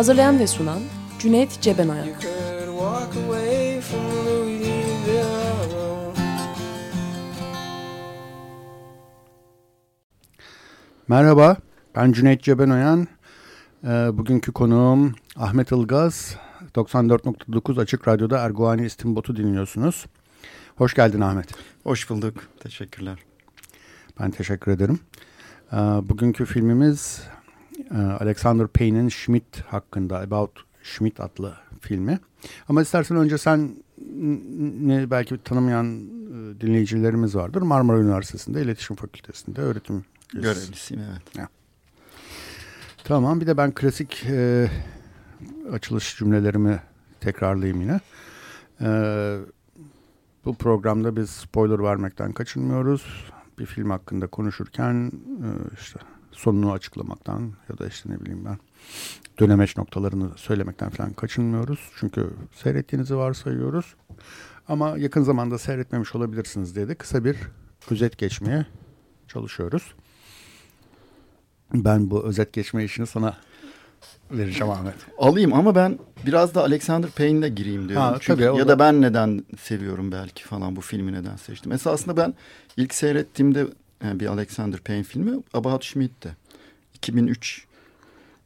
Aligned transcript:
Hazırlayan 0.00 0.38
ve 0.38 0.46
sunan 0.46 0.80
Cüneyt 1.18 1.60
Cebenayak. 1.60 2.26
Merhaba, 11.08 11.56
ben 11.94 12.12
Cüneyt 12.12 12.42
Cebenoyan. 12.42 13.08
Ee, 13.84 13.88
bugünkü 13.88 14.52
konuğum 14.52 15.14
Ahmet 15.36 15.72
Ilgaz. 15.72 16.36
94.9 16.74 17.80
Açık 17.80 18.08
Radyo'da 18.08 18.38
Erguani 18.38 18.86
İstimbot'u 18.86 19.36
dinliyorsunuz. 19.36 20.06
Hoş 20.76 20.94
geldin 20.94 21.20
Ahmet. 21.20 21.48
Hoş 21.84 22.10
bulduk. 22.10 22.34
Teşekkürler. 22.60 23.18
Ben 24.20 24.30
teşekkür 24.30 24.72
ederim. 24.72 25.00
Ee, 25.72 25.76
bugünkü 25.76 26.44
filmimiz 26.44 27.22
Alexander 27.96 28.66
Payne'in 28.66 29.08
Schmidt 29.08 29.60
hakkında 29.66 30.18
About 30.18 30.50
Schmidt 30.82 31.20
adlı 31.20 31.54
filmi. 31.80 32.18
Ama 32.68 32.82
istersen 32.82 33.16
önce 33.16 33.38
sen 33.38 33.76
ne 34.80 35.10
belki 35.10 35.42
tanımayan 35.42 35.86
e, 35.96 36.60
dinleyicilerimiz 36.60 37.36
vardır. 37.36 37.62
Marmara 37.62 37.98
Üniversitesi'nde 37.98 38.62
İletişim 38.62 38.96
Fakültesi'nde 38.96 39.60
öğretim 39.60 40.04
görevlisiyim 40.32 41.02
evet. 41.10 41.36
Ya. 41.36 41.48
Tamam 43.04 43.40
bir 43.40 43.46
de 43.46 43.56
ben 43.56 43.74
klasik 43.74 44.26
e, 44.26 44.70
açılış 45.72 46.16
cümlelerimi 46.18 46.80
tekrarlayayım 47.20 47.80
yine. 47.80 48.00
E, 48.80 48.90
bu 50.44 50.54
programda 50.54 51.16
biz 51.16 51.30
spoiler 51.30 51.82
vermekten 51.82 52.32
kaçınmıyoruz. 52.32 53.30
Bir 53.58 53.66
film 53.66 53.90
hakkında 53.90 54.26
konuşurken 54.26 55.12
e, 55.28 55.48
işte 55.80 56.00
sonunu 56.32 56.72
açıklamaktan 56.72 57.52
ya 57.68 57.78
da 57.78 57.86
işte 57.86 58.10
ne 58.10 58.20
bileyim 58.20 58.44
ben 58.44 58.58
dönemeç 59.40 59.76
noktalarını 59.76 60.30
söylemekten 60.36 60.90
falan 60.90 61.12
kaçınmıyoruz. 61.12 61.90
Çünkü 61.96 62.30
seyrettiğinizi 62.54 63.16
varsayıyoruz. 63.16 63.94
Ama 64.68 64.98
yakın 64.98 65.22
zamanda 65.22 65.58
seyretmemiş 65.58 66.14
olabilirsiniz 66.14 66.76
diye 66.76 66.88
de 66.88 66.94
kısa 66.94 67.24
bir 67.24 67.36
özet 67.90 68.18
geçmeye 68.18 68.66
çalışıyoruz. 69.28 69.94
Ben 71.74 72.10
bu 72.10 72.24
özet 72.24 72.52
geçme 72.52 72.84
işini 72.84 73.06
sana 73.06 73.36
vereceğim 74.30 74.72
Ahmet. 74.72 74.94
Alayım 75.18 75.52
ama 75.52 75.74
ben 75.74 75.98
biraz 76.26 76.54
da 76.54 76.62
Alexander 76.62 77.10
Payne'le 77.10 77.48
gireyim 77.48 77.88
diyorum. 77.88 78.06
Ha, 78.06 78.16
Çünkü, 78.20 78.44
tabii, 78.44 78.58
ya 78.58 78.68
da 78.68 78.78
ben 78.78 79.00
neden 79.00 79.44
seviyorum 79.60 80.12
belki 80.12 80.44
falan 80.44 80.76
bu 80.76 80.80
filmi 80.80 81.12
neden 81.12 81.36
seçtim. 81.36 81.72
Esasında 81.72 82.16
ben 82.16 82.34
ilk 82.76 82.94
seyrettiğimde 82.94 83.66
bir 84.02 84.26
Alexander 84.26 84.80
Payne 84.80 85.02
filmi 85.02 85.42
About 85.54 85.84
Schmidt'ti. 85.84 86.36
2003 86.94 87.66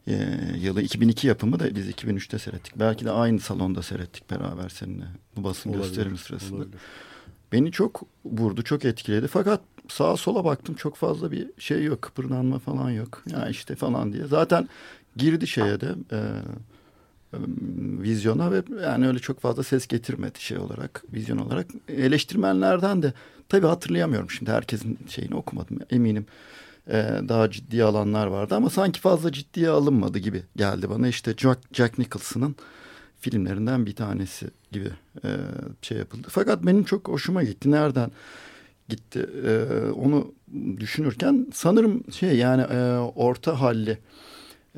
e, 0.07 0.39
yılı 0.57 0.83
2002 0.83 1.27
yapımı 1.27 1.61
da 1.61 1.75
biz 1.75 1.91
2003'te 1.91 2.39
seyrettik. 2.39 2.79
Belki 2.79 3.05
de 3.05 3.11
aynı 3.11 3.41
salonda 3.41 3.83
seyrettik 3.83 4.31
beraber 4.31 4.69
seninle 4.69 5.05
bu 5.37 5.45
basın 5.45 5.71
olabilir, 5.71 5.85
gösterimi 5.85 6.19
sırasında. 6.19 6.57
Olabilir. 6.57 6.81
Beni 7.53 7.73
çok 7.73 8.03
vurdu, 8.25 8.63
çok 8.63 8.85
etkiledi. 8.85 9.29
Fakat 9.29 9.61
sağa 9.89 10.17
sola 10.17 10.45
baktım 10.45 10.75
çok 10.75 10.97
fazla 10.97 11.33
bir 11.33 11.51
şey 11.59 11.85
yok, 11.85 12.03
kıpırdanma 12.03 12.59
falan 12.59 12.91
yok. 12.91 13.23
Ya 13.31 13.49
işte 13.49 13.77
falan 13.77 14.13
diye. 14.13 14.27
Zaten 14.27 14.69
girdi 15.17 15.47
şeye 15.47 15.81
de 15.81 15.95
e, 16.13 16.19
vizyona 18.03 18.53
ve 18.53 18.63
yani 18.83 19.07
öyle 19.07 19.19
çok 19.19 19.41
fazla 19.41 19.63
ses 19.63 19.87
getirmedi 19.87 20.41
şey 20.41 20.59
olarak, 20.59 21.05
vizyon 21.13 21.39
olarak. 21.39 21.67
Eleştirmenlerden 21.89 23.03
de 23.03 23.13
tabii 23.49 23.67
hatırlayamıyorum 23.67 24.31
şimdi 24.31 24.51
herkesin 24.51 24.99
şeyini 25.09 25.35
okumadım 25.35 25.79
eminim. 25.91 26.27
Ee, 26.89 27.21
daha 27.29 27.51
ciddi 27.51 27.85
alanlar 27.85 28.27
vardı 28.27 28.55
ama 28.55 28.71
sanki 28.71 29.01
fazla 29.01 29.33
ciddiye 29.33 29.69
alınmadı 29.69 30.19
gibi 30.19 30.43
geldi 30.57 30.91
bana. 30.91 31.09
İşte 31.09 31.35
Jack, 31.37 31.61
Jack 31.73 31.99
Nicholson'ın 31.99 32.57
filmlerinden 33.21 33.87
bir 33.87 33.95
tanesi 33.95 34.47
gibi 34.73 34.91
e, 35.25 35.29
şey 35.83 35.99
yapıldı. 35.99 36.29
Fakat 36.31 36.67
benim 36.67 36.85
çok 36.85 37.09
hoşuma 37.09 37.43
gitti. 37.43 37.71
Nereden 37.71 38.11
gitti 38.89 39.27
e, 39.47 39.65
onu 39.91 40.35
düşünürken 40.81 41.47
sanırım 41.53 42.13
şey 42.13 42.37
yani 42.37 42.63
e, 42.63 42.99
orta 42.99 43.61
halli 43.61 43.99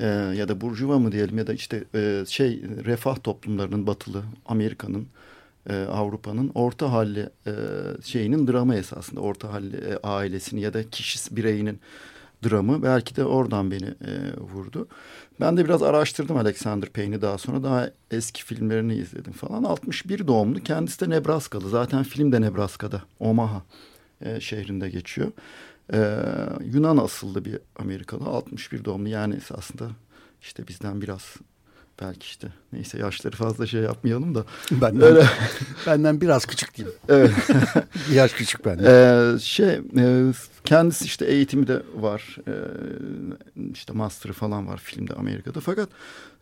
e, 0.00 0.06
ya 0.36 0.48
da 0.48 0.60
burjuva 0.60 0.98
mı 0.98 1.12
diyelim 1.12 1.38
ya 1.38 1.46
da 1.46 1.52
işte 1.52 1.84
e, 1.94 2.24
şey 2.28 2.62
refah 2.84 3.16
toplumlarının 3.22 3.86
batılı 3.86 4.22
Amerika'nın 4.46 5.06
e, 5.70 5.76
Avrupa'nın 5.76 6.50
orta 6.54 6.92
halli 6.92 7.30
e, 7.46 7.52
şeyinin 8.04 8.46
dramı 8.46 8.74
esasında 8.74 9.20
orta 9.20 9.52
halli 9.52 9.76
e, 9.76 9.96
ailesini 9.96 10.60
ya 10.60 10.74
da 10.74 10.90
kişi 10.90 11.36
bireyinin 11.36 11.80
dramı 12.44 12.82
belki 12.82 13.16
de 13.16 13.24
oradan 13.24 13.70
beni 13.70 13.86
e, 13.86 14.36
vurdu. 14.38 14.88
Ben 15.40 15.56
de 15.56 15.64
biraz 15.64 15.82
araştırdım 15.82 16.36
Alexander 16.36 16.88
Payne'i 16.88 17.22
daha 17.22 17.38
sonra 17.38 17.62
daha 17.62 17.90
eski 18.10 18.44
filmlerini 18.44 18.94
izledim 18.94 19.32
falan. 19.32 19.64
61 19.64 20.26
doğumlu 20.26 20.60
kendisi 20.60 21.00
de 21.00 21.10
Nebraskalı 21.10 21.68
zaten 21.68 22.02
film 22.02 22.32
de 22.32 22.40
Nebraska'da 22.40 23.02
Omaha 23.20 23.62
e, 24.20 24.40
şehrinde 24.40 24.88
geçiyor. 24.88 25.32
E, 25.92 26.18
Yunan 26.64 26.96
asıllı 26.96 27.44
bir 27.44 27.58
Amerikalı 27.76 28.24
61 28.24 28.84
doğumlu 28.84 29.08
yani 29.08 29.34
esasında 29.36 29.90
işte 30.40 30.68
bizden 30.68 31.00
biraz 31.00 31.36
belki 32.00 32.24
işte 32.24 32.48
neyse 32.72 32.98
yaşları 32.98 33.36
fazla 33.36 33.66
şey 33.66 33.80
yapmayalım 33.80 34.34
da. 34.34 34.44
Benden, 34.70 35.02
Öyle. 35.02 35.26
benden 35.86 36.20
biraz 36.20 36.46
küçük 36.46 36.76
diyeyim. 36.76 36.96
Evet. 37.08 37.30
yaş 38.12 38.32
küçük 38.32 38.64
benden. 38.64 38.84
Ee, 39.34 39.38
şey 39.38 39.80
e, 39.96 40.32
kendisi 40.64 41.04
işte 41.04 41.24
eğitimi 41.24 41.66
de 41.66 41.82
var. 41.94 42.36
Ee, 42.48 42.52
işte 43.72 43.92
master'ı 43.92 44.32
falan 44.32 44.68
var 44.68 44.78
filmde 44.78 45.14
Amerika'da. 45.14 45.60
Fakat 45.60 45.88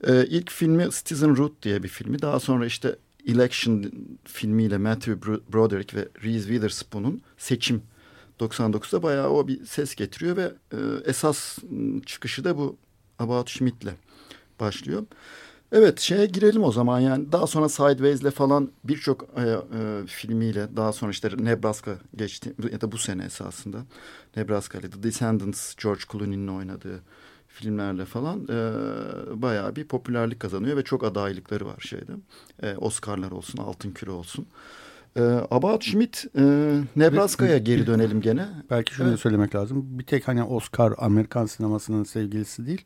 e, 0.07 0.27
ilk 0.27 0.51
filmi 0.51 0.89
Citizen 0.91 1.37
Root 1.37 1.63
diye 1.63 1.83
bir 1.83 1.89
filmi. 1.89 2.23
Daha 2.23 2.41
sonra 2.41 2.67
işte 2.67 2.97
Election 3.29 3.85
filmiyle 4.25 4.79
Matthew 4.79 5.23
Broderick 5.53 5.97
ve 5.97 6.09
Reese 6.23 6.49
Witherspoon'un 6.49 7.23
seçim 7.39 7.83
99'da 8.41 9.03
bayağı 9.03 9.31
o 9.31 9.49
bir 9.49 9.65
ses 9.65 9.95
getiriyor 9.95 10.37
ve 10.37 10.53
e, 10.73 10.77
esas 11.05 11.59
çıkışı 12.07 12.45
da 12.45 12.59
bu 12.59 12.77
About 13.19 13.51
Schmidt'le 13.51 13.95
başlıyor. 14.61 15.07
Evet 15.73 16.01
şeye 16.01 16.27
girelim 16.27 16.65
o 16.65 16.73
zaman 16.73 17.01
yani 17.01 17.33
daha 17.33 17.47
sonra 17.47 17.69
Sideways'le 17.69 18.35
falan 18.35 18.71
birçok 18.85 19.23
e, 19.37 19.41
e, 19.43 20.07
filmiyle 20.07 20.69
daha 20.77 20.93
sonra 20.93 21.11
işte 21.11 21.31
Nebraska 21.39 21.99
geçti 22.17 22.55
ya 22.73 22.81
da 22.81 22.93
bu 22.93 22.99
sene 22.99 23.25
esasında 23.25 23.79
Nebraska 24.37 24.79
ile 24.79 24.91
The 24.91 25.03
Descendants 25.03 25.75
George 25.83 26.03
Clooney'nin 26.13 26.49
oynadığı 26.49 27.03
filmlerle 27.49 28.05
falan 28.05 28.45
e, 28.45 28.57
bayağı 29.43 29.77
bir 29.77 29.85
popülerlik 29.85 30.41
kazanıyor 30.41 30.77
ve 30.77 30.85
çok 30.85 31.05
adaylıkları 31.05 31.67
var 31.67 31.81
şeyde. 31.81 32.13
E, 32.63 32.77
Oscar'lar 32.77 33.31
olsun, 33.31 33.59
Altın 33.59 33.91
Küre 33.91 34.11
olsun. 34.11 34.47
About 35.51 35.83
Schmidt, 35.85 36.27
e, 36.37 36.43
Nebraska'ya 36.97 37.59
geri 37.59 37.87
dönelim 37.87 38.21
gene. 38.21 38.49
Belki 38.71 38.95
şunu 38.95 39.09
evet. 39.09 39.21
söylemek 39.21 39.55
lazım. 39.55 39.99
Bir 39.99 40.05
tek 40.05 40.29
hani 40.29 40.43
Oscar 40.43 40.95
Amerikan 40.99 41.47
sinemasının 41.47 42.05
sevgilisi 42.05 42.67
değil. 42.67 42.85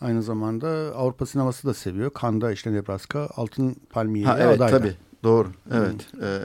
Aynı 0.00 0.22
zamanda 0.22 0.68
Avrupa 0.96 1.26
sineması 1.26 1.68
da 1.68 1.74
seviyor. 1.74 2.12
Kanda 2.12 2.52
işte 2.52 2.72
Nebraska 2.72 3.28
Altın 3.36 3.76
Palmiye 3.90 4.26
ha, 4.26 4.38
evet, 4.40 4.56
adaydı. 4.56 4.78
Tabii 4.78 4.94
doğru. 5.22 5.48
Evet. 5.72 6.12
Hmm. 6.12 6.22
E, 6.22 6.40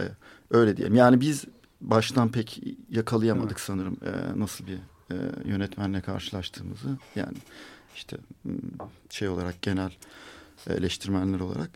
öyle 0.51 0.77
diyelim. 0.77 0.95
Yani 0.95 1.21
biz 1.21 1.45
baştan 1.81 2.31
pek 2.31 2.63
yakalayamadık 2.89 3.51
evet. 3.51 3.61
sanırım 3.61 3.97
e, 4.05 4.39
nasıl 4.39 4.67
bir 4.67 4.77
e, 5.11 5.15
yönetmenle 5.45 6.01
karşılaştığımızı. 6.01 6.87
Yani 7.15 7.37
işte 7.95 8.17
hmm, 8.43 8.59
şey 9.09 9.29
olarak 9.29 9.61
genel 9.61 9.91
eleştirmenler 10.69 11.39
olarak. 11.39 11.69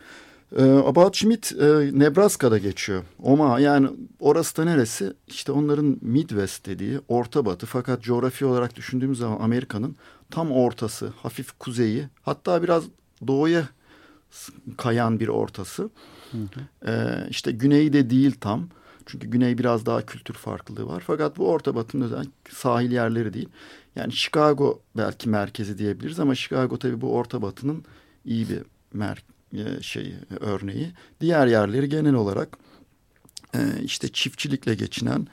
E, 0.58 0.64
About 0.64 1.16
Schmidt 1.16 1.52
e, 1.52 1.66
Nebraska'da 2.00 2.58
geçiyor. 2.58 3.04
Oma 3.24 3.60
yani 3.60 3.90
orası 4.20 4.58
da 4.58 4.66
neresi? 4.66 5.14
İşte 5.28 5.52
onların 5.52 5.98
Midwest 6.02 6.66
dediği 6.66 7.00
Orta 7.08 7.46
Batı 7.46 7.66
fakat 7.66 8.02
coğrafi 8.02 8.46
olarak 8.46 8.76
düşündüğümüz 8.76 9.18
zaman 9.18 9.40
Amerika'nın 9.40 9.96
tam 10.32 10.52
ortası, 10.52 11.14
hafif 11.22 11.60
kuzeyi, 11.60 12.08
hatta 12.22 12.64
biraz 12.64 12.84
doğuya 13.28 13.70
kayan 14.78 15.20
bir 15.20 15.28
ortası. 15.28 15.90
Hı 16.32 16.38
hı. 16.38 16.90
Ee, 16.92 17.28
işte 17.30 17.52
güneyi 17.52 17.94
de 17.94 18.10
değil 18.10 18.36
tam. 18.42 18.68
Çünkü 19.06 19.28
güney 19.28 19.58
biraz 19.58 19.86
daha 19.86 20.06
kültür 20.06 20.34
farklılığı 20.34 20.88
var. 20.88 21.04
Fakat 21.08 21.38
bu 21.38 21.50
Orta 21.50 21.76
Batı'nın 21.76 22.06
özel 22.06 22.26
sahil 22.50 22.92
yerleri 22.92 23.34
değil. 23.34 23.50
Yani 23.96 24.14
Chicago 24.14 24.82
belki 24.98 25.30
merkezi 25.30 25.78
diyebiliriz 25.78 26.20
ama 26.20 26.36
Chicago 26.36 26.78
tabii 26.78 27.02
bu 27.02 27.16
Orta 27.16 27.42
Batı'nın 27.42 27.84
iyi 28.26 28.50
bir 28.50 28.64
mer 28.94 29.24
e, 29.54 29.82
şey 29.82 30.14
örneği. 30.40 30.92
Diğer 31.22 31.48
yerleri 31.48 31.90
genel 31.90 32.14
olarak 32.14 32.58
e, 33.56 33.60
işte 33.84 34.08
çiftçilikle 34.08 34.76
geçinen 34.76 35.28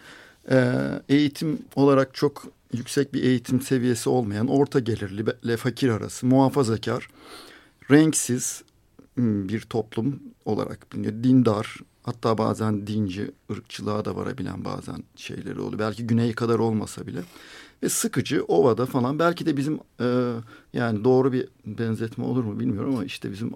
e, 0.51 0.77
eğitim 1.09 1.59
olarak 1.75 2.15
çok 2.15 2.43
yüksek 2.73 3.15
bir 3.15 3.23
eğitim 3.23 3.61
seviyesi 3.61 4.11
olmayan 4.11 4.49
orta 4.49 4.81
gelirli 4.81 5.25
ile 5.43 5.57
fakir 5.57 5.89
arası 5.89 6.27
muhafazakar 6.27 7.09
renksiz 7.91 8.63
bir 9.19 9.61
toplum 9.61 10.23
olarak 10.45 10.93
biliniyor. 10.93 11.25
Dindar 11.25 11.77
hatta 12.03 12.39
bazen 12.39 12.87
dinci 12.87 13.31
ırkçılığa 13.51 14.05
da 14.05 14.17
varabilen 14.17 14.65
bazen 14.65 15.03
şeyleri 15.17 15.61
oluyor. 15.61 15.79
Belki 15.79 16.07
güney 16.07 16.33
kadar 16.33 16.59
olmasa 16.59 17.07
bile 17.07 17.23
ve 17.83 17.89
sıkıcı 17.89 18.45
ovada 18.45 18.87
falan 18.87 19.19
belki 19.19 19.47
de 19.47 19.57
bizim 19.57 19.81
e, 20.01 20.33
yani 20.73 21.05
doğru 21.05 21.33
bir 21.33 21.49
benzetme 21.67 22.25
olur 22.25 22.45
mu 22.45 22.61
bilmiyorum 22.61 22.95
ama 22.95 23.05
işte 23.05 23.33
bizim 23.33 23.53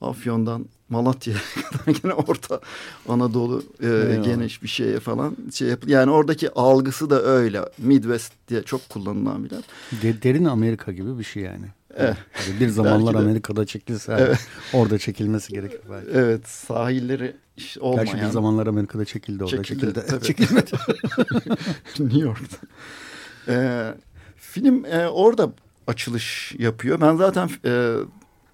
Afyon'dan 0.00 0.66
Malatya'ya 0.88 1.40
kadar 1.54 1.98
gene 2.02 2.12
orta 2.12 2.60
Anadolu 3.08 3.62
e, 3.82 4.20
geniş 4.24 4.62
bir 4.62 4.68
şeye 4.68 5.00
falan 5.00 5.36
şey 5.54 5.68
yap 5.68 5.88
yani 5.88 6.10
oradaki 6.10 6.50
algısı 6.50 7.10
da 7.10 7.22
öyle 7.22 7.60
Midwest 7.78 8.32
diye 8.48 8.62
çok 8.62 8.88
kullanılan 8.88 9.44
bir 9.44 9.50
De, 10.02 10.22
derin 10.22 10.44
Amerika 10.44 10.92
gibi 10.92 11.18
bir 11.18 11.24
şey 11.24 11.42
yani. 11.42 11.66
Evet. 11.96 12.16
Yani 12.48 12.60
bir 12.60 12.68
zamanlar 12.68 13.14
Amerika'da 13.14 13.66
çekilse 13.66 14.16
evet. 14.18 14.48
orada 14.72 14.98
çekilmesi 14.98 15.52
gerekir 15.52 15.80
belki. 15.90 16.10
Evet 16.12 16.48
sahilleri 16.48 17.36
olmayan. 17.80 18.06
Gerçi 18.06 18.26
bir 18.26 18.30
zamanlar 18.30 18.66
Amerika'da 18.66 19.04
çekildi 19.04 19.44
orada 19.44 19.62
çekildi. 19.62 19.94
çekildi. 19.94 20.24
Çekilmedi. 20.24 20.70
New 22.00 22.20
York'ta. 22.20 22.56
Ee, 23.48 23.94
film 24.36 24.84
e, 24.84 25.08
orada 25.08 25.52
açılış 25.86 26.54
yapıyor. 26.58 27.00
Ben 27.00 27.16
zaten 27.16 27.50
e, 27.64 27.96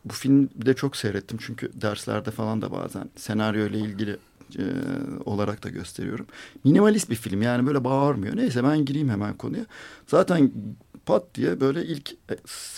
bu 0.05 0.13
filmde 0.13 0.75
çok 0.75 0.97
seyrettim 0.97 1.39
çünkü 1.41 1.71
derslerde 1.81 2.31
falan 2.31 2.63
da 2.63 2.73
bazen 2.73 3.11
senaryo 3.17 3.67
ile 3.67 3.79
ilgili 3.79 4.17
e, 4.59 4.65
olarak 5.25 5.65
da 5.65 5.69
gösteriyorum. 5.69 6.27
Minimalist 6.65 7.11
bir 7.11 7.17
film 7.17 7.43
yani 7.43 7.67
böyle 7.67 7.85
bağırmıyor. 7.85 8.37
Neyse 8.37 8.65
ben 8.65 8.85
gireyim 8.85 9.09
hemen 9.09 9.35
konuya. 9.35 9.67
Zaten 10.07 10.53
pat 11.07 11.35
diye 11.35 11.61
böyle 11.61 11.85
ilk 11.85 12.13
e, 12.13 12.35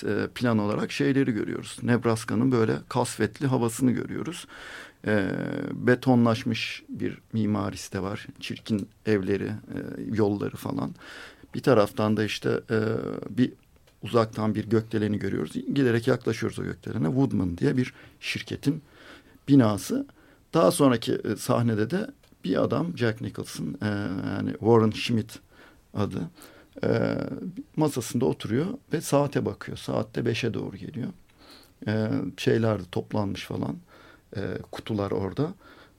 e 0.08 0.28
plan 0.34 0.58
olarak 0.58 0.93
şeyleri 0.93 1.32
görüyoruz. 1.32 1.78
Nebraska'nın 1.82 2.52
böyle 2.52 2.76
kasvetli 2.88 3.46
havasını 3.46 3.90
görüyoruz. 3.90 4.46
E, 5.06 5.31
betonlaşmış 5.72 6.84
bir 6.88 7.19
mimarisi 7.32 7.93
de 7.93 8.02
var. 8.02 8.26
Çirkin 8.40 8.88
evleri, 9.06 9.46
e, 9.46 9.79
yolları 10.14 10.56
falan. 10.56 10.94
Bir 11.55 11.62
taraftan 11.62 12.17
da 12.17 12.25
işte 12.25 12.61
e, 12.70 12.79
bir 13.31 13.52
uzaktan 14.02 14.54
bir 14.54 14.69
gökdeleni 14.69 15.19
görüyoruz. 15.19 15.52
Giderek 15.52 16.06
yaklaşıyoruz 16.08 16.58
o 16.58 16.62
gökdelene. 16.62 17.06
Woodman 17.06 17.58
diye 17.58 17.76
bir 17.76 17.94
şirketin 18.20 18.82
binası. 19.48 20.06
Daha 20.54 20.70
sonraki 20.70 21.12
e, 21.12 21.37
sahnede 21.37 21.90
de 21.90 22.10
bir 22.44 22.62
adam 22.62 22.98
Jack 22.98 23.20
Nicholson 23.20 23.76
e, 23.82 23.87
yani 24.37 24.50
Warren 24.50 24.90
Schmidt 24.90 25.38
adı 25.94 26.31
e, 26.84 27.16
masasında 27.76 28.25
oturuyor 28.26 28.66
ve 28.93 29.00
saate 29.00 29.46
bakıyor. 29.46 29.76
Saatte 29.78 30.26
beşe 30.26 30.54
doğru 30.54 30.76
geliyor. 30.76 31.08
E, 31.87 32.10
şeyler 32.37 32.81
toplanmış 32.93 33.44
falan. 33.44 33.76
E, 34.37 34.40
kutular 34.72 35.10
orada. 35.10 35.54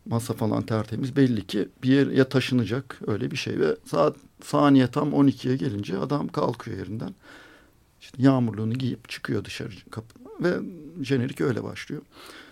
Masa 0.06 0.34
falan 0.34 0.64
tertemiz. 0.66 1.16
Belli 1.16 1.48
ki 1.48 1.70
bir 1.84 1.90
yere 1.90 2.30
taşınacak 2.30 3.00
öyle 3.08 3.32
bir 3.32 3.38
şey 3.38 3.60
ve 3.60 3.76
saat 3.86 4.16
saniye 4.44 4.88
tam 4.88 5.12
12'ye 5.12 5.56
gelince 5.56 5.98
adam 5.98 6.28
kalkıyor 6.28 6.78
yerinden. 6.78 7.16
İşte 8.02 8.24
yağmurluğunu 8.24 8.74
giyip 8.74 9.10
çıkıyor 9.10 9.46
dışarı 9.46 9.70
kapı 9.92 10.20
ve 10.44 10.60
jenerik 11.02 11.42
öyle 11.42 11.64
başlıyor. 11.64 12.02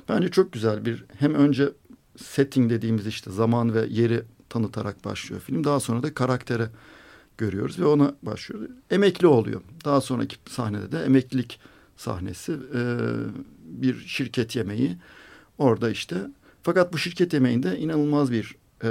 Bence 0.09 0.31
çok 0.31 0.53
güzel 0.53 0.86
bir 0.86 1.06
hem 1.19 1.33
önce 1.36 1.69
setting 2.18 2.69
dediğimiz 2.69 3.07
işte 3.07 3.31
zaman 3.31 3.74
ve 3.74 3.86
yeri 3.89 4.24
tanıtarak 4.50 5.06
başlıyor 5.06 5.42
film. 5.42 5.63
Daha 5.63 5.80
sonra 5.80 6.03
da 6.03 6.13
karaktere 6.13 6.69
görüyoruz 7.38 7.80
ve 7.80 7.86
ona 7.86 8.15
başlıyor. 8.24 8.69
Emekli 8.92 9.27
oluyor. 9.27 9.62
Daha 9.86 10.01
sonraki 10.01 10.36
sahnede 10.50 10.92
de 10.92 11.03
emeklilik 11.03 11.59
sahnesi 11.97 12.51
e, 12.51 12.97
bir 13.63 14.00
şirket 14.00 14.56
yemeği. 14.56 14.97
Orada 15.57 15.89
işte 15.89 16.15
fakat 16.63 16.94
bu 16.94 16.97
şirket 16.97 17.33
yemeğinde 17.33 17.80
inanılmaz 17.80 18.31
bir 18.31 18.56
e, 18.86 18.90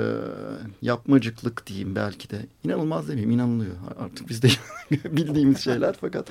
yapmacıklık 0.82 1.66
diyeyim 1.66 1.94
belki 1.94 2.30
de. 2.30 2.46
İnanılmaz 2.64 3.08
demeyeyim 3.08 3.30
inanılıyor. 3.30 3.74
Artık 3.98 4.28
biz 4.28 4.42
de 4.42 4.48
bildiğimiz 4.90 5.64
şeyler 5.64 5.96
fakat 6.00 6.30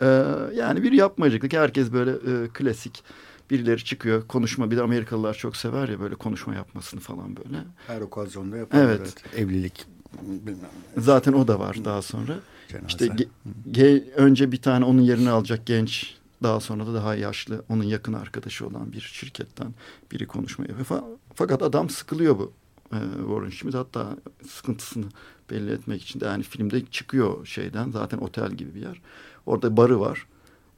e, 0.00 0.06
yani 0.54 0.82
bir 0.82 0.92
yapmacıklık. 0.92 1.52
Herkes 1.52 1.92
böyle 1.92 2.10
e, 2.10 2.48
klasik 2.48 3.04
birileri 3.50 3.84
çıkıyor 3.84 4.26
konuşma 4.26 4.70
bir 4.70 4.76
de 4.76 4.82
Amerikalılar 4.82 5.34
çok 5.34 5.56
sever 5.56 5.88
ya 5.88 6.00
böyle 6.00 6.14
konuşma 6.14 6.54
yapmasını 6.54 7.00
falan 7.00 7.36
böyle. 7.36 7.64
Her 7.86 8.00
okazyonda 8.00 8.56
yapar. 8.56 8.78
Evet. 8.78 9.00
evet. 9.00 9.38
Evlilik 9.38 9.86
bilmem. 10.22 10.70
Zaten 10.96 11.32
o 11.32 11.48
da 11.48 11.58
var 11.58 11.76
daha 11.84 12.02
sonra. 12.02 12.40
Cenaze. 12.68 12.86
İşte 12.88 13.06
ge, 13.06 13.26
ge, 13.70 14.04
önce 14.16 14.52
bir 14.52 14.62
tane 14.62 14.84
onun 14.84 15.00
yerini 15.00 15.30
alacak 15.30 15.66
genç 15.66 16.16
daha 16.42 16.60
sonra 16.60 16.86
da 16.86 16.94
daha 16.94 17.14
yaşlı 17.14 17.64
onun 17.68 17.84
yakın 17.84 18.12
arkadaşı 18.12 18.66
olan 18.66 18.92
bir 18.92 19.00
şirketten 19.00 19.74
biri 20.12 20.26
konuşma 20.26 20.64
yapıyor. 20.68 21.02
Fakat 21.34 21.62
adam 21.62 21.90
sıkılıyor 21.90 22.38
bu 22.38 22.52
e, 22.92 22.98
Warren 23.18 23.50
Schmidt 23.50 23.74
hatta 23.74 24.16
sıkıntısını 24.48 25.06
belli 25.50 25.72
etmek 25.72 26.02
için 26.02 26.20
de 26.20 26.24
yani 26.24 26.42
filmde 26.42 26.86
çıkıyor 26.86 27.46
şeyden 27.46 27.90
zaten 27.90 28.18
otel 28.18 28.50
gibi 28.50 28.74
bir 28.74 28.80
yer. 28.80 29.00
Orada 29.46 29.76
barı 29.76 30.00
var. 30.00 30.26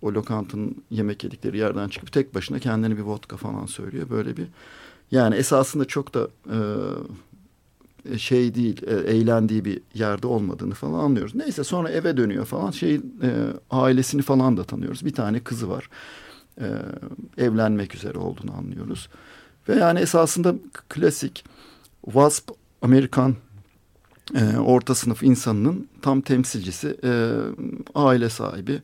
O 0.02 0.14
lokantanın 0.14 0.84
yemek 0.90 1.24
yedikleri 1.24 1.58
yerden 1.58 1.88
çıkıp 1.88 2.12
tek 2.12 2.34
başına 2.34 2.58
kendini 2.58 2.96
bir 2.96 3.02
vodka 3.02 3.36
falan 3.36 3.66
söylüyor. 3.66 4.10
Böyle 4.10 4.36
bir 4.36 4.46
yani 5.10 5.34
esasında 5.34 5.84
çok 5.84 6.14
da 6.14 6.28
e, 6.50 6.58
şey 8.18 8.54
değil 8.54 8.82
e, 8.86 8.94
eğlendiği 8.94 9.64
bir 9.64 9.80
yerde 9.94 10.26
olmadığını 10.26 10.74
falan 10.74 11.04
anlıyoruz. 11.04 11.34
Neyse 11.34 11.64
sonra 11.64 11.90
eve 11.90 12.16
dönüyor 12.16 12.44
falan 12.44 12.70
şey 12.70 12.94
e, 12.94 13.00
ailesini 13.70 14.22
falan 14.22 14.56
da 14.56 14.64
tanıyoruz. 14.64 15.04
Bir 15.04 15.12
tane 15.12 15.40
kızı 15.40 15.68
var. 15.68 15.88
E, 16.60 16.66
evlenmek 17.38 17.94
üzere 17.94 18.18
olduğunu 18.18 18.56
anlıyoruz. 18.56 19.08
Ve 19.68 19.74
yani 19.74 20.00
esasında 20.00 20.54
klasik 20.88 21.44
WASP 22.04 22.50
Amerikan 22.82 23.36
e, 24.34 24.56
orta 24.56 24.94
sınıf 24.94 25.22
insanının 25.22 25.88
tam 26.02 26.20
temsilcisi 26.20 26.96
e, 27.04 27.32
aile 27.94 28.30
sahibi 28.30 28.82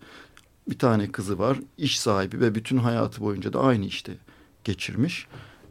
bir 0.69 0.79
tane 0.79 1.13
kızı 1.13 1.39
var 1.39 1.59
iş 1.79 2.01
sahibi 2.01 2.41
ve 2.41 2.55
bütün 2.55 2.79
hayatı 2.79 3.21
boyunca 3.21 3.53
da 3.53 3.61
aynı 3.61 3.87
işte 3.87 4.13
geçirmiş. 4.65 5.27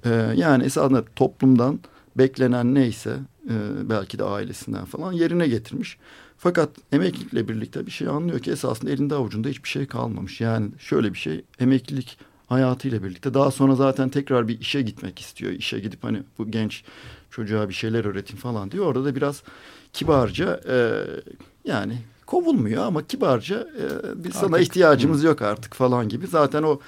E, 0.05 0.09
yani 0.35 0.63
esasında 0.63 1.05
toplumdan 1.15 1.79
beklenen 2.17 2.75
neyse 2.75 3.17
e, 3.49 3.55
belki 3.89 4.19
de 4.19 4.23
ailesinden 4.23 4.85
falan 4.85 5.11
yerine 5.11 5.47
getirmiş. 5.47 5.97
Fakat 6.37 6.69
emeklilikle 6.91 7.47
birlikte 7.47 7.85
bir 7.85 7.91
şey 7.91 8.07
anlıyor 8.07 8.39
ki 8.39 8.51
esasında 8.51 8.91
elinde 8.91 9.15
avucunda 9.15 9.47
hiçbir 9.49 9.69
şey 9.69 9.85
kalmamış. 9.85 10.41
Yani 10.41 10.71
şöyle 10.79 11.13
bir 11.13 11.17
şey 11.17 11.43
emeklilik 11.59 12.17
hayatıyla 12.47 13.03
birlikte 13.03 13.33
daha 13.33 13.51
sonra 13.51 13.75
zaten 13.75 14.09
tekrar 14.09 14.47
bir 14.47 14.59
işe 14.59 14.81
gitmek 14.81 15.19
istiyor. 15.19 15.51
İşe 15.51 15.79
gidip 15.79 16.03
hani 16.03 16.23
bu 16.37 16.51
genç 16.51 16.83
çocuğa 17.31 17.69
bir 17.69 17.73
şeyler 17.73 18.05
öğretin 18.05 18.37
falan 18.37 18.71
diyor. 18.71 18.85
Orada 18.85 19.05
da 19.05 19.15
biraz 19.15 19.43
kibarca 19.93 20.61
e, 20.69 21.03
yani 21.65 21.97
kovulmuyor 22.25 22.83
ama 22.83 23.07
kibarca 23.07 23.55
e, 23.59 24.23
biz 24.23 24.33
sana 24.33 24.59
ihtiyacımız 24.59 25.23
hı. 25.23 25.27
yok 25.27 25.41
artık 25.41 25.73
falan 25.73 26.09
gibi. 26.09 26.27
Zaten 26.27 26.63
o 26.63 26.79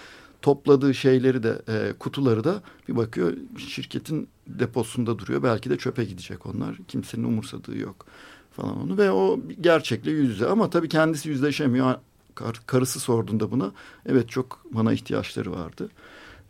topladığı 0.42 0.94
şeyleri 0.94 1.44
de 1.44 1.62
e, 1.70 1.94
kutuları 2.00 2.44
da 2.44 2.62
bir 2.88 2.96
bakıyor 2.96 3.34
şirketin 3.58 4.28
deposunda 4.48 5.20
duruyor. 5.20 5.44
Belki 5.44 5.70
de 5.70 5.78
çöpe 5.78 6.04
gidecek 6.06 6.46
onlar. 6.46 6.78
Kimsenin 6.88 7.24
umursadığı 7.24 7.78
yok 7.78 8.06
falan 8.52 8.82
onu 8.84 8.98
ve 8.98 9.12
o 9.12 9.40
gerçekle 9.62 10.12
yüz 10.12 10.30
yüze 10.30 10.48
ama 10.48 10.70
tabii 10.70 10.90
kendisi 10.90 11.30
yüzleşemiyor. 11.30 11.96
Kar, 12.36 12.62
karısı 12.66 13.00
sorduğunda 13.00 13.52
buna 13.52 13.72
evet 14.06 14.30
çok 14.30 14.66
bana 14.72 14.94
ihtiyaçları 14.94 15.52
vardı. 15.52 15.90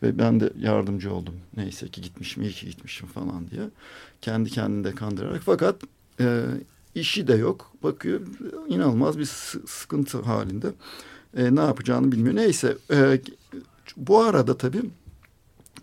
Ve 0.04 0.20
ben 0.20 0.40
de 0.40 0.54
yardımcı 0.60 1.14
oldum. 1.14 1.36
Neyse 1.58 1.88
ki 1.88 2.02
gitmişim, 2.02 2.44
iyi 2.44 2.52
ki 2.52 2.66
gitmişim 2.66 3.08
falan 3.08 3.48
diye. 3.52 3.70
Kendi 4.22 4.50
kendini 4.50 4.84
de 4.84 4.92
kandırarak. 4.96 5.42
Fakat 5.46 5.76
e, 6.20 6.46
işi 6.96 7.28
de 7.28 7.34
yok. 7.34 7.72
Bakıyor 7.84 8.22
inanılmaz 8.68 9.20
bir 9.20 9.26
sıkıntı 9.66 10.22
halinde. 10.22 10.74
E, 11.38 11.56
ne 11.56 11.62
yapacağını 11.62 12.12
bilmiyor. 12.12 12.36
Neyse 12.36 12.78
e, 12.92 13.22
bu 13.98 14.20
arada 14.20 14.58
tabii 14.58 14.82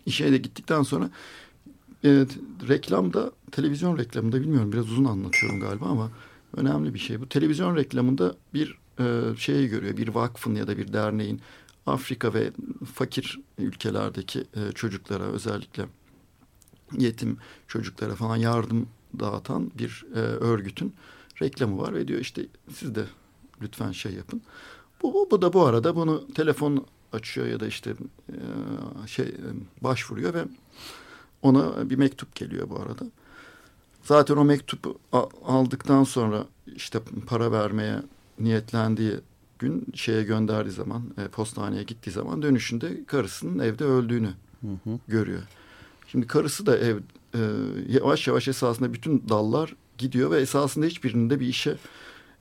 işe 0.05 0.31
de 0.31 0.37
gittikten 0.37 0.83
sonra 0.83 1.09
e, 2.05 2.25
reklamda, 2.67 3.31
televizyon 3.51 3.97
reklamında 3.97 4.41
bilmiyorum 4.41 4.71
biraz 4.71 4.91
uzun 4.91 5.05
anlatıyorum 5.05 5.59
galiba 5.59 5.85
ama 5.85 6.11
önemli 6.57 6.93
bir 6.93 6.99
şey. 6.99 7.21
Bu 7.21 7.29
televizyon 7.29 7.75
reklamında 7.75 8.35
bir 8.53 8.77
şeyi 9.37 9.67
görüyor. 9.67 9.97
Bir 9.97 10.07
vakfın 10.07 10.55
ya 10.55 10.67
da 10.67 10.77
bir 10.77 10.93
derneğin 10.93 11.41
Afrika 11.87 12.33
ve 12.33 12.51
fakir 12.93 13.39
ülkelerdeki 13.57 14.39
e, 14.39 14.71
çocuklara 14.71 15.23
özellikle 15.23 15.85
yetim 16.97 17.37
çocuklara 17.67 18.15
falan 18.15 18.35
yardım 18.35 18.87
dağıtan 19.19 19.71
bir 19.79 20.05
e, 20.15 20.19
örgütün 20.19 20.93
reklamı 21.41 21.77
var 21.81 21.93
ve 21.93 22.07
diyor 22.07 22.19
işte 22.19 22.45
siz 22.73 22.95
de 22.95 23.05
lütfen 23.61 23.91
şey 23.91 24.13
yapın. 24.13 24.41
Bu, 25.01 25.13
bu, 25.13 25.27
bu 25.31 25.41
da 25.41 25.53
bu 25.53 25.65
arada 25.65 25.95
bunu 25.95 26.27
telefon 26.33 26.85
açıyor 27.13 27.47
ya 27.47 27.59
da 27.59 27.67
işte 27.67 27.93
e, 28.29 29.07
şey 29.07 29.25
e, 29.25 29.83
başvuruyor 29.83 30.33
ve 30.33 30.43
ona 31.41 31.89
bir 31.89 31.95
mektup 31.95 32.35
geliyor 32.35 32.69
bu 32.69 32.79
arada. 32.79 33.05
Zaten 34.03 34.37
o 34.37 34.43
mektubu 34.43 34.99
aldıktan 35.45 36.03
sonra 36.03 36.45
işte 36.75 36.99
para 37.27 37.51
vermeye 37.51 38.01
niyetlendiği 38.39 39.19
gün 39.59 39.85
şeye 39.93 40.23
gönderdiği 40.23 40.71
zaman 40.71 41.03
e, 41.17 41.27
postaneye 41.27 41.83
gittiği 41.83 42.11
zaman 42.11 42.41
dönüşünde 42.41 43.05
karısının 43.05 43.59
evde 43.59 43.83
öldüğünü 43.83 44.33
hı 44.61 44.67
hı. 44.83 44.99
görüyor. 45.07 45.41
Şimdi 46.07 46.27
karısı 46.27 46.65
da 46.65 46.77
ev 46.77 46.97
e, 47.35 47.39
yavaş 47.89 48.27
yavaş 48.27 48.47
esasında 48.47 48.93
bütün 48.93 49.23
dallar 49.29 49.75
gidiyor 49.97 50.31
ve 50.31 50.39
esasında 50.39 50.85
hiçbirinde 50.85 51.39
bir 51.39 51.47
işe 51.47 51.77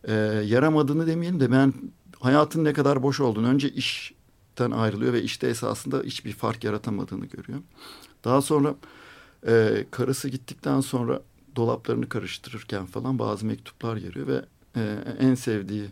e, 0.05 0.13
yaramadığını 0.47 1.07
demeyelim 1.07 1.41
de 1.41 1.53
ben 1.53 1.73
hayatın 2.21 2.65
ne 2.65 2.73
kadar 2.73 3.03
boş 3.03 3.21
olduğunu 3.21 3.49
önce 3.49 3.71
işten 3.71 4.71
ayrılıyor 4.71 5.13
ve 5.13 5.23
işte 5.23 5.49
esasında 5.49 6.03
hiçbir 6.05 6.33
fark 6.33 6.65
yaratamadığını 6.65 7.27
görüyor. 7.27 7.59
Daha 8.25 8.43
sonra 8.43 8.75
e, 9.47 9.87
karısı 9.91 10.29
gittikten 10.29 10.81
sonra 10.81 11.23
dolaplarını 11.57 12.09
karıştırırken 12.09 12.87
falan 12.87 13.19
bazı 13.19 13.47
mektuplar 13.47 13.97
görüyor 13.97 14.27
ve 14.27 14.45
e, 14.77 14.99
en 15.19 15.35
sevdiği 15.35 15.87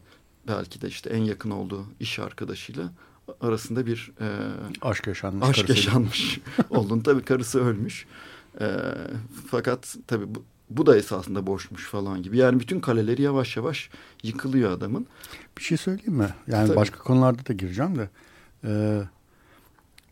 belki 0.49 0.81
de 0.81 0.89
işte 0.89 1.11
en 1.11 1.23
yakın 1.23 1.51
olduğu 1.51 1.87
iş 2.01 2.19
arkadaşıyla 2.19 2.91
arasında 3.41 3.87
bir 3.87 4.13
e, 4.21 4.27
aşk 4.83 5.07
yaşanmış. 5.07 5.49
Aşk 5.49 5.69
yaşanmış 5.69 6.41
olduğunu 6.71 7.03
tabii 7.03 7.23
karısı 7.23 7.65
ölmüş. 7.65 8.07
E, 8.61 8.67
fakat 9.51 9.97
tabii 10.07 10.35
bu, 10.35 10.45
bu 10.71 10.87
da 10.87 10.97
esasında 10.97 11.47
boşmuş 11.47 11.87
falan 11.87 12.23
gibi. 12.23 12.39
Yani 12.39 12.61
bütün 12.61 12.81
kaleleri 12.81 13.23
yavaş 13.23 13.57
yavaş 13.57 13.91
yıkılıyor 14.23 14.71
adamın. 14.71 15.07
Bir 15.59 15.63
şey 15.63 15.79
söyleyeyim 15.79 16.15
mi? 16.15 16.29
Yani 16.47 16.67
tabii. 16.67 16.77
başka 16.77 16.99
konularda 16.99 17.47
da 17.47 17.53
gireceğim 17.53 17.99
de. 17.99 18.09
E, 18.65 19.03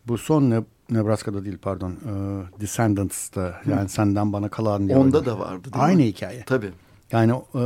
bu 0.07 0.17
son 0.17 0.49
ne, 0.49 0.63
Nebraska'da 0.89 1.45
değil 1.45 1.57
pardon. 1.61 1.91
E, 1.91 2.61
Descendants'ta 2.61 3.61
yani 3.69 3.83
Hı. 3.83 3.89
senden 3.89 4.33
bana 4.33 4.49
kalan 4.49 4.87
diye. 4.87 4.97
Onda 4.97 5.25
da 5.25 5.39
vardı 5.39 5.63
değil 5.73 5.85
Aynı 5.85 5.97
mi? 5.97 6.07
hikaye. 6.07 6.43
Tabii. 6.45 6.71
Yani 7.13 7.31
e, 7.31 7.63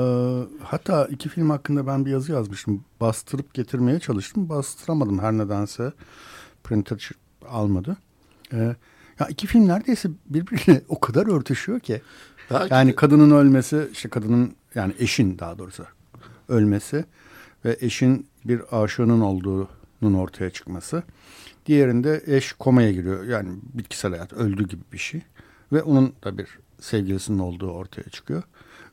hatta 0.63 1.05
iki 1.05 1.29
film 1.29 1.49
hakkında 1.49 1.87
ben 1.87 2.05
bir 2.05 2.11
yazı 2.11 2.31
yazmıştım. 2.31 2.83
Bastırıp 3.01 3.53
getirmeye 3.53 3.99
çalıştım. 3.99 4.49
Bastıramadım 4.49 5.19
her 5.19 5.33
nedense. 5.33 5.93
Printer 6.63 7.09
almadı. 7.49 7.97
E, 8.53 8.57
ya 9.19 9.27
iki 9.29 9.47
film 9.47 9.67
neredeyse 9.67 10.09
birbiriyle 10.25 10.81
o 10.89 10.99
kadar 10.99 11.27
örtüşüyor 11.27 11.79
ki. 11.79 12.01
Belki 12.51 12.73
yani 12.73 12.91
de. 12.91 12.95
kadının 12.95 13.31
ölmesi, 13.31 13.89
işte 13.91 14.09
kadının 14.09 14.55
yani 14.75 14.93
eşin 14.99 15.39
daha 15.39 15.57
doğrusu 15.57 15.85
ölmesi 16.49 17.05
ve 17.65 17.77
eşin 17.81 18.27
bir 18.45 18.61
aşığının 18.83 19.21
olduğunun 19.21 20.13
ortaya 20.13 20.49
çıkması. 20.49 21.03
Diğerinde 21.65 22.23
eş 22.25 22.53
komaya 22.53 22.91
giriyor. 22.91 23.23
Yani 23.23 23.49
bitkisel 23.73 24.11
hayat 24.11 24.33
öldü 24.33 24.67
gibi 24.67 24.81
bir 24.93 24.97
şey. 24.97 25.21
Ve 25.71 25.83
onun 25.83 26.13
da 26.23 26.37
bir 26.37 26.59
sevgilisinin 26.79 27.39
olduğu 27.39 27.71
ortaya 27.71 28.09
çıkıyor. 28.09 28.43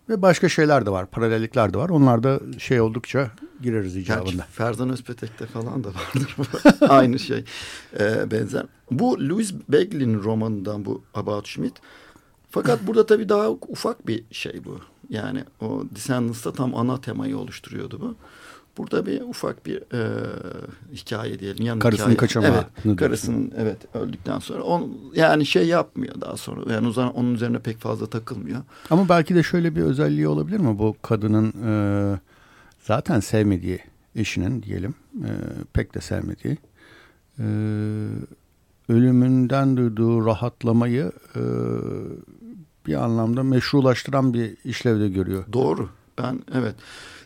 Ve 0.09 0.23
başka 0.23 0.49
şeyler 0.49 0.87
de 0.87 0.91
var, 0.91 1.07
paralellikler 1.07 1.75
de 1.75 1.79
var. 1.79 1.89
Onlar 1.89 2.23
da 2.23 2.41
şey 2.59 2.81
oldukça 2.81 3.31
gireriz 3.63 3.97
icabında. 3.97 4.31
Gerçi 4.31 4.51
Ferzan 4.53 4.91
Özpetek'te 4.91 5.47
falan 5.47 5.85
da 5.85 5.89
vardır. 5.89 6.37
Aynı 6.89 7.19
şey 7.19 7.45
ee, 8.01 8.31
benzer. 8.31 8.67
Bu 8.91 9.29
Louis 9.29 9.55
Begley'nin 9.69 10.23
romanından 10.23 10.85
bu 10.85 11.03
About 11.15 11.47
Schmidt. 11.47 11.75
Fakat 12.51 12.87
burada 12.87 13.07
tabii 13.07 13.29
daha 13.29 13.51
ufak 13.51 14.07
bir 14.07 14.25
şey 14.31 14.65
bu. 14.65 14.79
Yani 15.09 15.45
o 15.61 15.83
Descendants'ta 15.95 16.53
tam 16.53 16.75
ana 16.75 17.01
temayı 17.01 17.39
oluşturuyordu 17.39 18.01
bu. 18.01 18.17
Burada 18.79 19.07
bir 19.07 19.21
ufak 19.21 19.67
bir 19.67 19.77
e, 19.77 20.27
hikaye 20.93 21.39
diyelim. 21.39 21.67
Yan 21.67 21.79
karısının 21.79 22.07
hikaye. 22.07 22.17
kaçamağı. 22.17 22.65
Evet, 22.85 22.97
karısının 22.97 23.53
evet 23.57 23.79
öldükten 23.95 24.39
sonra 24.39 24.63
on, 24.63 24.99
yani 25.15 25.47
şey 25.47 25.67
yapmıyor 25.67 26.21
daha 26.21 26.37
sonra. 26.37 26.73
Yani 26.73 26.89
uzan, 26.89 27.15
onun 27.15 27.35
üzerine 27.35 27.59
pek 27.59 27.79
fazla 27.79 28.07
takılmıyor. 28.07 28.61
Ama 28.91 29.09
belki 29.09 29.35
de 29.35 29.43
şöyle 29.43 29.77
bir 29.77 29.83
özelliği 29.83 30.29
olabilir 30.29 30.59
mi? 30.59 30.79
Bu 30.79 30.97
kadının 31.03 31.53
e, 31.67 31.73
zaten 32.83 33.21
sevmediği 33.21 33.79
eşinin 34.17 34.63
diyelim 34.63 34.95
e, 35.15 35.31
pek 35.73 35.95
de 35.95 36.01
sevmediği 36.01 36.59
e, 37.39 37.47
ölümünden 38.89 39.77
duyduğu 39.77 40.27
rahatlamayı 40.27 41.13
e, 41.37 41.43
bir 42.87 43.05
anlamda 43.05 43.43
meşrulaştıran 43.43 44.35
bir 44.35 44.57
işlevde 44.65 45.09
görüyor. 45.09 45.45
Doğru. 45.53 45.89
Ben 46.19 46.41
evet 46.55 46.75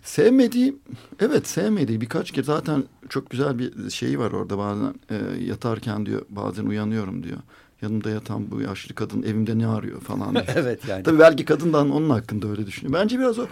sevmediği 0.08 0.76
evet 1.20 1.48
sevmediği 1.48 2.00
birkaç 2.00 2.30
kez 2.30 2.46
zaten 2.46 2.84
çok 3.08 3.30
güzel 3.30 3.58
bir 3.58 3.90
şeyi 3.90 4.18
var 4.18 4.32
orada 4.32 4.58
bazen 4.58 4.94
e, 5.10 5.44
yatarken 5.44 6.06
diyor 6.06 6.22
bazen 6.28 6.66
uyanıyorum 6.66 7.22
diyor. 7.22 7.38
Yanımda 7.82 8.10
yatan 8.10 8.50
bu 8.50 8.60
yaşlı 8.60 8.94
kadın 8.94 9.22
evimde 9.22 9.58
ne 9.58 9.66
arıyor 9.66 10.00
falan 10.00 10.34
diyor. 10.34 10.44
evet 10.56 10.88
yani. 10.88 11.02
Tabii 11.02 11.18
belki 11.18 11.44
kadından 11.44 11.90
onun 11.90 12.10
hakkında 12.10 12.48
öyle 12.48 12.66
düşünüyor. 12.66 13.00
Bence 13.00 13.18
biraz 13.18 13.38
o. 13.38 13.46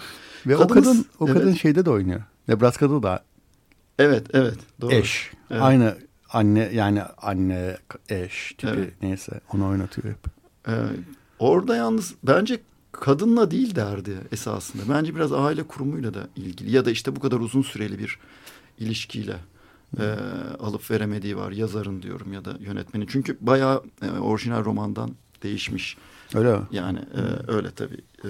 Ve 0.46 0.54
kadınız, 0.54 0.68
o 0.68 0.68
kadın 0.68 1.06
o 1.20 1.26
kadın 1.26 1.48
evet. 1.48 1.60
şeyde 1.60 1.84
de 1.84 1.90
oynuyor. 1.90 2.22
Nebraska'da 2.48 3.02
da. 3.02 3.24
Evet 3.98 4.26
evet 4.32 4.58
doğru. 4.80 4.94
Eş. 4.94 5.32
Evet. 5.50 5.62
Aynı 5.62 5.96
anne 6.32 6.70
yani 6.72 7.02
anne 7.02 7.76
eş 8.08 8.54
tipi 8.58 8.72
evet. 8.76 8.92
neyse 9.02 9.40
onu 9.54 9.68
oynatıyor 9.68 10.08
hep. 10.08 10.32
Ee, 10.68 10.72
orada 11.38 11.76
yalnız 11.76 12.14
bence 12.22 12.58
kadınla 13.00 13.50
değil 13.50 13.74
derdi 13.74 14.16
esasında. 14.32 14.82
Bence 14.88 15.14
biraz 15.14 15.32
aile 15.32 15.62
kurumuyla 15.62 16.14
da 16.14 16.28
ilgili 16.36 16.70
ya 16.70 16.84
da 16.84 16.90
işte 16.90 17.16
bu 17.16 17.20
kadar 17.20 17.40
uzun 17.40 17.62
süreli 17.62 17.98
bir 17.98 18.18
ilişkiyle 18.78 19.36
e, 20.00 20.14
alıp 20.60 20.90
veremediği 20.90 21.36
var 21.36 21.52
yazarın 21.52 22.02
diyorum 22.02 22.32
ya 22.32 22.44
da 22.44 22.56
yönetmenin. 22.60 23.06
Çünkü 23.06 23.36
bayağı 23.40 23.82
e, 24.02 24.18
orijinal 24.18 24.64
romandan 24.64 25.10
değişmiş. 25.42 25.96
Öyle 26.34 26.52
mi? 26.52 26.64
Yani 26.70 26.98
e, 26.98 27.52
öyle 27.52 27.70
tabii. 27.70 28.00
E, 28.24 28.28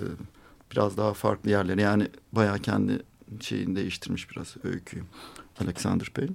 biraz 0.72 0.96
daha 0.96 1.14
farklı 1.14 1.50
yerleri 1.50 1.80
yani 1.80 2.08
bayağı 2.32 2.58
kendi 2.58 3.02
şeyini 3.40 3.76
değiştirmiş 3.76 4.30
biraz 4.30 4.54
öyküyü. 4.64 5.02
Alexander 5.60 6.10
Payne. 6.14 6.32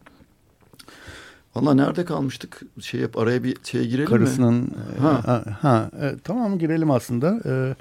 Valla 1.55 1.73
nerede 1.73 2.05
kalmıştık? 2.05 2.61
Şey 2.81 3.01
yap 3.01 3.17
araya 3.17 3.43
bir 3.43 3.57
şeye 3.63 3.83
girelim 3.83 4.05
Karısının, 4.05 4.53
mi? 4.53 4.69
Karısının 4.73 5.01
ha. 5.01 5.27
ha, 5.27 5.43
ha 5.61 5.91
e, 6.01 6.15
tamam 6.23 6.59
girelim 6.59 6.91
aslında. 6.91 7.39
E, 7.45 7.75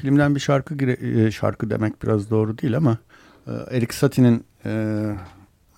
filmden 0.00 0.34
bir 0.34 0.40
şarkı 0.40 0.74
gire, 0.74 1.26
e, 1.26 1.30
şarkı 1.30 1.70
demek 1.70 2.02
biraz 2.02 2.30
doğru 2.30 2.58
değil 2.58 2.76
ama 2.76 2.98
e, 3.46 3.52
Erik 3.76 3.94
Satie'nin 3.94 4.44
e, 4.64 5.02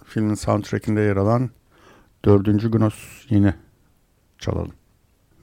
filmin 0.05 0.35
soundtrackinde 0.35 1.00
yer 1.00 1.17
alan 1.17 1.50
Dördüncü 2.25 2.71
Gnos 2.71 2.95
yine 3.29 3.55
çalalım. 4.38 4.73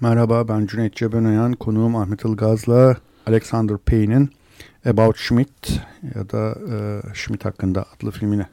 Merhaba 0.01 0.47
ben 0.47 0.65
Cüneyt 0.65 0.95
Cebenayan, 0.95 1.53
konuğum 1.53 1.95
Ahmet 1.95 2.25
Ilgaz'la 2.25 2.97
Alexander 3.27 3.77
Payne'in 3.77 4.29
About 4.85 5.17
Schmidt 5.17 5.81
ya 6.15 6.29
da 6.29 6.55
e, 6.71 7.01
Schmidt 7.13 7.45
hakkında 7.45 7.85
adlı 7.95 8.11
filmini 8.11 8.45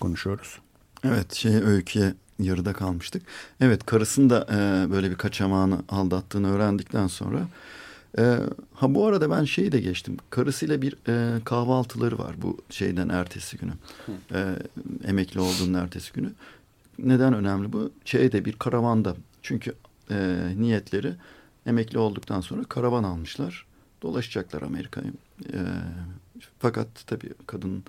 konuşuyoruz. 0.00 0.58
Evet 1.04 1.34
şey 1.34 1.56
öyküye 1.56 2.14
yarıda 2.38 2.72
kalmıştık. 2.72 3.22
Evet 3.60 3.86
karısını 3.86 4.30
da 4.30 4.46
e, 4.52 4.90
böyle 4.90 5.10
bir 5.10 5.16
kaçamağını 5.16 5.78
aldattığını 5.88 6.52
öğrendikten 6.54 7.06
sonra 7.06 7.40
e, 8.18 8.36
ha 8.74 8.94
bu 8.94 9.06
arada 9.06 9.30
ben 9.30 9.44
şeyi 9.44 9.72
de 9.72 9.80
geçtim. 9.80 10.16
Karısıyla 10.30 10.82
bir 10.82 10.96
e, 11.08 11.44
kahvaltıları 11.44 12.18
var 12.18 12.34
bu 12.42 12.58
şeyden 12.70 13.08
ertesi 13.08 13.56
günü. 13.56 13.72
E, 14.32 14.56
emekli 15.04 15.40
olduğunun 15.40 15.74
ertesi 15.74 16.12
günü. 16.12 16.32
Neden 16.98 17.34
önemli 17.34 17.72
bu? 17.72 17.90
Şeyde 18.04 18.44
bir 18.44 18.52
karavanda. 18.52 19.16
Çünkü 19.42 19.74
e, 20.10 20.38
niyetleri 20.58 21.14
emekli 21.66 21.98
olduktan 21.98 22.40
sonra 22.40 22.64
karavan 22.64 23.04
almışlar. 23.04 23.66
Dolaşacaklar 24.02 24.62
Amerika'yı. 24.62 25.12
E, 25.52 25.58
fakat 26.58 26.86
tabii 27.06 27.30
kadın 27.46 27.84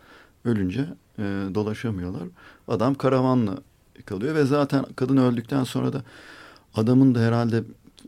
ölünce 0.46 0.86
e, 1.20 1.24
dolaşamıyorlar. 1.56 2.24
Adam 2.68 2.96
karavanla 2.96 3.58
kalıyor 4.06 4.36
ve 4.36 4.46
zaten 4.46 4.86
kadın 4.96 5.18
öldükten 5.18 5.64
sonra 5.64 5.94
da 5.94 6.04
adamın 6.76 7.16
da 7.16 7.20
herhalde 7.20 7.64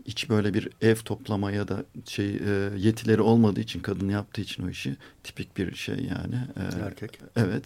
hiç 0.06 0.30
böyle 0.30 0.54
bir 0.54 0.70
ev 0.82 0.96
toplama 0.96 1.52
ya 1.52 1.68
da 1.68 1.84
şey 2.06 2.36
e, 2.36 2.70
yetileri 2.78 3.22
olmadığı 3.22 3.60
için 3.60 3.80
kadın 3.80 4.10
yaptığı 4.10 4.42
için 4.42 4.68
o 4.68 4.70
işi 4.70 4.96
tipik 5.24 5.58
bir 5.58 5.76
şey 5.76 5.96
yani. 5.96 6.36
E, 6.58 6.86
Erkek. 6.86 7.20
Evet. 7.36 7.64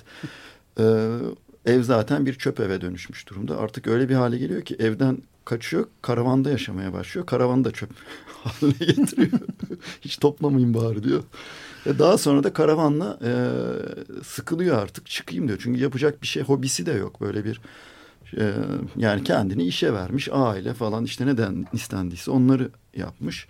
e, 0.79 1.17
ev 1.74 1.84
zaten 1.84 2.25
bir 2.25 2.34
çöp 2.34 2.60
eve 2.60 2.82
dönüşmüş 2.82 3.27
durumda. 3.29 3.58
Artık 3.60 3.88
öyle 3.88 4.10
bir 4.10 4.15
hale 4.15 4.38
geliyor 4.38 4.62
ki 4.62 4.75
evden 4.79 5.17
kaçıyor, 5.46 5.88
karavanda 6.01 6.50
yaşamaya 6.50 6.94
başlıyor. 6.94 7.25
Karavanı 7.25 7.63
da 7.63 7.72
çöp 7.72 7.89
haline 8.44 8.86
getiriyor. 8.86 9.39
hiç 10.01 10.17
toplamayın 10.17 10.74
bari 10.74 11.03
diyor. 11.03 11.24
Ve 11.86 12.00
daha 12.00 12.17
sonra 12.17 12.44
da 12.44 12.53
karavanla 12.53 13.20
e, 13.24 13.32
sıkılıyor 14.24 14.77
artık 14.77 15.06
çıkayım 15.06 15.48
diyor. 15.48 15.60
Çünkü 15.63 15.82
yapacak 15.82 16.22
bir 16.22 16.27
şey 16.27 16.44
hobisi 16.44 16.86
de 16.86 16.91
yok 16.91 17.22
böyle 17.22 17.46
bir 17.46 17.62
yani 18.98 19.24
kendini 19.24 19.64
işe 19.64 19.94
vermiş 19.94 20.30
aile 20.32 20.74
falan 20.74 21.04
işte 21.04 21.26
neden 21.26 21.66
istendiyse 21.74 22.32
onları 22.32 22.70
yapmış. 22.96 23.48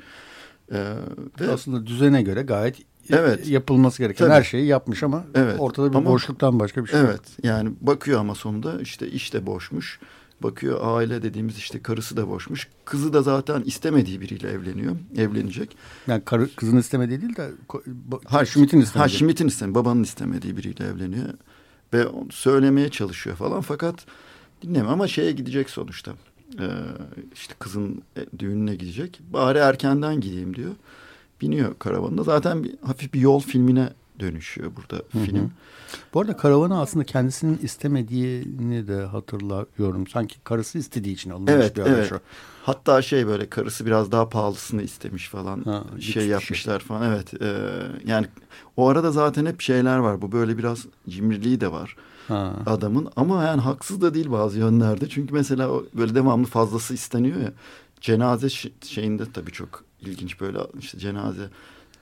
Ee, 0.72 0.94
ve 1.40 1.52
aslında 1.52 1.88
düzene 1.88 2.22
göre 2.22 2.42
gayet 2.42 2.78
evet. 3.10 3.48
yapılması 3.48 3.98
gereken 3.98 4.26
Tabii. 4.26 4.36
her 4.36 4.44
şeyi 4.44 4.66
yapmış 4.66 5.04
ama 5.04 5.24
evet. 5.36 5.56
ortada 5.60 5.92
bir 5.92 5.98
ama, 5.98 6.10
boşluktan 6.10 6.60
başka 6.60 6.84
bir 6.84 6.90
şey 6.90 7.00
Evet 7.00 7.10
yok. 7.12 7.46
yani 7.46 7.72
bakıyor 7.82 8.20
ama 8.20 8.36
sonunda 8.36 8.82
işte 8.82 9.08
iş 9.08 9.34
de 9.34 9.46
boşmuş. 9.46 10.00
Bakıyor 10.42 10.80
aile 10.84 11.22
dediğimiz 11.24 11.58
işte 11.58 11.82
karısı 11.82 12.18
da 12.18 12.30
boşmuş. 12.30 12.68
Kızı 12.86 13.14
da 13.14 13.22
zaten 13.22 13.62
istemediği 13.62 14.22
biriyle 14.22 14.50
evleniyor. 14.50 14.96
Evlenecek. 15.18 15.78
Yani 16.08 16.26
karı, 16.26 16.56
kızın 16.56 16.78
istemediği 16.78 17.22
değil 17.22 17.36
de 17.36 17.52
ha, 18.26 18.46
Schmidt'in 18.46 18.82
istemediği. 18.82 19.00
Ha 19.00 19.10
Schmidt'in 19.10 19.48
istemediği. 19.48 19.76
Babanın 19.76 20.04
istemediği 20.04 20.58
biriyle 20.58 20.86
evleniyor. 20.86 21.30
Ve 21.94 22.06
söylemeye 22.32 22.90
çalışıyor 22.90 23.36
falan 23.36 23.62
fakat 23.62 24.06
dinleme 24.62 24.90
ama 24.90 25.08
şeye 25.08 25.32
gidecek 25.32 25.70
sonuçta. 25.70 26.12
Ee, 26.60 26.70
işte 27.34 27.54
kızın 27.60 28.02
e, 28.18 28.40
düğününe 28.40 28.76
gidecek. 28.76 29.20
Bari 29.34 29.58
erkenden 29.58 30.22
gideyim 30.22 30.56
diyor. 30.56 30.72
Biniyor 31.42 31.76
karavanına. 31.80 32.24
Zaten 32.24 32.64
bir, 32.64 32.76
hafif 32.86 33.14
bir 33.14 33.20
yol 33.20 33.40
filmine 33.40 33.90
dönüşüyor 34.20 34.72
burada 34.76 35.04
Hı-hı. 35.12 35.24
film. 35.24 35.52
Bu 36.14 36.22
arada 36.22 36.38
karavanı 36.38 36.82
aslında 36.82 37.06
kendisinin 37.06 37.60
istemediğini 37.64 38.88
de 38.88 39.02
hatırlıyorum. 39.02 40.08
Sanki 40.08 40.36
karısı 40.44 40.78
istediği 40.78 41.14
için 41.14 41.30
alınmış 41.30 41.54
evet, 41.54 41.76
bir 41.78 41.82
evet. 41.82 42.12
o. 42.12 42.20
Hatta 42.64 43.02
şey 43.02 43.28
böyle 43.28 43.50
karısı 43.50 43.86
biraz 43.86 44.12
daha 44.12 44.30
pahalısını 44.30 44.84
istemiş 44.84 45.30
falan. 45.30 45.62
Ha, 45.64 45.84
şey, 46.00 46.14
şey 46.14 46.28
yapmışlar 46.28 46.80
şey. 46.80 46.88
falan. 46.88 47.04
Evet. 47.04 47.42
E, 47.42 47.72
yani 48.06 48.28
o 48.78 48.88
arada 48.88 49.12
zaten 49.12 49.46
hep 49.46 49.62
şeyler 49.62 49.98
var. 49.98 50.22
Bu 50.22 50.32
böyle 50.32 50.58
biraz 50.58 50.86
cimriliği 51.10 51.62
de 51.62 51.72
var. 51.72 51.96
Ha. 52.28 52.54
adamın 52.66 53.08
ama 53.16 53.44
yani 53.44 53.62
haksız 53.62 54.02
da 54.02 54.14
değil 54.14 54.32
bazı 54.32 54.60
yönlerde. 54.60 55.10
Çünkü 55.10 55.34
mesela 55.34 55.70
böyle 55.94 56.16
devamlı 56.16 56.48
fazlası 56.48 56.94
isteniyor 56.94 57.42
ya. 57.42 57.54
Cenaze 58.02 58.50
şeyinde 58.86 59.32
tabii 59.34 59.52
çok 59.52 59.84
ilginç 60.02 60.42
böyle 60.42 60.60
işte 60.80 61.00
cenaze 61.00 61.50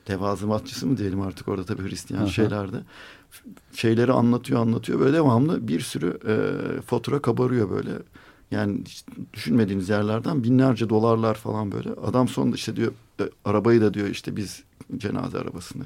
levazımatçısı 0.09 0.87
mı 0.87 0.97
diyelim 0.97 1.21
artık 1.21 1.47
orada 1.47 1.65
tabii 1.65 1.89
Hristiyan 1.89 2.21
Aha. 2.21 2.27
şeylerde. 2.29 2.77
Şeyleri 3.73 4.11
anlatıyor 4.11 4.59
anlatıyor 4.59 4.99
böyle 4.99 5.13
devamlı 5.13 5.67
bir 5.67 5.79
sürü 5.79 6.19
e, 6.27 6.81
fatura 6.81 7.21
kabarıyor 7.21 7.69
böyle. 7.69 7.91
Yani 8.51 8.79
düşünmediğiniz 9.33 9.89
yerlerden 9.89 10.43
binlerce 10.43 10.89
dolarlar 10.89 11.35
falan 11.35 11.71
böyle. 11.71 11.89
Adam 11.89 12.27
sonunda 12.27 12.55
işte 12.55 12.75
diyor 12.75 12.91
e, 13.19 13.23
arabayı 13.45 13.81
da 13.81 13.93
diyor 13.93 14.07
işte 14.07 14.35
biz 14.35 14.63
cenaze 14.97 15.37
arabasını 15.37 15.83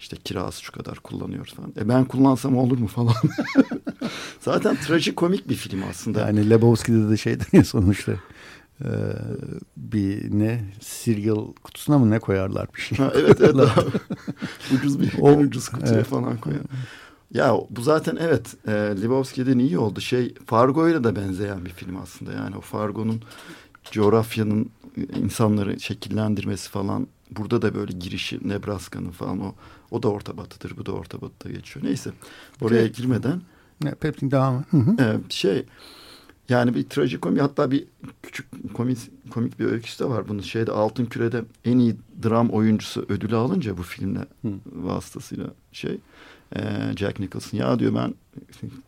işte 0.00 0.16
kirası 0.16 0.62
şu 0.62 0.72
kadar 0.72 0.98
kullanıyoruz 0.98 1.54
falan. 1.54 1.72
E 1.76 1.88
ben 1.88 2.04
kullansam 2.04 2.56
olur 2.56 2.78
mu 2.78 2.86
falan. 2.86 3.14
Zaten 4.40 4.76
trajikomik 4.76 5.48
bir 5.48 5.54
film 5.54 5.82
aslında. 5.90 6.20
Yani 6.20 6.50
Lebowski'de 6.50 7.10
de 7.10 7.16
şeydir 7.16 7.46
ya 7.52 7.64
sonuçta. 7.64 8.12
Ee, 8.84 8.88
bir 9.76 10.38
ne 10.38 10.64
cereal 10.80 11.52
kutusuna 11.64 11.98
mı 11.98 12.10
ne 12.10 12.18
koyarlar 12.18 12.68
bir 12.74 12.80
şey. 12.80 12.98
Ha, 12.98 13.12
evet 13.16 13.40
evet. 13.40 13.54
ucuz 14.74 15.00
bir 15.00 15.12
o, 15.20 15.32
ucuz 15.32 15.68
kutuya 15.68 15.94
evet. 15.94 16.06
falan 16.06 16.36
koyar. 16.36 16.60
Ya 17.34 17.54
bu 17.70 17.82
zaten 17.82 18.16
evet 18.20 18.56
e, 18.68 18.72
Lebowski'den 18.72 19.58
iyi 19.58 19.78
oldu. 19.78 20.00
Şey 20.00 20.34
Fargo'yla 20.46 21.04
da 21.04 21.16
benzeyen 21.16 21.64
bir 21.64 21.70
film 21.70 21.96
aslında. 21.96 22.32
Yani 22.32 22.56
o 22.56 22.60
Fargo'nun 22.60 23.22
coğrafyanın 23.90 24.70
insanları 25.22 25.80
şekillendirmesi 25.80 26.70
falan. 26.70 27.06
Burada 27.30 27.62
da 27.62 27.74
böyle 27.74 27.92
girişi 27.92 28.48
Nebraska'nın 28.48 29.10
falan 29.10 29.40
o 29.40 29.54
o 29.90 30.02
da 30.02 30.08
Orta 30.08 30.36
Batı'dır. 30.36 30.76
Bu 30.76 30.86
da 30.86 30.92
Orta 30.92 31.20
Batı'da 31.20 31.52
geçiyor. 31.52 31.86
Neyse 31.86 32.10
oraya 32.60 32.86
girmeden. 32.86 33.42
Ne, 33.82 33.90
Pepsin 33.90 34.30
devamı. 34.30 34.64
E, 35.00 35.16
şey 35.28 35.66
yani 36.48 36.74
bir 36.74 36.88
trajikomik 36.88 37.42
hatta 37.42 37.70
bir 37.70 37.84
küçük 38.22 38.74
komik, 38.74 38.98
komik 39.30 39.58
bir 39.58 39.64
öyküsü 39.64 40.04
de 40.04 40.08
var. 40.08 40.28
Bunun 40.28 40.40
şeyde 40.40 40.72
Altın 40.72 41.06
Küre'de 41.06 41.44
en 41.64 41.78
iyi 41.78 41.96
dram 42.22 42.48
oyuncusu 42.48 43.06
ödülü 43.08 43.36
alınca 43.36 43.78
bu 43.78 43.82
filmle 43.82 44.18
Hı. 44.18 44.48
vasıtasıyla 44.66 45.46
şey 45.72 45.98
e, 46.56 46.60
Jack 46.96 47.20
Nicholson 47.20 47.58
ya 47.58 47.78
diyor 47.78 47.94
ben 47.94 48.14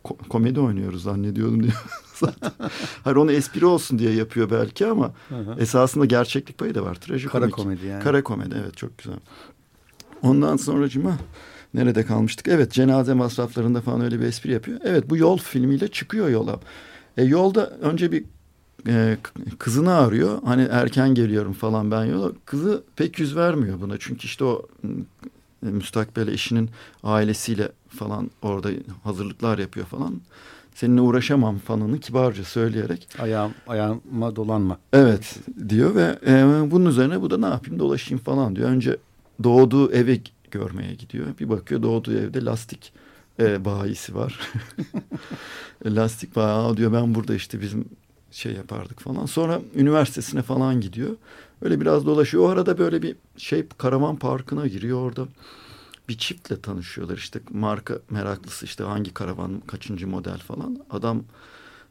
ko 0.04 0.16
komedi 0.16 0.61
oynuyoruz 0.61 1.02
zannediyordum 1.02 1.62
diyor. 1.62 1.85
Zaten. 2.14 2.52
Hayır 3.04 3.16
onu 3.16 3.32
espri 3.32 3.66
olsun 3.66 3.99
diye 3.99 4.12
yapıyor 4.12 4.50
belki 4.50 4.86
ama 4.86 5.12
hı 5.28 5.34
hı. 5.34 5.56
esasında 5.60 6.04
gerçeklik 6.04 6.58
payı 6.58 6.75
da 6.75 6.84
var. 6.84 6.95
Trajikomik. 6.95 7.52
Kara 7.52 7.62
komedi 7.62 7.86
yani. 7.86 8.02
Kara 8.02 8.23
komedi 8.23 8.54
evet 8.62 8.76
çok 8.76 8.99
güzel. 8.99 9.19
Ondan 10.23 10.56
sonra 10.56 10.88
cima 10.88 11.19
nerede 11.75 12.04
kalmıştık? 12.04 12.49
Evet 12.49 12.73
cenaze 12.73 13.14
masraflarında 13.14 13.80
falan 13.80 14.00
öyle 14.00 14.21
bir 14.21 14.25
espri 14.25 14.52
yapıyor. 14.52 14.80
Evet 14.84 15.10
bu 15.10 15.17
yol 15.17 15.38
filmiyle 15.38 15.88
çıkıyor 15.88 16.28
yola. 16.28 16.60
E, 17.17 17.25
yolda 17.25 17.67
önce 17.67 18.12
bir 18.12 18.25
e, 18.86 19.17
kızını 19.58 19.95
arıyor. 19.95 20.38
Hani 20.45 20.62
erken 20.71 21.14
geliyorum 21.14 21.52
falan 21.52 21.91
ben 21.91 22.04
yola. 22.04 22.32
Kızı 22.45 22.82
pek 22.97 23.19
yüz 23.19 23.36
vermiyor 23.36 23.80
buna. 23.80 23.99
Çünkü 23.99 24.25
işte 24.25 24.45
o 24.45 24.67
e, 24.84 25.67
müstakbel 25.67 26.28
eşinin 26.28 26.71
ailesiyle 27.02 27.73
falan 27.88 28.30
orada 28.43 28.71
hazırlıklar 29.04 29.58
yapıyor 29.58 29.86
falan. 29.86 30.21
Seninle 30.75 31.00
uğraşamam 31.00 31.58
falanı 31.58 32.00
kibarca 32.00 32.45
söyleyerek. 32.45 33.08
Ayağım, 33.19 33.52
ayağıma 33.67 34.36
dolanma. 34.36 34.78
Evet 34.93 35.38
diyor 35.69 35.95
ve 35.95 36.19
e, 36.26 36.71
bunun 36.71 36.86
üzerine 36.86 37.21
bu 37.21 37.30
da 37.30 37.38
ne 37.38 37.47
yapayım 37.47 37.78
dolaşayım 37.78 38.25
falan 38.25 38.56
diyor. 38.56 38.69
Önce 38.69 38.97
doğduğu 39.45 39.93
eve 39.93 40.19
görmeye 40.50 40.95
gidiyor. 40.95 41.26
Bir 41.41 41.49
bakıyor 41.49 41.82
doğduğu 41.82 42.12
evde 42.12 42.45
lastik 42.45 42.93
e, 43.41 43.64
bayisi 43.64 44.14
var. 44.14 44.41
Lastik 45.86 46.36
bayağı 46.36 46.76
diyor 46.76 46.93
ben 46.93 47.14
burada 47.14 47.34
işte 47.34 47.60
bizim 47.60 47.84
şey 48.30 48.52
yapardık 48.52 49.00
falan. 49.00 49.26
Sonra 49.26 49.60
üniversitesine 49.75 50.43
falan 50.43 50.80
gidiyor. 50.80 51.17
Öyle 51.62 51.80
biraz 51.80 52.06
dolaşıyor. 52.06 52.45
O 52.45 52.49
arada 52.49 52.78
böyle 52.78 53.02
bir 53.02 53.17
şey 53.36 53.67
karavan 53.78 54.17
parkına 54.17 54.67
giriyor 54.67 55.00
orada. 55.00 55.28
Bir 56.08 56.19
çiftle 56.19 56.60
tanışıyorlar 56.60 57.17
işte 57.17 57.41
marka 57.50 57.99
meraklısı 58.10 58.64
işte 58.64 58.84
hangi 58.84 59.14
karavan 59.14 59.60
kaçıncı 59.60 60.08
model 60.08 60.38
falan. 60.38 60.78
Adam 60.91 61.25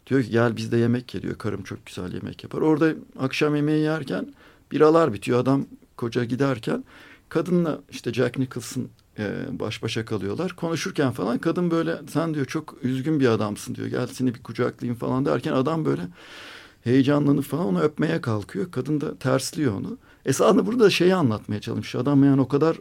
diyor 0.07 0.23
ki 0.23 0.29
gel 0.29 0.55
bizde 0.57 0.77
yemek 0.77 1.07
geliyor. 1.07 1.37
Karım 1.37 1.63
çok 1.63 1.85
güzel 1.85 2.13
yemek 2.13 2.43
yapar. 2.43 2.61
Orada 2.61 2.93
akşam 3.19 3.55
yemeği 3.55 3.83
yerken 3.83 4.33
biralar 4.71 5.13
bitiyor. 5.13 5.39
Adam 5.39 5.65
koca 5.97 6.23
giderken 6.23 6.83
kadınla 7.29 7.81
işte 7.91 8.13
Jack 8.13 8.37
Nicholson 8.37 8.89
e, 9.19 9.59
baş 9.59 9.83
başa 9.83 10.05
kalıyorlar. 10.05 10.53
Konuşurken 10.55 11.11
falan 11.11 11.37
kadın 11.37 11.71
böyle 11.71 11.95
sen 12.09 12.33
diyor 12.33 12.45
çok 12.45 12.75
üzgün 12.81 13.19
bir 13.19 13.27
adamsın 13.27 13.75
diyor. 13.75 13.87
Gel 13.87 14.07
seni 14.07 14.35
bir 14.35 14.43
kucaklayayım 14.43 14.99
falan 14.99 15.25
derken 15.25 15.53
adam 15.53 15.85
böyle 15.85 16.01
heyecanlanıp 16.83 17.43
falan 17.43 17.65
onu 17.65 17.81
öpmeye 17.81 18.21
kalkıyor. 18.21 18.71
Kadın 18.71 19.01
da 19.01 19.17
tersliyor 19.17 19.73
onu. 19.73 19.97
Esasında 20.25 20.65
burada 20.65 20.89
şeyi 20.89 21.15
anlatmaya 21.15 21.61
çalışmış. 21.61 21.95
Adam 21.95 22.23
yani 22.23 22.41
o 22.41 22.47
kadar 22.47 22.77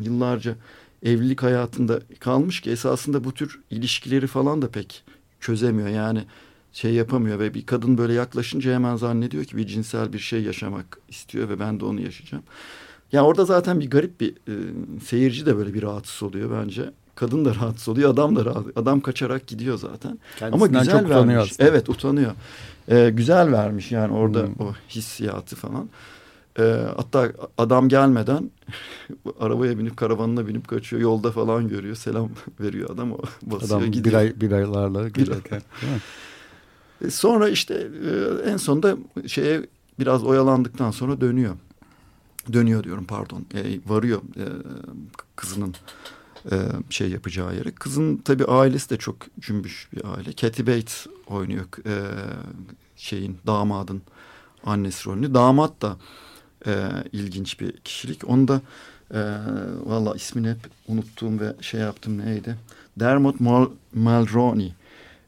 yıllarca 0.00 0.56
evlilik 1.02 1.42
hayatında 1.42 2.00
kalmış 2.20 2.60
ki 2.60 2.70
esasında 2.70 3.24
bu 3.24 3.34
tür 3.34 3.60
ilişkileri 3.70 4.26
falan 4.26 4.62
da 4.62 4.68
pek 4.68 5.04
çözemiyor. 5.40 5.88
Yani 5.88 6.24
şey 6.72 6.94
yapamıyor 6.94 7.38
ve 7.38 7.54
bir 7.54 7.66
kadın 7.66 7.98
böyle 7.98 8.12
yaklaşınca 8.12 8.74
hemen 8.74 8.96
zannediyor 8.96 9.44
ki 9.44 9.56
bir 9.56 9.66
cinsel 9.66 10.12
bir 10.12 10.18
şey 10.18 10.42
yaşamak 10.42 10.98
istiyor 11.08 11.48
ve 11.48 11.60
ben 11.60 11.80
de 11.80 11.84
onu 11.84 12.00
yaşayacağım. 12.00 12.44
Yani 13.14 13.26
orada 13.26 13.44
zaten 13.44 13.80
bir 13.80 13.90
garip 13.90 14.20
bir 14.20 14.30
e, 14.30 14.54
seyirci 15.04 15.46
de 15.46 15.56
böyle 15.56 15.74
bir 15.74 15.82
rahatsız 15.82 16.22
oluyor 16.22 16.62
bence. 16.62 16.90
Kadın 17.14 17.44
da 17.44 17.54
rahatsız 17.54 17.88
oluyor, 17.88 18.10
adam 18.10 18.36
da 18.36 18.44
rahat. 18.44 18.66
Adam 18.76 19.00
kaçarak 19.00 19.46
gidiyor 19.46 19.78
zaten. 19.78 20.18
Kendisinden 20.38 20.74
Ama 20.74 20.80
güzel 20.80 21.00
çok 21.00 21.10
vermiş. 21.10 21.36
Aslında. 21.36 21.68
Evet, 21.68 21.88
utanıyor. 21.88 22.32
Ee, 22.88 23.10
güzel 23.10 23.52
vermiş 23.52 23.92
yani 23.92 24.14
orada 24.14 24.42
hmm. 24.42 24.66
o 24.66 24.72
hissiyatı 24.88 25.56
falan. 25.56 25.88
Ee, 26.58 26.62
hatta 26.96 27.32
adam 27.58 27.88
gelmeden 27.88 28.50
arabaya 29.40 29.78
binip 29.78 29.96
karavanına 29.96 30.46
binip 30.46 30.68
kaçıyor. 30.68 31.02
Yolda 31.02 31.30
falan 31.30 31.68
görüyor. 31.68 31.96
Selam 31.96 32.28
veriyor 32.60 32.90
adam. 32.90 33.12
O 33.12 33.18
basıyor 33.42 33.80
adam 33.80 33.90
gidiyor. 33.90 34.04
bir, 34.04 34.18
ay, 34.18 34.40
bir 34.40 34.52
aylarla 34.52 35.08
giderken. 35.08 35.62
Sonra 37.10 37.48
işte 37.48 37.88
en 38.46 38.56
sonunda 38.56 38.96
şeye 39.26 39.66
biraz 39.98 40.24
oyalandıktan 40.24 40.90
sonra 40.90 41.20
dönüyor 41.20 41.54
dönüyor 42.52 42.84
diyorum 42.84 43.04
pardon 43.04 43.46
e, 43.54 43.80
varıyor 43.86 44.22
e, 44.36 44.46
kızının 45.36 45.74
e, 46.52 46.56
şey 46.90 47.10
yapacağı 47.10 47.54
yere. 47.56 47.70
Kızın 47.70 48.16
tabii 48.16 48.44
ailesi 48.44 48.90
de 48.90 48.96
çok 48.96 49.16
cümbüş 49.40 49.88
bir 49.92 50.14
aile. 50.14 50.32
Kathy 50.32 50.62
Bates 50.66 51.06
oynuyor 51.26 51.64
e, 51.86 51.94
şeyin 52.96 53.38
damadın 53.46 54.02
annesi 54.64 55.06
rolünü. 55.06 55.34
Damat 55.34 55.82
da 55.82 55.96
e, 56.66 56.88
ilginç 57.12 57.60
bir 57.60 57.72
kişilik. 57.72 58.28
Onu 58.28 58.48
da 58.48 58.60
e, 59.10 59.20
valla 59.84 60.14
ismini 60.14 60.50
hep 60.50 60.58
unuttuğum 60.88 61.40
ve 61.40 61.54
şey 61.60 61.80
yaptım 61.80 62.18
neydi? 62.18 62.56
Dermot 63.00 63.40
Mal 63.40 63.68
Mulroney. 63.94 64.74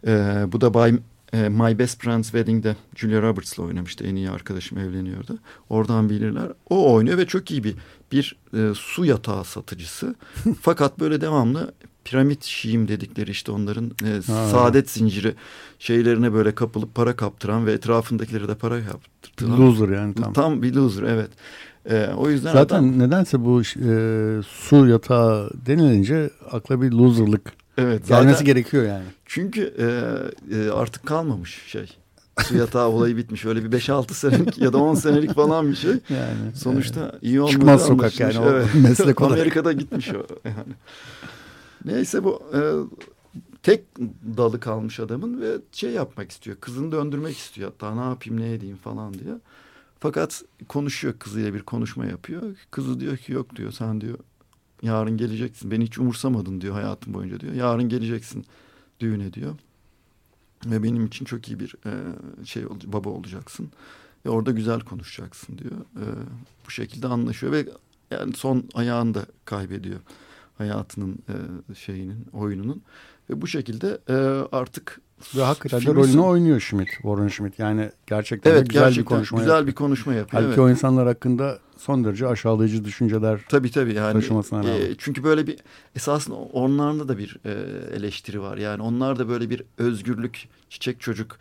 E, 0.07 0.45
bu 0.53 0.61
da 0.61 0.75
Bay 0.75 0.99
e, 1.33 1.49
My 1.49 1.79
Best 1.79 2.03
Friend's 2.03 2.27
Wedding'de 2.27 2.77
Julia 2.95 3.23
Roberts'la 3.23 3.63
oynamıştı. 3.63 4.05
En 4.05 4.17
iyi 4.17 4.31
arkadaşım 4.31 4.79
evleniyordu. 4.79 5.39
Oradan 5.69 6.11
bilirler. 6.11 6.53
O 6.71 6.95
oynuyor 6.95 7.19
ve 7.19 7.27
çok 7.27 7.51
iyi 7.51 7.65
bir 7.65 7.75
bir 8.13 8.37
e, 8.55 8.75
su 8.75 9.05
yatağı 9.05 9.45
satıcısı. 9.45 10.15
Fakat 10.61 11.01
böyle 11.01 11.21
devamlı 11.21 11.73
piramit 12.05 12.45
şiim 12.45 12.89
dedikleri 12.89 13.31
işte 13.31 13.53
onların 13.53 13.91
e, 14.05 14.23
saadet 14.23 14.91
zinciri 14.91 15.35
şeylerine 15.79 16.33
böyle 16.33 16.55
kapılıp 16.55 16.95
para 16.95 17.17
kaptıran 17.17 17.67
ve 17.67 17.73
etrafındakileri 17.73 18.49
de 18.49 18.55
para 18.55 18.79
yaptırtıran. 18.79 19.61
Loser 19.61 19.89
yani 19.89 20.15
tam. 20.15 20.33
Tam 20.33 20.63
bir 20.63 20.75
loser 20.75 21.03
evet. 21.03 21.31
E, 21.91 22.07
o 22.17 22.31
yüzden 22.31 22.53
zaten 22.53 22.77
adam, 22.77 22.99
nedense 22.99 23.45
bu 23.45 23.61
e, 23.61 24.43
su 24.43 24.87
yatağı 24.87 25.51
denilince 25.67 26.31
akla 26.51 26.83
bir 26.83 26.93
loserlık 26.93 27.53
evet, 27.79 28.09
gelmesi 28.09 28.33
zaten, 28.33 28.47
gerekiyor 28.47 28.85
yani. 28.85 29.05
Çünkü 29.25 29.75
e, 29.79 29.87
e, 30.57 30.71
artık 30.71 31.07
kalmamış 31.07 31.63
şey. 31.67 31.97
Su 32.43 32.57
yatağı 32.57 32.89
olayı 32.89 33.17
bitmiş. 33.17 33.45
Öyle 33.45 33.65
bir 33.65 33.79
5-6 33.79 34.13
senelik 34.15 34.59
ya 34.59 34.73
da 34.73 34.79
10 34.79 34.95
senelik 34.95 35.35
falan 35.35 35.71
bir 35.71 35.77
şey. 35.77 35.91
Yani 36.11 36.57
sonuçta 36.57 37.01
evet. 37.13 37.23
iyi 37.23 37.41
olmadı. 37.41 37.53
Çıkmaz 37.53 37.87
sokak 37.87 38.21
yani 38.21 38.37
evet. 38.43 38.69
o 38.75 38.79
meslek 38.79 39.21
olarak. 39.21 39.39
Amerika'da 39.39 39.73
gitmiş 39.73 40.09
o 40.09 40.27
yani. 40.45 40.75
Neyse 41.85 42.25
bu 42.25 42.43
e, 42.55 42.61
tek 43.63 43.85
dalı 44.37 44.61
kalmış 44.61 45.01
adamın 45.01 45.41
ve 45.41 45.53
şey 45.73 45.91
yapmak 45.91 46.31
istiyor. 46.31 46.57
Kızını 46.61 46.93
döndürmek 46.93 47.39
istiyor. 47.39 47.71
Hatta 47.71 47.95
ne 47.95 48.09
yapayım 48.09 48.41
ne 48.41 48.53
edeyim 48.53 48.77
falan 48.77 49.15
diye. 49.15 49.35
Fakat 49.99 50.43
konuşuyor 50.69 51.15
kızıyla 51.19 51.55
bir 51.55 51.63
konuşma 51.63 52.07
yapıyor. 52.07 52.43
Kızı 52.71 53.01
diyor 53.01 53.17
ki 53.17 53.33
yok 53.33 53.57
diyor 53.57 53.73
sen 53.73 54.01
diyor 54.01 54.19
yarın 54.83 55.17
geleceksin. 55.17 55.71
Beni 55.71 55.85
hiç 55.85 55.99
umursamadın 55.99 56.61
diyor 56.61 56.75
hayatım 56.75 57.15
boyunca 57.15 57.41
diyor. 57.41 57.55
Yarın 57.55 57.89
geleceksin 57.89 58.47
düğüne 59.01 59.33
diyor. 59.33 59.55
Ve 60.67 60.83
benim 60.83 61.07
için 61.07 61.25
çok 61.25 61.49
iyi 61.49 61.61
bir 61.61 61.75
e, 61.87 61.93
şey 62.45 62.65
baba 62.85 63.09
olacaksın. 63.09 63.71
Ve 64.27 64.31
orada 64.31 64.51
güzel 64.51 64.81
konuşacaksın 64.81 65.59
diyor. 65.59 65.77
E, 65.77 66.05
bu 66.67 66.71
şekilde 66.71 67.07
anlaşıyor 67.07 67.53
ve 67.53 67.69
yani 68.11 68.33
son 68.33 68.65
ayağını 68.75 69.15
da 69.15 69.27
kaybediyor. 69.45 70.01
Hayatının 70.59 71.19
e, 71.29 71.75
şeyinin, 71.75 72.27
oyununun. 72.33 72.83
Ve 73.31 73.43
bu 73.43 73.47
şekilde 73.47 73.99
e, 74.09 74.15
artık 74.53 75.01
ve 75.37 75.43
hakikaten 75.43 75.81
de 75.81 75.95
rolünü 75.95 76.21
oynuyor 76.21 76.61
Schmidt, 76.61 76.91
Warren 76.91 77.29
Schmidt. 77.29 77.59
Yani 77.59 77.91
gerçekten 78.07 78.51
evet, 78.51 78.69
güzel 78.69 78.83
gerçekten 78.83 79.03
bir 79.03 79.09
konuşma 79.09 79.39
güzel 79.39 79.51
yapıyor. 79.51 79.67
bir 79.67 79.75
konuşma 79.75 80.15
yapıyor. 80.15 80.43
Halbuki 80.43 80.61
evet. 80.61 80.69
o 80.69 80.71
insanlar 80.71 81.07
hakkında 81.07 81.59
son 81.77 82.05
derece 82.05 82.27
aşağılayıcı 82.27 82.85
düşünceler 82.85 83.41
tabii, 83.49 83.71
tabii, 83.71 83.95
yani, 83.95 84.13
taşımasına 84.13 84.71
e, 84.71 84.95
Çünkü 84.99 85.25
böyle 85.25 85.47
bir 85.47 85.57
esasında 85.97 86.37
onlarda 86.37 87.09
da 87.09 87.19
bir 87.19 87.37
e, 87.45 87.51
eleştiri 87.97 88.41
var. 88.41 88.57
Yani 88.57 88.83
onlar 88.83 89.19
da 89.19 89.29
böyle 89.29 89.51
bir 89.51 89.63
özgürlük, 89.79 90.49
çiçek 90.71 91.01
çocuk 91.01 91.39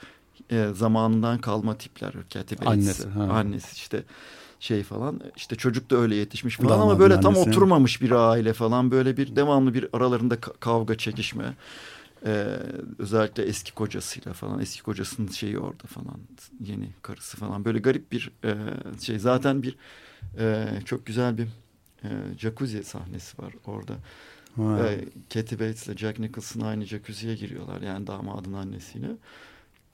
e, 0.52 0.68
zamanından 0.74 1.38
kalma 1.38 1.78
tipler. 1.78 2.14
Katip 2.34 2.68
annesi, 2.68 3.08
annesi 3.10 3.76
işte 3.76 4.04
şey 4.60 4.84
falan 4.84 5.22
işte 5.36 5.56
çocuk 5.56 5.90
da 5.92 5.98
öyle 5.98 6.16
yetişmiş 6.16 6.58
falan 6.58 6.70
Damadın 6.70 6.90
ama 6.90 7.00
böyle 7.00 7.14
annesi. 7.14 7.36
tam 7.36 7.48
oturmamış 7.48 8.02
bir 8.02 8.12
aile 8.12 8.54
falan 8.54 8.92
böyle 8.92 9.18
bir 9.18 9.36
devamlı 9.36 9.74
bir 9.74 9.88
aralarında 9.94 10.40
kavga 10.40 10.98
çekişme 10.98 11.54
ee, 12.26 12.58
özellikle 13.00 13.44
eski 13.44 13.74
kocasıyla 13.74 14.34
falan 14.34 14.60
eski 14.62 14.84
kocasının 14.84 15.28
şeyi 15.28 15.60
orada 15.60 15.84
falan 15.88 16.20
yeni 16.60 16.90
karısı 17.02 17.38
falan 17.38 17.66
böyle 17.66 17.80
garip 17.80 18.12
bir 18.12 18.32
e, 18.44 18.56
şey 19.02 19.20
zaten 19.20 19.64
bir 19.64 19.78
e, 20.40 20.68
çok 20.86 21.06
güzel 21.06 21.38
bir 21.38 21.48
e, 22.04 22.10
jacuzzi 22.38 22.84
sahnesi 22.84 23.42
var 23.42 23.54
orada. 23.66 23.94
E, 24.60 25.06
Kathy 25.34 25.56
Bates 25.56 25.88
ile 25.88 25.98
Jack 25.98 26.20
Nicholson 26.20 26.62
aynı 26.62 26.86
jacuzziye 26.86 27.36
giriyorlar 27.36 27.82
yani 27.82 28.08
damadın 28.08 28.54
annesiyle. 28.54 29.08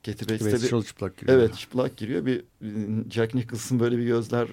Katie 0.06 0.30
Bates 0.30 0.52
tabii. 0.52 0.70
Çok 0.70 0.88
çıplak 0.88 1.18
giriyor. 1.18 1.38
Evet 1.38 1.56
çıplak 1.56 1.98
giriyor. 1.98 2.26
Bir 2.26 2.44
Jack 3.12 3.34
Nicholson 3.36 3.80
böyle 3.80 3.98
bir 3.98 4.04
gözler 4.04 4.48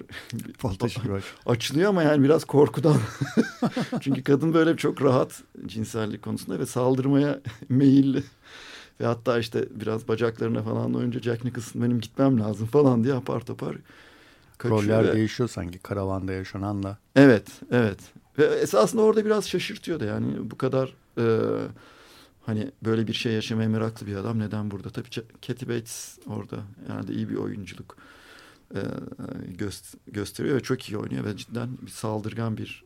açılıyor 1.45 1.89
ama 1.89 2.03
yani 2.03 2.23
biraz 2.23 2.45
korkudan. 2.45 2.97
Çünkü 4.01 4.23
kadın 4.23 4.53
böyle 4.53 4.77
çok 4.77 5.01
rahat 5.01 5.43
cinsellik 5.65 6.21
konusunda 6.21 6.59
ve 6.59 6.65
saldırmaya 6.65 7.39
meyilli. 7.69 8.23
Ve 9.01 9.05
hatta 9.05 9.39
işte 9.39 9.65
biraz 9.71 10.07
bacaklarına 10.07 10.63
falan 10.63 10.93
önce 10.93 11.19
Jack 11.19 11.43
Nicholson 11.43 11.81
benim 11.81 11.99
gitmem 11.99 12.39
lazım 12.39 12.67
falan 12.67 13.03
diye 13.03 13.13
apar 13.13 13.39
topar 13.39 13.75
kaçıyor. 14.57 14.83
Roller 14.83 15.07
ve... 15.07 15.13
değişiyor 15.13 15.49
sanki 15.49 15.79
karavanda 15.79 16.33
yaşananla. 16.33 16.97
Evet, 17.15 17.47
evet. 17.71 17.99
Ve 18.37 18.45
esasında 18.45 19.01
orada 19.01 19.25
biraz 19.25 19.49
şaşırtıyor 19.49 19.99
da 19.99 20.05
yani 20.05 20.51
bu 20.51 20.57
kadar... 20.57 20.93
E, 21.17 21.23
Hani 22.45 22.71
böyle 22.85 23.07
bir 23.07 23.13
şey 23.13 23.33
yaşamaya 23.33 23.69
meraklı 23.69 24.07
bir 24.07 24.15
adam 24.15 24.39
neden 24.39 24.71
burada? 24.71 24.89
Tabii 24.89 25.09
Kathy 25.47 25.69
Bates 25.69 26.17
orada 26.27 26.57
yani 26.89 27.11
iyi 27.11 27.29
bir 27.29 27.35
oyunculuk 27.35 27.97
e, 28.75 28.79
göst 29.47 29.95
gösteriyor 30.07 30.55
ve 30.55 30.59
çok 30.59 30.89
iyi 30.89 30.97
oynuyor 30.97 31.25
ve 31.25 31.37
cidden 31.37 31.69
bir 31.81 31.91
saldırgan 31.91 32.57
bir 32.57 32.83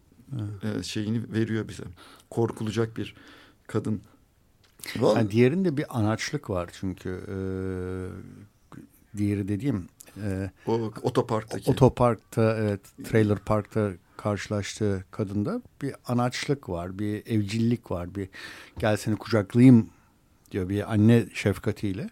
e, 0.64 0.84
şeyini 0.84 1.34
veriyor 1.34 1.68
bize. 1.68 1.84
Korkulacak 2.30 2.98
bir 2.98 3.16
kadın. 3.68 4.02
Yani 5.02 5.32
diğerinde 5.32 5.78
bir 5.78 6.00
anaçlık 6.00 6.50
var 6.50 6.70
çünkü 6.74 7.10
e, 7.10 7.36
diğeri 9.18 9.48
dediğim 9.48 9.88
e, 10.22 10.52
o 10.68 10.92
otoparktaki. 11.02 11.72
Otoparkta 11.72 12.56
evet 12.58 12.82
trailer 13.04 13.40
parkta 13.40 13.92
karşılaştığı 14.18 15.06
kadında 15.12 15.62
bir 15.82 15.96
anaçlık 16.08 16.70
var, 16.70 17.00
bir 17.00 17.28
evcillik 17.28 17.92
var, 17.92 18.16
bir 18.16 18.30
gel 18.80 18.98
seni 18.98 19.16
kucaklayayım 19.16 19.90
diyor 20.52 20.70
bir 20.70 20.94
anne 20.94 21.26
şefkatiyle. 21.34 22.10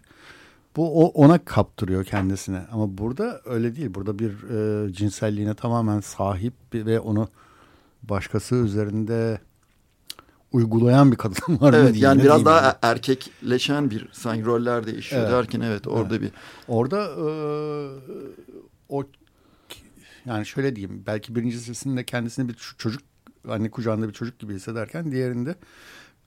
Bu 0.76 1.04
o, 1.04 1.08
ona 1.08 1.44
kaptırıyor 1.44 2.04
kendisine 2.04 2.62
ama 2.72 2.98
burada 2.98 3.40
öyle 3.44 3.76
değil. 3.76 3.94
Burada 3.94 4.18
bir 4.18 4.32
e, 4.32 4.92
cinselliğine 4.92 5.54
tamamen 5.54 6.00
sahip 6.00 6.54
ve 6.74 7.00
onu 7.00 7.28
başkası 8.02 8.54
üzerinde 8.54 9.40
uygulayan 10.52 11.12
bir 11.12 11.16
kadın 11.16 11.60
var 11.60 11.74
evet, 11.74 11.94
diyeyim, 11.94 12.04
yani 12.04 12.22
biraz 12.22 12.44
daha 12.44 12.62
yani. 12.62 12.74
erkekleşen 12.82 13.90
bir 13.90 14.08
sanki 14.12 14.44
roller 14.44 14.86
değişiyor 14.86 15.22
evet. 15.22 15.32
derken 15.32 15.60
evet 15.60 15.86
orada 15.86 16.16
evet. 16.16 16.22
bir 16.22 16.32
orada 16.68 17.04
e, 17.04 17.26
o 18.88 19.04
yani 20.26 20.46
şöyle 20.46 20.76
diyeyim 20.76 21.02
belki 21.06 21.34
birincisinde 21.34 22.04
kendisini 22.04 22.48
bir 22.48 22.74
çocuk 22.78 23.02
anne 23.48 23.70
kucağında 23.70 24.08
bir 24.08 24.12
çocuk 24.12 24.38
gibi 24.38 24.54
hissederken 24.54 25.12
diğerinde 25.12 25.54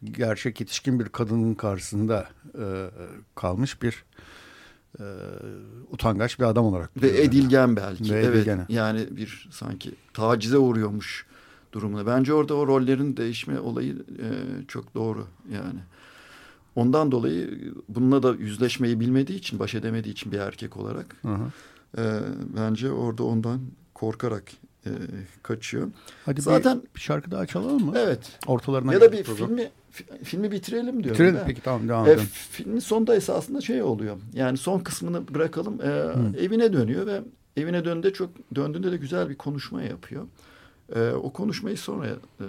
gerçek 0.03 0.59
yetişkin 0.59 0.99
bir 0.99 1.09
kadının 1.09 1.53
karşısında 1.53 2.29
e, 2.59 2.89
kalmış 3.35 3.81
bir 3.81 4.05
e, 4.99 5.03
utangaç 5.91 6.39
bir 6.39 6.43
adam 6.43 6.65
olarak. 6.65 7.01
Ve 7.01 7.21
edilgen 7.21 7.75
belki. 7.75 8.13
Ve 8.13 8.19
evet. 8.19 8.35
Edilgene. 8.35 8.65
Yani 8.69 9.07
bir 9.11 9.49
sanki 9.51 9.91
tacize 10.13 10.57
uğruyormuş 10.57 11.25
durumunda. 11.71 12.07
Bence 12.07 12.33
orada 12.33 12.55
o 12.55 12.67
rollerin 12.67 13.17
değişme 13.17 13.59
olayı 13.59 13.93
e, 13.93 14.27
çok 14.67 14.95
doğru 14.95 15.27
yani. 15.53 15.79
Ondan 16.75 17.11
dolayı 17.11 17.73
bununla 17.89 18.23
da 18.23 18.33
yüzleşmeyi 18.33 18.99
bilmediği 18.99 19.37
için, 19.37 19.59
baş 19.59 19.75
edemediği 19.75 20.11
için 20.11 20.31
bir 20.31 20.39
erkek 20.39 20.77
olarak 20.77 21.15
hı 21.21 21.27
hı. 21.27 21.51
E, 21.97 22.19
bence 22.57 22.91
orada 22.91 23.23
ondan 23.23 23.59
korkarak 23.95 24.51
e, 24.85 24.89
kaçıyor. 25.43 25.91
Hadi 26.25 26.41
Zaten 26.41 26.81
bir, 26.95 26.99
şarkı 26.99 27.31
daha 27.31 27.45
çalalım 27.45 27.85
mı? 27.85 27.93
Evet. 27.95 28.39
Ortalarına 28.47 28.93
ya 28.93 29.01
da 29.01 29.11
bir 29.11 29.23
program. 29.23 29.47
filmi 29.47 29.71
filmi 30.23 30.51
bitirelim 30.51 31.03
diyorum. 31.03 31.11
Bitirelim 31.11 31.39
peki 31.47 31.61
tamam 31.61 31.87
devam 31.87 32.07
e, 32.07 32.11
edelim. 32.11 32.23
E, 32.23 32.35
filmin 32.51 32.79
sonunda 32.79 33.15
esasında 33.15 33.61
şey 33.61 33.83
oluyor. 33.83 34.17
Yani 34.33 34.57
son 34.57 34.79
kısmını 34.79 35.33
bırakalım. 35.33 35.81
E, 35.81 35.89
evine 36.43 36.73
dönüyor 36.73 37.05
ve 37.07 37.21
evine 37.57 37.85
döndüğünde 37.85 38.13
çok 38.13 38.29
döndüğünde 38.55 38.91
de 38.91 38.97
güzel 38.97 39.29
bir 39.29 39.35
konuşma 39.35 39.83
yapıyor. 39.83 40.27
E, 40.95 41.11
o 41.11 41.33
konuşmayı 41.33 41.77
sonra 41.77 42.07
e, 42.07 42.45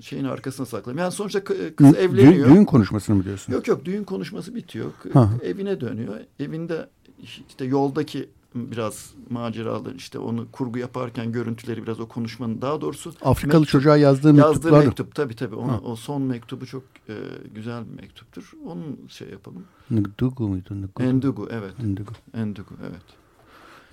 şeyin 0.00 0.24
arkasına 0.24 0.66
saklayayım. 0.66 0.98
Yani 0.98 1.12
sonuçta 1.12 1.44
kız 1.44 1.56
Dü, 1.94 1.98
evleniyor. 1.98 2.48
Düğün 2.48 2.64
konuşmasını 2.64 3.16
mı 3.16 3.24
diyorsun? 3.24 3.52
Yok 3.52 3.68
yok 3.68 3.84
düğün 3.84 4.04
konuşması 4.04 4.54
bitiyor. 4.54 4.90
Ha. 5.12 5.30
Evine 5.42 5.80
dönüyor. 5.80 6.16
Evinde 6.40 6.88
işte 7.22 7.64
yoldaki 7.64 8.28
biraz 8.54 9.10
maceralı 9.30 9.94
işte 9.96 10.18
onu 10.18 10.46
kurgu 10.52 10.78
yaparken 10.78 11.32
görüntüleri 11.32 11.82
biraz 11.82 12.00
o 12.00 12.08
konuşmanın 12.08 12.62
daha 12.62 12.80
doğrusu 12.80 13.12
Afrikalı 13.22 13.60
mektup, 13.60 13.72
çocuğa 13.72 13.96
yazdığı 13.96 14.34
mektuplar 14.34 14.72
yazdığı 14.72 14.86
mektup 14.86 15.14
tabi 15.14 15.36
tabi 15.36 15.54
o 15.54 15.96
son 15.96 16.22
mektubu 16.22 16.66
çok 16.66 16.82
e, 17.08 17.14
güzel 17.54 17.84
bir 17.86 18.02
mektuptur. 18.02 18.52
Onun 18.66 19.00
şey 19.08 19.28
yapalım. 19.28 19.64
Ndugu 19.90 20.48
muydu? 20.48 20.74
Ndugu 20.74 21.02
Endugu 21.02 21.48
evet. 21.50 21.72
Endugu 21.84 22.12
Endugu 22.34 22.74
evet. 22.80 23.02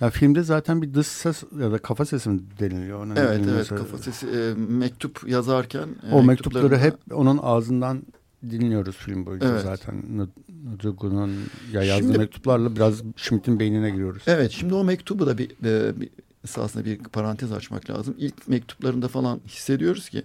Ya 0.00 0.10
filmde 0.10 0.42
zaten 0.42 0.82
bir 0.82 0.94
dış 0.94 1.06
ses 1.06 1.42
ya 1.60 1.72
da 1.72 1.78
kafa 1.78 2.04
sesi 2.04 2.28
mi 2.28 2.40
deniliyor? 2.60 3.06
Ona? 3.06 3.14
Evet 3.16 3.40
evet 3.44 3.54
mesela. 3.56 3.80
kafa 3.80 3.98
sesi 3.98 4.26
e, 4.26 4.54
mektup 4.54 5.28
yazarken. 5.28 5.88
E, 6.10 6.14
o 6.14 6.22
mektupları 6.22 6.78
hep 6.78 6.94
onun 7.12 7.38
ağzından 7.42 8.02
dinliyoruz 8.50 8.96
film 8.96 9.26
boyunca 9.26 9.48
evet. 9.48 9.62
zaten. 9.62 10.28
Duygu'nun 10.78 11.34
ya 11.72 11.82
yazdığı 11.82 12.04
şimdi, 12.04 12.18
mektuplarla 12.18 12.76
biraz 12.76 13.02
Schmidt'in 13.16 13.60
beynine 13.60 13.90
giriyoruz. 13.90 14.22
Evet 14.26 14.50
şimdi 14.50 14.74
o 14.74 14.84
mektubu 14.84 15.26
da 15.26 15.38
bir, 15.38 15.50
e, 15.64 16.00
bir 16.00 16.08
esasında 16.44 16.84
bir 16.84 16.98
parantez 16.98 17.52
açmak 17.52 17.90
lazım. 17.90 18.14
İlk 18.18 18.48
mektuplarında 18.48 19.08
falan 19.08 19.40
hissediyoruz 19.46 20.08
ki 20.08 20.22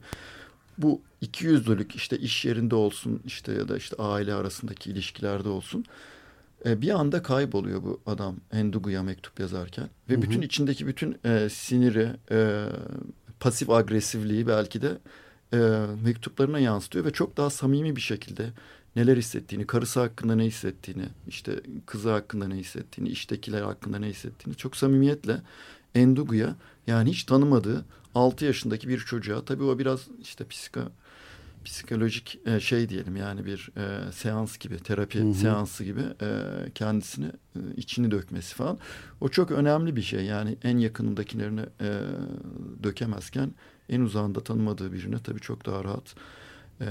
bu 0.77 1.01
iki 1.21 1.45
yüzlülük 1.45 1.95
işte 1.95 2.17
iş 2.17 2.45
yerinde 2.45 2.75
olsun 2.75 3.21
işte 3.25 3.53
ya 3.53 3.67
da 3.67 3.77
işte 3.77 3.95
aile 3.99 4.33
arasındaki 4.33 4.91
ilişkilerde 4.91 5.49
olsun 5.49 5.85
e, 6.65 6.81
bir 6.81 6.99
anda 6.99 7.23
kayboluyor 7.23 7.83
bu 7.83 7.99
adam 8.05 8.35
Endugu'ya 8.51 9.03
mektup 9.03 9.39
yazarken 9.39 9.89
ve 10.09 10.13
hı 10.13 10.17
hı. 10.17 10.21
bütün 10.21 10.41
içindeki 10.41 10.87
bütün 10.87 11.17
e, 11.25 11.49
siniri 11.49 12.09
e, 12.31 12.65
pasif 13.39 13.69
agresifliği 13.69 14.47
belki 14.47 14.81
de 14.81 14.97
e, 15.53 15.57
mektuplarına 16.03 16.59
yansıtıyor 16.59 17.05
ve 17.05 17.11
çok 17.11 17.37
daha 17.37 17.49
samimi 17.49 17.95
bir 17.95 18.01
şekilde 18.01 18.49
neler 18.95 19.17
hissettiğini, 19.17 19.67
karısı 19.67 19.99
hakkında 19.99 20.35
ne 20.35 20.45
hissettiğini, 20.45 21.05
işte 21.27 21.61
kızı 21.85 22.11
hakkında 22.11 22.47
ne 22.47 22.55
hissettiğini, 22.55 23.09
iştekiler 23.09 23.61
hakkında 23.61 23.99
ne 23.99 24.07
hissettiğini 24.07 24.57
çok 24.57 24.77
samimiyetle 24.77 25.41
Endugu'ya 25.95 26.55
yani 26.87 27.09
hiç 27.09 27.23
tanımadığı 27.23 27.85
6 28.15 28.45
yaşındaki 28.45 28.89
bir 28.89 28.99
çocuğa 28.99 29.45
tabii 29.45 29.63
o 29.63 29.79
biraz 29.79 30.07
işte 30.21 30.47
psiko 30.47 30.81
psikolojik 31.65 32.39
e, 32.45 32.59
şey 32.59 32.89
diyelim 32.89 33.15
yani 33.15 33.45
bir 33.45 33.69
e, 33.77 34.11
seans 34.11 34.57
gibi 34.57 34.77
terapi 34.77 35.19
hı 35.19 35.23
hı. 35.23 35.33
seansı 35.33 35.83
gibi 35.83 36.01
e, 36.21 36.29
kendisini 36.75 37.25
e, 37.55 37.59
içini 37.77 38.11
dökmesi 38.11 38.55
falan 38.55 38.77
o 39.21 39.29
çok 39.29 39.51
önemli 39.51 39.95
bir 39.95 40.01
şey 40.01 40.25
yani 40.25 40.57
en 40.63 40.77
yakınındakilerini 40.77 41.61
e, 41.81 41.99
dökemezken 42.83 43.53
en 43.91 44.01
uzağında 44.01 44.43
tanımadığı 44.43 44.93
birine 44.93 45.19
tabii 45.23 45.39
çok 45.39 45.65
daha 45.65 45.83
rahat 45.83 46.15
e, 46.81 46.87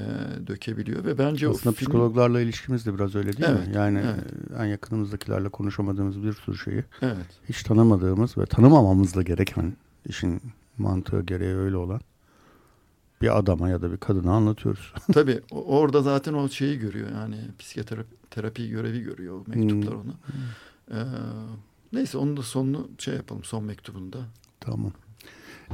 dökebiliyor 0.46 1.04
ve 1.04 1.18
bence 1.18 1.48
aslında 1.48 1.70
o 1.70 1.72
film... 1.72 1.86
psikologlarla 1.86 2.40
ilişkimiz 2.40 2.86
de 2.86 2.94
biraz 2.94 3.14
öyle 3.14 3.32
değil 3.32 3.48
evet, 3.48 3.68
mi? 3.68 3.74
Yani 3.74 3.98
evet. 3.98 4.58
en 4.58 4.64
yakınımızdakilerle 4.64 5.48
konuşamadığımız 5.48 6.22
bir 6.22 6.32
sürü 6.32 6.58
şeyi 6.58 6.84
evet. 7.02 7.26
hiç 7.48 7.62
tanımadığımız 7.62 8.38
ve 8.38 8.46
tanımamamızla 8.46 9.22
gereken 9.22 9.72
işin 10.06 10.42
mantığı 10.78 11.22
gereği 11.22 11.54
öyle 11.54 11.76
olan 11.76 12.00
bir 13.22 13.38
adama 13.38 13.68
ya 13.68 13.82
da 13.82 13.92
bir 13.92 13.96
kadına 13.96 14.32
anlatıyoruz. 14.32 14.92
Tabii 15.12 15.40
orada 15.50 16.02
zaten 16.02 16.34
o 16.34 16.48
şeyi 16.48 16.78
görüyor 16.78 17.08
yani 17.10 17.36
psikoterapi 17.58 18.16
terapi 18.30 18.68
görevi 18.68 19.00
görüyor 19.00 19.40
mektuplar 19.46 19.94
hmm. 19.94 20.00
ona. 20.00 20.14
Ee, 20.90 21.04
neyse 21.92 22.18
onun 22.18 22.36
da 22.36 22.42
sonunu 22.42 22.88
şey 22.98 23.14
yapalım 23.14 23.44
son 23.44 23.64
mektubunda. 23.64 24.18
Tamam. 24.60 24.92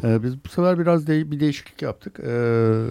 Ee, 0.05 0.23
biz 0.23 0.45
bu 0.45 0.49
sefer 0.49 0.79
biraz 0.79 1.07
de, 1.07 1.31
bir 1.31 1.41
değişiklik 1.41 1.83
yaptık. 1.83 2.21
Ee, 2.21 2.85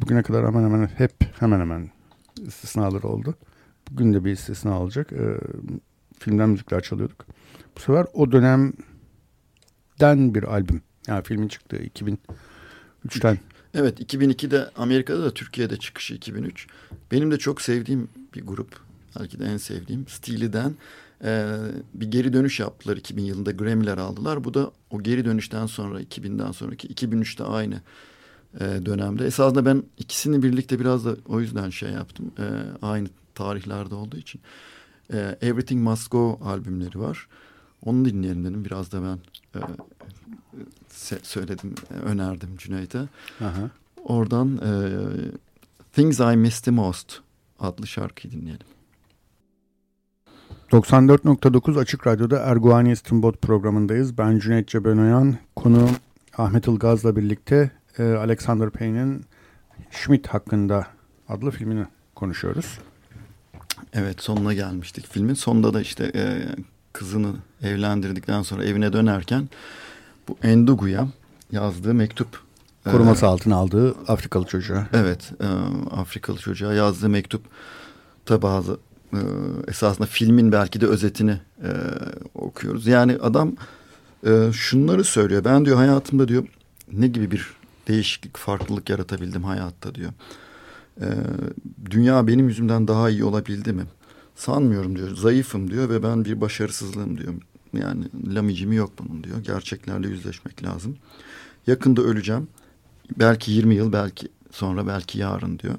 bugüne 0.00 0.22
kadar 0.22 0.46
hemen 0.46 0.64
hemen 0.64 0.86
hep 0.86 1.12
hemen 1.40 1.60
hemen 1.60 1.90
istisnalar 2.46 3.02
oldu. 3.02 3.34
Bugün 3.90 4.14
de 4.14 4.24
bir 4.24 4.30
istisna 4.30 4.80
olacak. 4.80 5.12
Ee, 5.12 5.38
filmden 6.18 6.48
müzikler 6.48 6.80
çalıyorduk. 6.80 7.26
Bu 7.76 7.80
sefer 7.80 8.06
o 8.12 8.32
dönemden 8.32 8.74
bir 10.34 10.42
albüm. 10.42 10.82
Yani 11.06 11.22
filmin 11.22 11.48
çıktığı 11.48 11.76
2003'ten. 11.76 13.38
Evet 13.74 14.00
2002'de 14.00 14.70
Amerika'da 14.76 15.24
da 15.24 15.34
Türkiye'de 15.34 15.76
çıkışı 15.76 16.14
2003. 16.14 16.66
Benim 17.12 17.30
de 17.30 17.38
çok 17.38 17.62
sevdiğim 17.62 18.08
bir 18.34 18.46
grup. 18.46 18.80
Belki 19.20 19.38
de 19.38 19.44
en 19.44 19.56
sevdiğim. 19.56 20.08
Steely'den 20.08 20.74
e, 21.24 21.56
bir 21.94 22.10
geri 22.10 22.32
dönüş 22.32 22.60
yaptılar 22.60 22.96
2000 22.96 23.22
yılında 23.22 23.50
Grammy'ler 23.50 23.98
aldılar. 23.98 24.44
Bu 24.44 24.54
da 24.54 24.70
o 24.90 25.02
geri 25.02 25.24
dönüşten 25.24 25.66
sonra 25.66 26.02
2000'den 26.02 26.52
sonraki 26.52 26.88
2003'te 26.88 27.44
aynı 27.44 27.80
e, 28.60 28.86
dönemde. 28.86 29.26
Esasında 29.26 29.66
ben 29.66 29.82
ikisini 29.98 30.42
birlikte 30.42 30.80
biraz 30.80 31.04
da 31.04 31.16
o 31.28 31.40
yüzden 31.40 31.70
şey 31.70 31.90
yaptım. 31.90 32.32
E, 32.38 32.44
aynı 32.82 33.08
tarihlerde 33.34 33.94
olduğu 33.94 34.16
için. 34.16 34.40
E, 35.12 35.38
Everything 35.40 35.82
Must 35.82 36.10
Go 36.10 36.40
albümleri 36.44 37.00
var. 37.00 37.28
Onu 37.84 38.04
dinleyelim 38.04 38.44
dedim. 38.44 38.64
Biraz 38.64 38.92
da 38.92 39.02
ben 39.02 39.18
e, 39.60 39.64
söyledim, 41.22 41.74
önerdim 42.04 42.56
Cüneyt'e. 42.56 43.08
Oradan 44.04 44.56
e, 44.56 44.70
Things 45.92 46.20
I 46.20 46.36
Missed 46.36 46.64
the 46.64 46.70
Most 46.70 47.20
adlı 47.58 47.86
şarkıyı 47.86 48.32
dinleyelim. 48.32 48.66
94.9 50.72 51.80
Açık 51.80 52.06
Radyo'da 52.06 52.38
Erguani 52.38 52.92
İstinbot 52.92 53.42
programındayız. 53.42 54.18
Ben 54.18 54.38
Cüneyt 54.38 54.68
Cebenoyan, 54.68 55.36
konu 55.56 55.88
Ahmet 56.38 56.68
Ilgaz'la 56.68 57.16
birlikte 57.16 57.70
e, 57.98 58.02
Alexander 58.02 58.70
Payne'in 58.70 59.24
Schmidt 59.90 60.26
hakkında 60.26 60.86
adlı 61.28 61.50
filmini 61.50 61.86
konuşuyoruz. 62.14 62.78
Evet 63.92 64.22
sonuna 64.22 64.54
gelmiştik 64.54 65.06
filmin. 65.06 65.34
Sonunda 65.34 65.74
da 65.74 65.80
işte 65.80 66.12
e, 66.14 66.42
kızını 66.92 67.32
evlendirdikten 67.62 68.42
sonra 68.42 68.64
evine 68.64 68.92
dönerken 68.92 69.48
bu 70.28 70.38
Endugu'ya 70.42 71.08
yazdığı 71.52 71.94
mektup. 71.94 72.40
E, 72.86 72.90
Koruması 72.90 73.26
e, 73.26 73.28
altına 73.28 73.56
aldığı 73.56 73.94
Afrikalı 74.08 74.46
çocuğa. 74.46 74.86
Evet 74.92 75.32
e, 75.40 75.46
Afrikalı 75.96 76.38
çocuğa 76.38 76.74
yazdığı 76.74 77.08
mektup 77.08 77.42
da 78.28 78.42
bazı 78.42 78.78
e, 79.12 79.20
esasında 79.68 80.06
filmin 80.06 80.52
belki 80.52 80.80
de 80.80 80.86
özetini 80.86 81.40
e, 81.62 81.70
okuyoruz. 82.34 82.86
Yani 82.86 83.12
adam 83.12 83.52
e, 84.26 84.52
şunları 84.52 85.04
söylüyor. 85.04 85.44
Ben 85.44 85.64
diyor 85.64 85.76
hayatımda 85.76 86.28
diyor 86.28 86.46
ne 86.92 87.08
gibi 87.08 87.30
bir 87.30 87.56
değişiklik, 87.88 88.36
farklılık 88.36 88.90
yaratabildim 88.90 89.44
hayatta 89.44 89.94
diyor. 89.94 90.12
E, 91.00 91.06
dünya 91.90 92.26
benim 92.26 92.48
yüzümden 92.48 92.88
daha 92.88 93.10
iyi 93.10 93.24
olabildi 93.24 93.72
mi? 93.72 93.82
Sanmıyorum 94.36 94.96
diyor. 94.96 95.16
Zayıfım 95.16 95.70
diyor 95.70 95.90
ve 95.90 96.02
ben 96.02 96.24
bir 96.24 96.40
başarısızlığım 96.40 97.18
diyor. 97.18 97.34
Yani 97.72 98.04
lamicimi 98.34 98.76
yok 98.76 98.92
bunun 98.98 99.24
diyor. 99.24 99.38
Gerçeklerle 99.38 100.08
yüzleşmek 100.08 100.64
lazım. 100.64 100.96
Yakında 101.66 102.02
öleceğim. 102.02 102.48
Belki 103.18 103.52
20 103.52 103.74
yıl, 103.74 103.92
belki 103.92 104.28
sonra, 104.50 104.86
belki 104.86 105.18
yarın 105.18 105.58
diyor. 105.58 105.74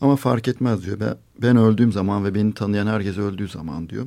Ama 0.00 0.16
fark 0.16 0.48
etmez 0.48 0.84
diyor. 0.84 1.00
Ben, 1.00 1.16
ben 1.42 1.56
öldüğüm 1.56 1.92
zaman 1.92 2.24
ve 2.24 2.34
beni 2.34 2.54
tanıyan 2.54 2.86
herkes 2.86 3.18
öldüğü 3.18 3.48
zaman 3.48 3.88
diyor. 3.88 4.06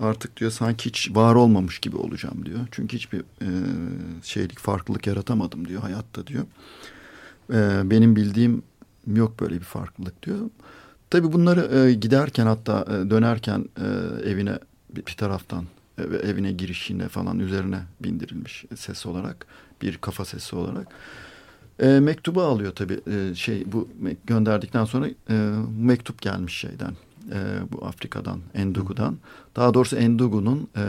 Artık 0.00 0.36
diyor 0.36 0.50
sanki 0.50 0.88
hiç 0.88 1.10
var 1.14 1.34
olmamış 1.34 1.78
gibi 1.78 1.96
olacağım 1.96 2.46
diyor. 2.46 2.60
Çünkü 2.70 2.96
hiçbir 2.96 3.20
e, 3.20 3.48
şeylik, 4.22 4.58
farklılık 4.58 5.06
yaratamadım 5.06 5.68
diyor 5.68 5.82
hayatta 5.82 6.26
diyor. 6.26 6.44
E, 7.52 7.90
benim 7.90 8.16
bildiğim 8.16 8.62
yok 9.14 9.40
böyle 9.40 9.54
bir 9.54 9.64
farklılık 9.64 10.22
diyor. 10.22 10.38
Tabii 11.10 11.32
bunları 11.32 11.78
e, 11.78 11.94
giderken 11.94 12.46
hatta 12.46 12.86
e, 12.88 13.10
dönerken 13.10 13.64
e, 13.80 13.86
evine 14.30 14.58
bir, 14.90 15.06
bir 15.06 15.14
taraftan 15.14 15.64
e, 15.98 16.02
evine 16.02 16.52
girişine 16.52 17.08
falan 17.08 17.38
üzerine 17.38 17.80
bindirilmiş 18.00 18.64
ses 18.76 19.06
olarak 19.06 19.46
bir 19.82 19.98
kafa 19.98 20.24
sesi 20.24 20.56
olarak. 20.56 20.86
E, 21.78 22.00
mektubu 22.00 22.42
alıyor 22.42 22.72
tabii 22.72 23.00
e, 23.06 23.34
şey 23.34 23.72
bu 23.72 23.88
gönderdikten 24.26 24.84
sonra 24.84 25.08
e, 25.30 25.52
mektup 25.78 26.22
gelmiş 26.22 26.54
şeyden 26.54 26.96
e, 27.32 27.38
bu 27.72 27.86
Afrika'dan 27.86 28.40
Endugu'dan. 28.54 29.18
Daha 29.56 29.74
doğrusu 29.74 29.96
Endugu'nun 29.96 30.68
e, 30.76 30.84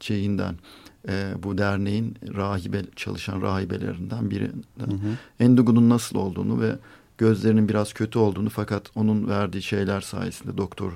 şeyinden 0.00 0.54
e, 1.08 1.34
bu 1.42 1.58
derneğin 1.58 2.16
rahibe 2.34 2.82
çalışan 2.96 3.42
rahibelerinden 3.42 4.30
birinden 4.30 5.16
Endugu'nun 5.40 5.88
nasıl 5.88 6.18
olduğunu 6.18 6.60
ve 6.60 6.78
gözlerinin 7.18 7.68
biraz 7.68 7.92
kötü 7.92 8.18
olduğunu 8.18 8.50
fakat 8.50 8.90
onun 8.94 9.28
verdiği 9.28 9.62
şeyler 9.62 10.00
sayesinde 10.00 10.56
doktora 10.58 10.94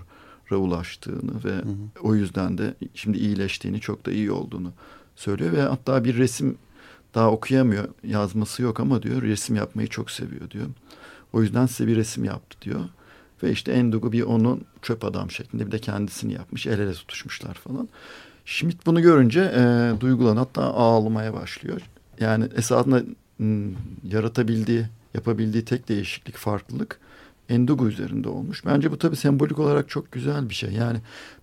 ulaştığını 0.51 1.45
ve 1.45 1.53
hı 1.53 1.59
hı. 1.59 2.03
o 2.03 2.15
yüzden 2.15 2.59
de 2.59 2.75
şimdi 2.95 3.19
iyileştiğini 3.19 3.81
çok 3.81 4.07
da 4.07 4.13
iyi 4.13 4.31
olduğunu 4.31 4.73
söylüyor 5.17 5.53
ve 5.53 5.63
hatta 5.63 6.05
bir 6.05 6.17
resim 6.19 6.59
daha 7.17 7.31
okuyamıyor 7.31 7.89
yazması 8.05 8.63
yok 8.63 8.81
ama 8.81 9.03
diyor 9.03 9.23
resim 9.23 9.57
yapmayı 9.57 9.89
çok 9.89 10.11
seviyor 10.11 10.51
diyor. 10.51 10.67
O 11.33 11.43
yüzden 11.43 11.67
size 11.67 11.89
bir 11.89 11.97
resim 11.97 12.25
yaptı 12.25 12.57
diyor. 12.63 12.81
Ve 13.43 13.51
işte 13.51 13.73
Endugu 13.73 14.13
bir 14.13 14.23
onun 14.23 14.65
çöp 14.83 15.05
adam 15.05 15.31
şeklinde 15.31 15.67
bir 15.67 15.73
de 15.73 15.79
kendisini 15.79 16.33
yapmış. 16.33 16.67
El 16.67 16.79
ele 16.79 16.93
tutuşmuşlar 16.93 17.55
falan. 17.55 17.89
Schmidt 18.45 18.87
bunu 18.87 19.03
görünce 19.03 19.41
e, 19.57 19.93
duygulan 20.01 20.37
hatta 20.37 20.63
ağlamaya 20.63 21.35
başlıyor. 21.35 21.81
Yani 22.21 22.49
esasında 22.57 23.03
m, 23.39 23.71
yaratabildiği 24.05 24.87
yapabildiği 25.15 25.65
tek 25.65 25.89
değişiklik, 25.89 26.37
farklılık 26.37 27.01
Endugu 27.49 27.89
üzerinde 27.89 28.29
olmuş. 28.29 28.67
Bence 28.67 28.91
bu 28.91 28.99
tabii 28.99 29.17
sembolik 29.17 29.59
olarak 29.59 29.89
çok 29.89 30.13
güzel 30.13 30.49
bir 30.49 30.55
şey. 30.55 30.71
Yani 30.71 30.99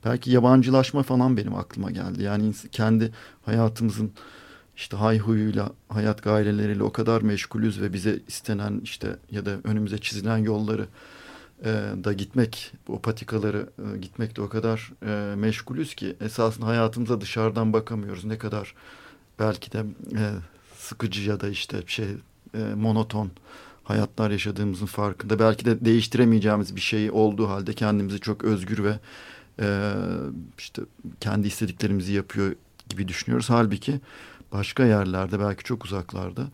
belki 0.05 0.31
yabancılaşma 0.31 1.03
falan 1.03 1.37
benim 1.37 1.55
aklıma 1.55 1.91
geldi. 1.91 2.23
Yani 2.23 2.53
kendi 2.71 3.11
hayatımızın 3.45 4.11
işte 4.75 4.97
hayhuyuyla, 4.97 5.71
hayat 5.89 6.23
gayreleriyle 6.23 6.83
o 6.83 6.91
kadar 6.91 7.21
meşgulüz 7.21 7.81
ve 7.81 7.93
bize 7.93 8.19
istenen 8.27 8.81
işte 8.83 9.15
ya 9.31 9.45
da 9.45 9.51
önümüze 9.63 9.97
çizilen 9.97 10.37
yolları 10.37 10.87
e, 11.61 11.71
da 12.03 12.13
gitmek, 12.13 12.73
o 12.87 12.99
patikaları 12.99 13.69
e, 13.77 13.97
gitmek 13.97 14.35
de 14.35 14.41
o 14.41 14.49
kadar 14.49 14.91
e, 15.05 15.35
meşgulüz 15.35 15.95
ki 15.95 16.15
esasında 16.21 16.67
hayatımıza 16.67 17.21
dışarıdan 17.21 17.73
bakamıyoruz. 17.73 18.25
Ne 18.25 18.37
kadar 18.37 18.75
belki 19.39 19.71
de 19.71 19.79
e, 20.15 20.23
sıkıcı 20.77 21.29
ya 21.29 21.39
da 21.39 21.49
işte 21.49 21.83
şey 21.87 22.07
e, 22.53 22.59
monoton 22.75 23.31
hayatlar 23.83 24.31
yaşadığımızın 24.31 24.85
farkında. 24.85 25.39
Belki 25.39 25.65
de 25.65 25.85
değiştiremeyeceğimiz 25.85 26.75
bir 26.75 26.81
şey 26.81 27.11
olduğu 27.11 27.49
halde 27.49 27.73
kendimizi 27.73 28.19
çok 28.19 28.43
özgür 28.43 28.83
ve 28.83 28.99
e, 29.59 29.93
işte 30.57 30.81
kendi 31.19 31.47
istediklerimizi 31.47 32.13
yapıyor 32.13 32.55
gibi 32.89 33.07
düşünüyoruz. 33.07 33.49
Halbuki 33.49 33.99
başka 34.53 34.85
yerlerde 34.85 35.39
belki 35.39 35.63
çok 35.63 35.85
uzaklarda 35.85 36.47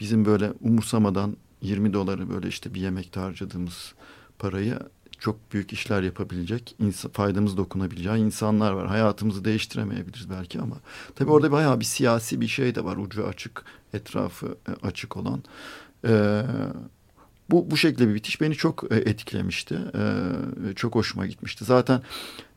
bizim 0.00 0.24
böyle 0.24 0.52
umursamadan 0.60 1.36
20 1.62 1.92
doları 1.92 2.30
böyle 2.30 2.48
işte 2.48 2.74
bir 2.74 2.80
yemekte 2.80 3.20
harcadığımız 3.20 3.94
parayı 4.38 4.78
çok 5.18 5.52
büyük 5.52 5.72
işler 5.72 6.02
yapabilecek, 6.02 6.76
faydamız 7.12 7.56
dokunabileceği 7.56 8.16
insanlar 8.16 8.72
var. 8.72 8.86
Hayatımızı 8.86 9.44
değiştiremeyebiliriz 9.44 10.30
belki 10.30 10.60
ama 10.60 10.76
tabii 11.14 11.30
orada 11.30 11.52
bayağı 11.52 11.80
bir 11.80 11.84
siyasi 11.84 12.40
bir 12.40 12.48
şey 12.48 12.74
de 12.74 12.84
var. 12.84 12.96
Ucu 12.96 13.26
açık, 13.26 13.64
etrafı 13.92 14.56
e, 14.68 14.86
açık 14.86 15.16
olan. 15.16 15.42
Ee, 16.06 16.42
bu, 17.50 17.70
bu 17.70 17.76
şekilde 17.76 18.08
bir 18.08 18.14
bitiş 18.14 18.40
beni 18.40 18.54
çok 18.54 18.92
e, 18.92 18.96
etkilemişti. 18.96 19.78
Ee, 19.94 20.74
çok 20.74 20.94
hoşuma 20.94 21.26
gitmişti. 21.26 21.64
Zaten 21.64 22.02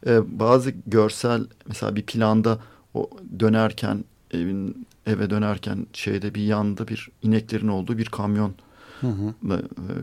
e, 0.07 0.39
bazı 0.39 0.69
görsel 0.69 1.47
mesela 1.67 1.95
bir 1.95 2.05
planda 2.05 2.59
o 2.93 3.09
dönerken 3.39 4.03
evin 4.31 4.87
eve 5.05 5.29
dönerken 5.29 5.87
şeyde 5.93 6.35
bir 6.35 6.41
yanda 6.41 6.87
bir 6.87 7.09
ineklerin 7.23 7.67
olduğu 7.67 7.97
bir 7.97 8.05
kamyon 8.05 8.55
hı 9.01 9.07
hı. 9.07 9.53
E, 9.53 9.57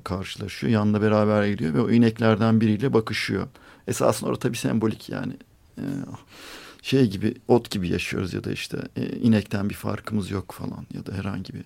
karşılaşıyor. 0.04 0.72
Yanında 0.72 1.02
beraber 1.02 1.46
gidiyor 1.46 1.74
ve 1.74 1.80
o 1.80 1.90
ineklerden 1.90 2.60
biriyle 2.60 2.92
bakışıyor. 2.92 3.48
Esasında 3.88 4.30
orada 4.30 4.40
tabii 4.40 4.56
sembolik 4.56 5.08
yani. 5.08 5.32
E, 5.78 5.84
şey 6.82 7.10
gibi 7.10 7.34
ot 7.48 7.70
gibi 7.70 7.88
yaşıyoruz 7.88 8.34
ya 8.34 8.44
da 8.44 8.52
işte 8.52 8.78
e, 8.96 9.06
inekten 9.06 9.70
bir 9.70 9.74
farkımız 9.74 10.30
yok 10.30 10.52
falan 10.52 10.86
ya 10.94 11.06
da 11.06 11.12
herhangi 11.12 11.54
bir 11.54 11.64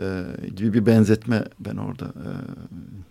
e, 0.00 0.24
gibi 0.56 0.72
bir 0.72 0.86
benzetme 0.86 1.44
ben 1.60 1.76
orada 1.76 2.04
e, 2.04 2.30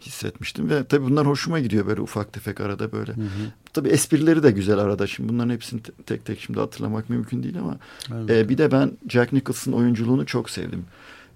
hissetmiştim 0.02 0.70
ve 0.70 0.84
tabii 0.84 1.06
bunlar 1.06 1.28
hoşuma 1.28 1.60
gidiyor 1.60 1.88
böyle 1.88 2.02
ufak 2.02 2.34
tefek 2.34 2.62
arada 2.62 2.92
böyle. 2.92 3.14
Hı 3.14 3.22
hı. 3.22 3.52
Tabii 3.74 3.90
esprileri 3.90 4.44
de 4.44 4.52
güzel 4.52 4.78
arada 4.78 5.08
şimdi 5.08 5.30
bunların 5.30 5.50
hepsini 5.50 5.82
tek 6.06 6.26
tek 6.26 6.40
şimdi 6.40 6.60
hatırlamak 6.60 7.10
mümkün 7.10 7.44
değil 7.44 7.60
ama 7.60 7.78
evet. 8.14 8.30
e, 8.30 8.50
bir 8.50 8.58
de 8.58 8.72
ben 8.72 8.92
Jack 9.10 9.34
Nicholson 9.34 9.72
oyunculuğunu 9.72 10.26
çok 10.26 10.50
sevdim. 10.50 10.86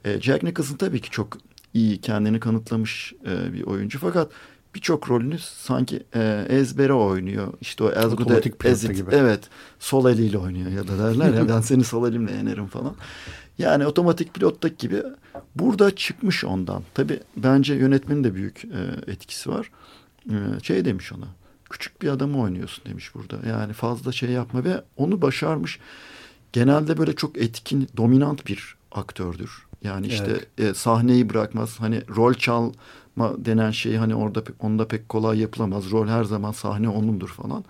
E, 0.06 0.22
Jack 0.22 0.44
Nicholson 0.44 0.76
tabii 0.76 1.02
ki 1.02 1.10
çok 1.10 1.38
iyi 1.74 2.02
kendini 2.02 2.40
kanıtlamış 2.40 3.14
e, 3.26 3.54
bir 3.54 3.64
oyuncu 3.64 4.00
fakat 4.00 4.32
birçok 4.76 5.10
rolünü 5.10 5.40
sanki 5.40 6.04
e, 6.16 6.46
ezbere 6.50 6.94
oynuyor. 6.94 7.54
İşte 7.62 7.84
o 7.84 7.88
as 7.88 8.16
good 8.16 8.30
as 8.66 8.84
it, 8.84 8.96
gibi. 8.96 9.10
evet 9.12 9.40
sol 9.80 10.10
eliyle 10.10 10.38
oynuyor 10.38 10.72
ya 10.72 10.88
da 10.88 10.98
derler 10.98 11.34
ya 11.34 11.50
ben 11.50 11.62
seni 11.72 11.84
sol 11.84 12.10
elimle 12.10 12.32
yenerim 12.32 12.68
falan. 12.68 12.96
Yani 13.58 13.88
otomatik 13.88 14.34
pilottaki 14.34 14.88
gibi 14.88 15.04
burada 15.56 15.96
çıkmış 15.96 16.44
ondan. 16.44 16.84
Tabi 16.94 17.20
bence 17.38 17.74
yönetmenin 17.74 18.24
de 18.24 18.36
büyük 18.36 18.66
e, 18.66 19.12
etkisi 19.12 19.50
var. 19.50 19.72
E, 20.30 20.36
şey 20.64 20.86
demiş 20.86 21.14
ona 21.14 21.28
küçük 21.70 22.02
bir 22.02 22.10
adamı 22.10 22.42
oynuyorsun 22.42 22.86
demiş 22.86 23.16
burada. 23.16 23.48
Yani 23.50 23.74
fazla 23.74 24.12
şey 24.12 24.30
yapma 24.30 24.64
ve 24.64 24.82
onu 24.98 25.22
başarmış. 25.22 25.80
Genelde 26.54 26.98
böyle 26.98 27.16
çok 27.16 27.38
etkin, 27.38 27.90
dominant 27.98 28.48
bir 28.48 28.76
aktördür. 28.92 29.68
Yani 29.84 30.08
işte 30.08 30.42
evet. 30.58 30.72
e, 30.72 30.74
sahneyi 30.74 31.30
bırakmaz. 31.30 31.80
Hani 31.80 32.02
rol 32.16 32.34
çalma 32.34 33.36
denen 33.38 33.72
şey 33.72 33.96
hani 33.96 34.16
orada 34.16 34.44
onda 34.60 34.88
pek 34.88 35.10
kolay 35.10 35.40
yapılamaz. 35.40 35.92
Rol 35.92 36.08
her 36.08 36.24
zaman 36.24 36.52
sahne 36.52 36.90
onundur 36.90 37.30
falan. 37.30 37.66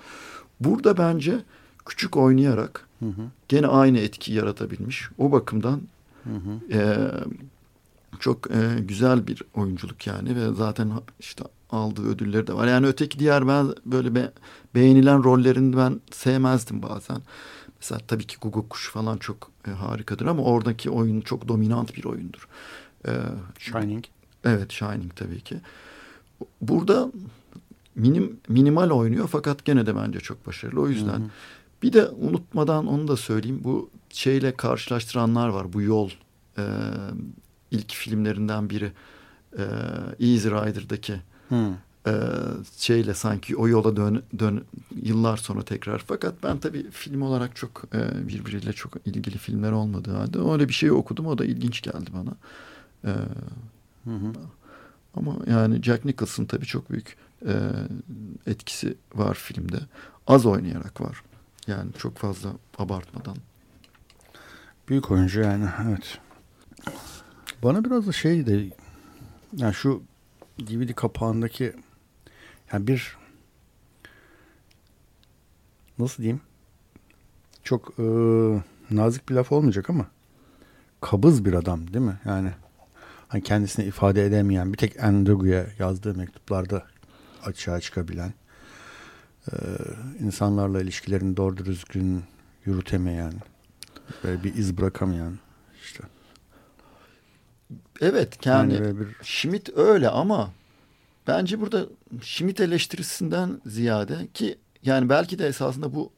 Burada 0.59 0.97
bence 0.97 1.39
küçük 1.85 2.17
oynayarak 2.17 2.86
hı 2.99 3.05
hı. 3.05 3.21
gene 3.47 3.67
aynı 3.67 3.99
etki 3.99 4.33
yaratabilmiş. 4.33 5.09
O 5.17 5.31
bakımdan 5.31 5.81
hı 6.23 6.29
hı. 6.29 6.77
E, 6.77 6.81
çok 8.19 8.51
e, 8.51 8.79
güzel 8.79 9.27
bir 9.27 9.41
oyunculuk 9.55 10.07
yani 10.07 10.35
ve 10.35 10.53
zaten 10.53 10.91
işte 11.19 11.43
aldığı 11.69 12.09
ödülleri 12.09 12.47
de 12.47 12.53
var. 12.53 12.67
Yani 12.67 12.87
öteki 12.87 13.19
diğer 13.19 13.47
ben 13.47 13.73
böyle 13.85 14.15
be, 14.15 14.31
beğenilen 14.75 15.23
rollerini 15.23 15.77
ben 15.77 16.01
sevmezdim 16.11 16.81
bazen. 16.81 17.21
Mesela 17.79 18.01
tabii 18.07 18.27
ki 18.27 18.37
Google 18.41 18.69
Kuş 18.69 18.89
falan 18.89 19.17
çok 19.17 19.51
e, 19.67 19.71
harikadır 19.71 20.25
ama 20.25 20.43
oradaki 20.43 20.89
oyun 20.89 21.21
çok 21.21 21.47
dominant 21.47 21.95
bir 21.95 22.05
oyundur. 22.05 22.47
E, 23.07 23.11
Shining. 23.59 24.05
Evet 24.43 24.71
Shining 24.71 25.15
tabii 25.15 25.41
ki. 25.41 25.57
Burada 26.61 27.11
minim, 27.95 28.39
minimal 28.49 28.89
oynuyor 28.89 29.27
fakat 29.31 29.65
gene 29.65 29.85
de 29.85 29.95
bence 29.95 30.19
çok 30.19 30.47
başarılı. 30.47 30.81
O 30.81 30.87
yüzden 30.87 31.19
hı 31.19 31.23
hı. 31.23 31.29
Bir 31.83 31.93
de 31.93 32.09
unutmadan 32.09 32.87
onu 32.87 33.07
da 33.07 33.17
söyleyeyim. 33.17 33.61
Bu 33.63 33.89
şeyle 34.09 34.55
karşılaştıranlar 34.55 35.47
var. 35.47 35.73
Bu 35.73 35.81
yol 35.81 36.09
e, 36.57 36.63
ilk 37.71 37.93
filmlerinden 37.93 38.69
biri. 38.69 38.91
E, 39.57 39.63
Easy 40.19 40.47
Rider'daki 40.47 41.15
hmm. 41.49 41.73
e, 42.07 42.13
şeyle 42.77 43.13
sanki 43.13 43.55
o 43.57 43.67
yola 43.67 43.95
dön, 43.95 44.23
dön 44.39 44.63
yıllar 45.03 45.37
sonra 45.37 45.61
tekrar. 45.61 45.99
Fakat 46.07 46.43
ben 46.43 46.57
tabii 46.57 46.91
film 46.91 47.21
olarak 47.21 47.55
çok 47.55 47.83
e, 47.93 48.27
birbiriyle 48.27 48.73
çok 48.73 48.93
ilgili 49.05 49.37
filmler 49.37 49.71
olmadığı 49.71 50.13
halde 50.13 50.39
öyle 50.51 50.67
bir 50.67 50.73
şey 50.73 50.91
okudum. 50.91 51.27
O 51.27 51.37
da 51.37 51.45
ilginç 51.45 51.81
geldi 51.81 52.09
bana. 52.13 52.35
E, 53.03 53.11
hı 54.03 54.15
hı. 54.15 54.33
Ama 55.15 55.35
yani 55.47 55.83
Jack 55.83 56.05
Nicholson 56.05 56.45
tabii 56.45 56.65
çok 56.65 56.91
büyük 56.91 57.17
e, 57.45 57.53
etkisi 58.47 58.97
var 59.15 59.33
filmde. 59.33 59.79
Az 60.27 60.45
oynayarak 60.45 61.01
var. 61.01 61.23
Yani 61.67 61.91
çok 61.97 62.17
fazla 62.17 62.49
abartmadan. 62.77 63.37
Büyük 64.89 65.11
oyuncu 65.11 65.39
yani 65.41 65.65
evet. 65.87 66.19
Bana 67.63 67.85
biraz 67.85 68.07
da 68.07 68.11
şey 68.11 68.45
de 68.47 68.69
yani 69.53 69.73
şu 69.73 70.03
DVD 70.59 70.93
kapağındaki 70.93 71.73
yani 72.73 72.87
bir 72.87 73.17
nasıl 75.99 76.23
diyeyim 76.23 76.41
çok 77.63 77.99
e, 77.99 78.03
nazik 78.91 79.29
bir 79.29 79.35
laf 79.35 79.51
olmayacak 79.51 79.89
ama 79.89 80.07
kabız 81.01 81.45
bir 81.45 81.53
adam 81.53 81.93
değil 81.93 82.05
mi? 82.05 82.19
Yani 82.25 82.51
hani 83.27 83.43
kendisini 83.43 83.85
ifade 83.85 84.25
edemeyen 84.25 84.73
bir 84.73 84.77
tek 84.77 84.95
Endugu'ya 84.97 85.67
yazdığı 85.79 86.15
mektuplarda 86.15 86.85
açığa 87.43 87.79
çıkabilen 87.79 88.33
e, 89.51 89.55
insanlarla 90.19 90.81
ilişkilerini 90.81 91.37
doğru 91.37 91.65
düzgün 91.65 92.23
yürütemeyen 92.65 93.33
böyle 94.23 94.43
bir 94.43 94.55
iz 94.55 94.77
bırakamayan 94.77 95.39
işte 95.83 96.03
Evet 98.01 98.45
yani, 98.45 98.73
yani 98.73 98.99
bir... 98.99 99.07
Schmidt 99.23 99.69
öyle 99.77 100.09
ama 100.09 100.51
bence 101.27 101.61
burada 101.61 101.85
Schmidt 102.21 102.59
eleştirisinden 102.59 103.61
ziyade 103.65 104.27
ki 104.33 104.57
yani 104.83 105.09
belki 105.09 105.39
de 105.39 105.47
esasında 105.47 105.95
bu, 105.95 106.11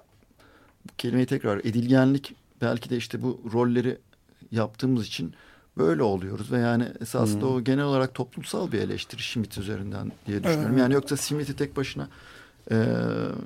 bu 0.85 0.95
kelimeyi 0.97 1.25
tekrar 1.25 1.57
edilgenlik 1.57 2.35
belki 2.61 2.89
de 2.89 2.97
işte 2.97 3.21
bu 3.21 3.41
rolleri 3.53 3.97
yaptığımız 4.51 5.07
için 5.07 5.33
böyle 5.77 6.03
oluyoruz 6.03 6.51
ve 6.51 6.59
yani 6.59 6.87
esasında 7.01 7.45
hmm. 7.45 7.55
o 7.55 7.61
genel 7.61 7.83
olarak 7.83 8.13
toplumsal 8.13 8.71
bir 8.71 8.79
eleştiri 8.79 9.21
Schmidt 9.21 9.57
üzerinden 9.57 10.11
diye 10.27 10.43
düşünüyorum. 10.43 10.71
Evet. 10.71 10.79
Yani 10.79 10.93
yoksa 10.93 11.17
Schmidt'i 11.17 11.55
tek 11.55 11.77
başına 11.77 12.09
e, 12.71 12.75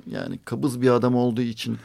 yani 0.06 0.38
kabız 0.44 0.82
bir 0.82 0.90
adam 0.90 1.14
olduğu 1.14 1.42
için 1.42 1.78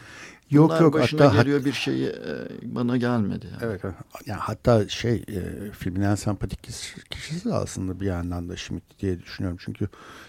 Yok 0.51 0.69
Bunlar 0.69 0.81
yok 0.81 0.99
hatta 0.99 1.25
geliyor 1.25 1.65
bir 1.65 1.73
şeyi 1.73 2.07
e, 2.07 2.47
bana 2.63 2.97
gelmedi. 2.97 3.47
Yani. 3.51 3.63
Evet 3.63 3.81
yani 4.25 4.39
hatta 4.39 4.89
şey 4.89 5.15
e, 5.15 5.71
filmin 5.71 6.01
en 6.01 6.15
sempatik 6.15 6.63
kişisi 7.09 7.53
aslında 7.53 7.99
bir 7.99 8.05
yandan 8.05 8.49
da 8.49 8.57
Schmidt 8.57 8.99
diye 8.99 9.19
düşünüyorum. 9.19 9.57
Çünkü 9.61 9.87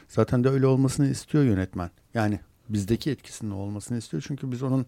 zaten 0.08 0.44
de 0.44 0.48
öyle 0.48 0.66
olmasını 0.66 1.08
istiyor 1.08 1.44
yönetmen. 1.44 1.90
Yani 2.14 2.40
bizdeki 2.68 3.10
etkisinin 3.10 3.50
olmasını 3.50 3.98
istiyor. 3.98 4.24
Çünkü 4.26 4.52
biz 4.52 4.62
onun 4.62 4.86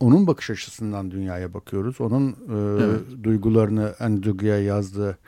onun 0.00 0.26
bakış 0.26 0.50
açısından 0.50 1.10
dünyaya 1.10 1.54
bakıyoruz. 1.54 2.00
Onun 2.00 2.30
e, 2.30 2.84
evet. 2.84 3.00
duygularını 3.22 3.94
Endugu'ya 4.00 4.62
yazdığı 4.62 5.18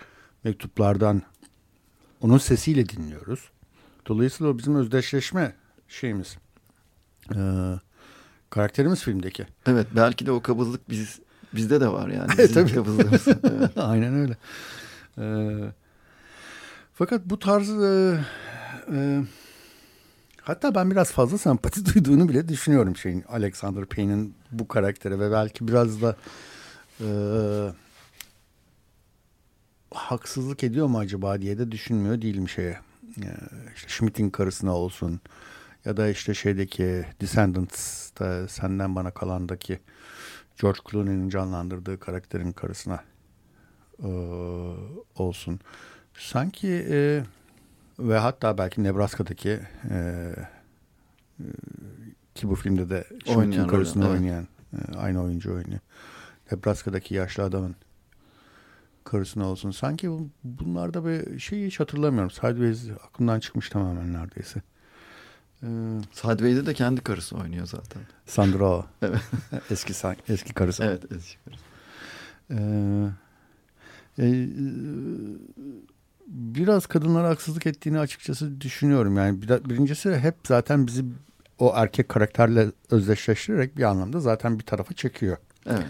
mektuplardan 0.44 1.22
onun 2.20 2.38
sesiyle 2.38 2.88
dinliyoruz. 2.88 3.50
Dolayısıyla 4.06 4.52
o 4.52 4.58
bizim 4.58 4.74
özdeşleşme 4.74 5.54
şeyimiz. 5.92 6.36
Eee 7.34 7.78
Karakterimiz 8.52 9.02
filmdeki. 9.02 9.46
Evet 9.66 9.86
belki 9.96 10.26
de 10.26 10.32
o 10.32 10.42
kabızlık 10.42 10.90
biz 10.90 11.20
bizde 11.54 11.80
de 11.80 11.88
var 11.88 12.08
yani. 12.08 12.28
Bizim 12.38 12.54
Tabii. 12.54 12.74
kabızlığımız. 12.74 13.28
Evet. 13.44 13.70
Aynen 13.76 14.14
öyle. 14.14 14.36
Ee, 15.18 15.72
fakat 16.94 17.24
bu 17.24 17.38
tarz 17.38 17.70
e, 17.70 18.18
e, 18.92 19.22
hatta 20.42 20.74
ben 20.74 20.90
biraz 20.90 21.12
fazla 21.12 21.38
sempati 21.38 21.86
duyduğunu 21.94 22.28
bile 22.28 22.48
düşünüyorum 22.48 22.96
şeyin 22.96 23.24
Alexander 23.28 23.84
Payne'in 23.84 24.34
bu 24.50 24.68
karaktere 24.68 25.18
ve 25.18 25.30
belki 25.30 25.68
biraz 25.68 26.02
da 26.02 26.16
e, 27.00 27.08
haksızlık 29.94 30.64
ediyor 30.64 30.86
mu 30.86 30.98
acaba 30.98 31.40
diye 31.40 31.58
de 31.58 31.72
düşünmüyor 31.72 32.22
değilim 32.22 32.48
şeye. 32.48 32.80
E, 33.18 33.28
işte 33.74 33.88
Schmidt'in 33.88 34.30
karısına 34.30 34.76
olsun 34.76 35.20
ya 35.84 35.96
da 35.96 36.08
işte 36.08 36.34
şeydeki 36.34 37.04
Descendants'ta 37.20 38.48
senden 38.48 38.96
bana 38.96 39.10
kalandaki 39.10 39.78
George 40.60 40.78
Clooney'nin 40.90 41.28
canlandırdığı 41.28 42.00
karakterin 42.00 42.52
karısına 42.52 43.04
e, 44.02 44.10
olsun. 45.16 45.60
Sanki 46.14 46.86
e, 46.90 47.22
ve 47.98 48.18
hatta 48.18 48.58
belki 48.58 48.82
Nebraska'daki 48.82 49.60
e, 49.90 49.98
e, 51.40 51.46
ki 52.34 52.48
bu 52.48 52.54
filmde 52.54 52.90
de 52.90 53.04
Schmidt'in 53.24 53.66
karısını 53.66 54.08
oynayan 54.10 54.46
evet. 54.74 54.96
e, 54.96 54.98
aynı 54.98 55.22
oyuncu 55.22 55.54
oynuyor. 55.54 55.80
Nebraska'daki 56.52 57.14
yaşlı 57.14 57.42
adamın 57.42 57.76
karısına 59.04 59.46
olsun. 59.46 59.70
Sanki 59.70 60.10
bunlarda 60.44 61.06
bir 61.06 61.38
şey 61.38 61.66
hiç 61.66 61.80
hatırlamıyorum. 61.80 62.30
Sideways 62.30 62.90
aklımdan 62.90 63.40
çıkmış 63.40 63.68
tamamen 63.68 64.12
neredeyse. 64.12 64.62
Ee, 65.62 65.66
Sideways'de 66.12 66.66
de 66.66 66.74
kendi 66.74 67.00
karısı 67.00 67.36
oynuyor 67.36 67.66
zaten. 67.66 68.02
Sandra 68.26 68.64
o. 68.64 68.86
Evet. 69.02 69.20
eski 69.70 69.92
eski 70.28 70.54
karısı. 70.54 70.84
Evet 70.84 71.04
eski 71.12 71.38
karısı. 71.44 71.62
Ee, 72.50 73.08
e, 74.18 74.48
biraz 76.26 76.86
kadınlara 76.86 77.28
haksızlık 77.28 77.66
ettiğini 77.66 77.98
açıkçası 77.98 78.60
düşünüyorum. 78.60 79.16
Yani 79.16 79.42
bir, 79.42 79.48
birincisi 79.48 80.16
hep 80.16 80.34
zaten 80.48 80.86
bizi 80.86 81.04
o 81.58 81.72
erkek 81.76 82.08
karakterle 82.08 82.72
özdeşleştirerek 82.90 83.76
bir 83.76 83.82
anlamda 83.82 84.20
zaten 84.20 84.58
bir 84.58 84.64
tarafa 84.64 84.94
çekiyor. 84.94 85.36
Evet. 85.66 85.86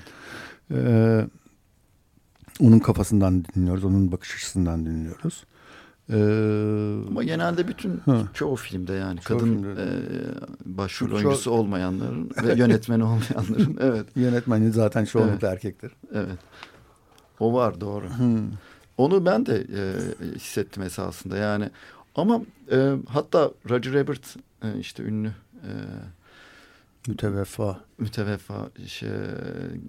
Ee, 0.70 1.26
onun 2.60 2.78
kafasından 2.78 3.44
dinliyoruz, 3.44 3.84
onun 3.84 4.12
bakış 4.12 4.34
açısından 4.34 4.86
dinliyoruz. 4.86 5.44
Ee, 6.10 6.14
Ama 7.08 7.22
genelde 7.22 7.68
bütün 7.68 7.96
ha. 7.96 8.22
çoğu 8.34 8.56
filmde 8.56 8.92
yani 8.92 9.20
çoğu 9.20 9.38
kadın 9.38 9.50
filmde. 9.50 9.82
e, 9.82 9.88
başrol 10.64 11.08
Çok, 11.08 11.16
oyuncusu 11.16 11.50
olmayanların 11.50 12.30
ve 12.42 12.54
yönetmeni 12.54 13.04
olmayanların 13.04 13.76
evet. 13.80 14.06
Yönetmeni 14.16 14.72
zaten 14.72 15.04
çoğunlukla 15.04 15.48
evet. 15.48 15.54
erkektir. 15.54 15.92
Evet. 16.14 16.38
O 17.40 17.54
var 17.54 17.80
doğru. 17.80 18.08
Hmm. 18.18 18.50
Onu 18.98 19.26
ben 19.26 19.46
de 19.46 19.56
e, 19.56 19.82
hissettim 20.34 20.82
esasında 20.82 21.36
yani. 21.36 21.70
Ama 22.14 22.40
e, 22.72 22.92
hatta 23.08 23.50
Roger 23.70 23.94
Ebert 23.94 24.36
e, 24.62 24.78
işte 24.78 25.02
ünlü 25.02 25.28
e, 25.54 25.70
Müteveffa. 27.08 27.80
Müteveffa 27.98 28.70
şey, 28.86 29.08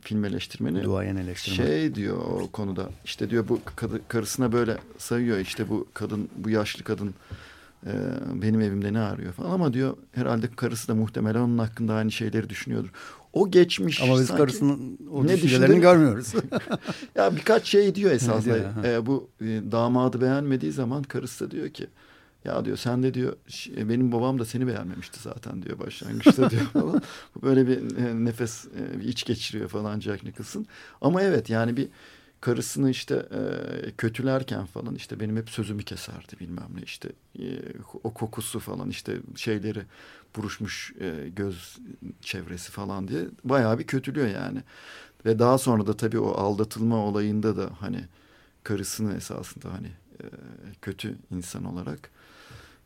film 0.01 0.26
eleştirmeni. 0.26 0.84
Duayen 0.84 1.16
eleştirmeni. 1.16 1.68
Şey 1.68 1.95
diyor 1.95 2.18
o 2.18 2.47
konuda 2.47 2.89
işte 3.05 3.30
diyor 3.30 3.47
bu 3.47 3.59
kadı, 3.76 4.01
karısına 4.07 4.51
böyle 4.51 4.78
sayıyor 4.97 5.38
işte 5.38 5.70
bu 5.70 5.88
kadın 5.93 6.30
bu 6.36 6.49
yaşlı 6.49 6.84
kadın 6.84 7.14
e, 7.86 7.91
benim 8.41 8.61
evimde 8.61 8.93
ne 8.93 8.99
arıyor 8.99 9.34
falan 9.34 9.51
ama 9.51 9.74
diyor 9.74 9.97
herhalde 10.11 10.47
karısı 10.55 10.88
da 10.88 10.95
muhtemelen 10.95 11.39
onun 11.39 11.57
hakkında 11.57 11.93
aynı 11.93 12.11
şeyleri 12.11 12.49
düşünüyordur. 12.49 12.89
O 13.34 13.51
geçmiş 13.51 14.01
Ama 14.01 14.20
biz 14.20 14.28
karısının 14.28 14.99
o 15.11 15.28
ne 15.28 15.36
düşüncelerini 15.36 15.82
görmüyoruz. 15.82 16.34
ya 17.16 17.36
birkaç 17.36 17.68
şey 17.68 17.95
diyor 17.95 18.11
esasında. 18.11 18.88
e, 18.88 19.05
bu 19.05 19.30
e, 19.41 19.45
damadı 19.72 20.22
beğenmediği 20.22 20.72
zaman 20.72 21.03
karısı 21.03 21.45
da 21.45 21.51
diyor 21.51 21.70
ki 21.70 21.88
ya 22.46 22.66
diyor 22.66 22.78
sen 22.78 23.04
de 23.04 23.14
diyor 23.14 23.36
e, 23.78 23.89
benim 23.89 24.12
babam 24.12 24.39
da 24.39 24.46
seni 24.46 24.68
beğenmemişti 24.68 25.20
zaten 25.20 25.62
diyor 25.62 25.80
başlangıçta 25.80 26.50
diyor 26.50 26.62
falan. 26.62 27.02
Bu 27.36 27.41
böyle 27.41 27.68
bir 27.68 27.98
e, 27.98 28.26
nefes 28.26 28.66
e, 28.66 29.00
bir 29.00 29.08
iç 29.08 29.26
geçiriyor 29.26 29.70
falan 29.70 30.00
Jack 30.00 30.24
Nicholson. 30.24 30.66
Ama 31.02 31.22
evet 31.22 31.50
yani 31.50 31.78
bir 31.78 31.89
karısını 32.41 32.89
işte 32.89 33.16
e, 33.16 33.91
kötülerken 33.91 34.66
falan 34.66 34.96
işte 34.96 35.20
benim 35.20 35.38
hep 35.38 35.50
sözümü 35.50 35.84
keserdi 35.84 36.39
bilmem 36.39 36.68
ne 36.76 36.82
işte 36.82 37.10
e, 37.39 37.46
o 38.04 38.14
kokusu 38.14 38.60
falan 38.60 38.89
işte 38.89 39.18
şeyleri 39.36 39.82
buruşmuş 40.36 40.94
e, 41.00 41.30
göz 41.30 41.80
çevresi 42.22 42.72
falan 42.72 43.08
diye 43.08 43.26
bayağı 43.44 43.80
bir 43.80 43.84
kötülüyor 43.84 44.28
yani. 44.28 44.64
Ve 45.26 45.39
daha 45.39 45.58
sonra 45.58 45.88
da 45.88 45.98
tabii 45.98 46.20
o 46.20 46.32
aldatılma 46.32 46.98
olayında 46.98 47.58
da 47.58 47.70
hani 47.80 48.06
karısını 48.64 49.14
esasında 49.16 49.74
hani 49.74 49.88
e, 49.88 50.26
kötü 50.82 51.16
insan 51.32 51.64
olarak 51.64 52.10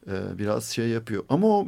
e, 0.07 0.37
biraz 0.37 0.65
şey 0.65 0.89
yapıyor. 0.89 1.23
Ama 1.29 1.47
o 1.47 1.67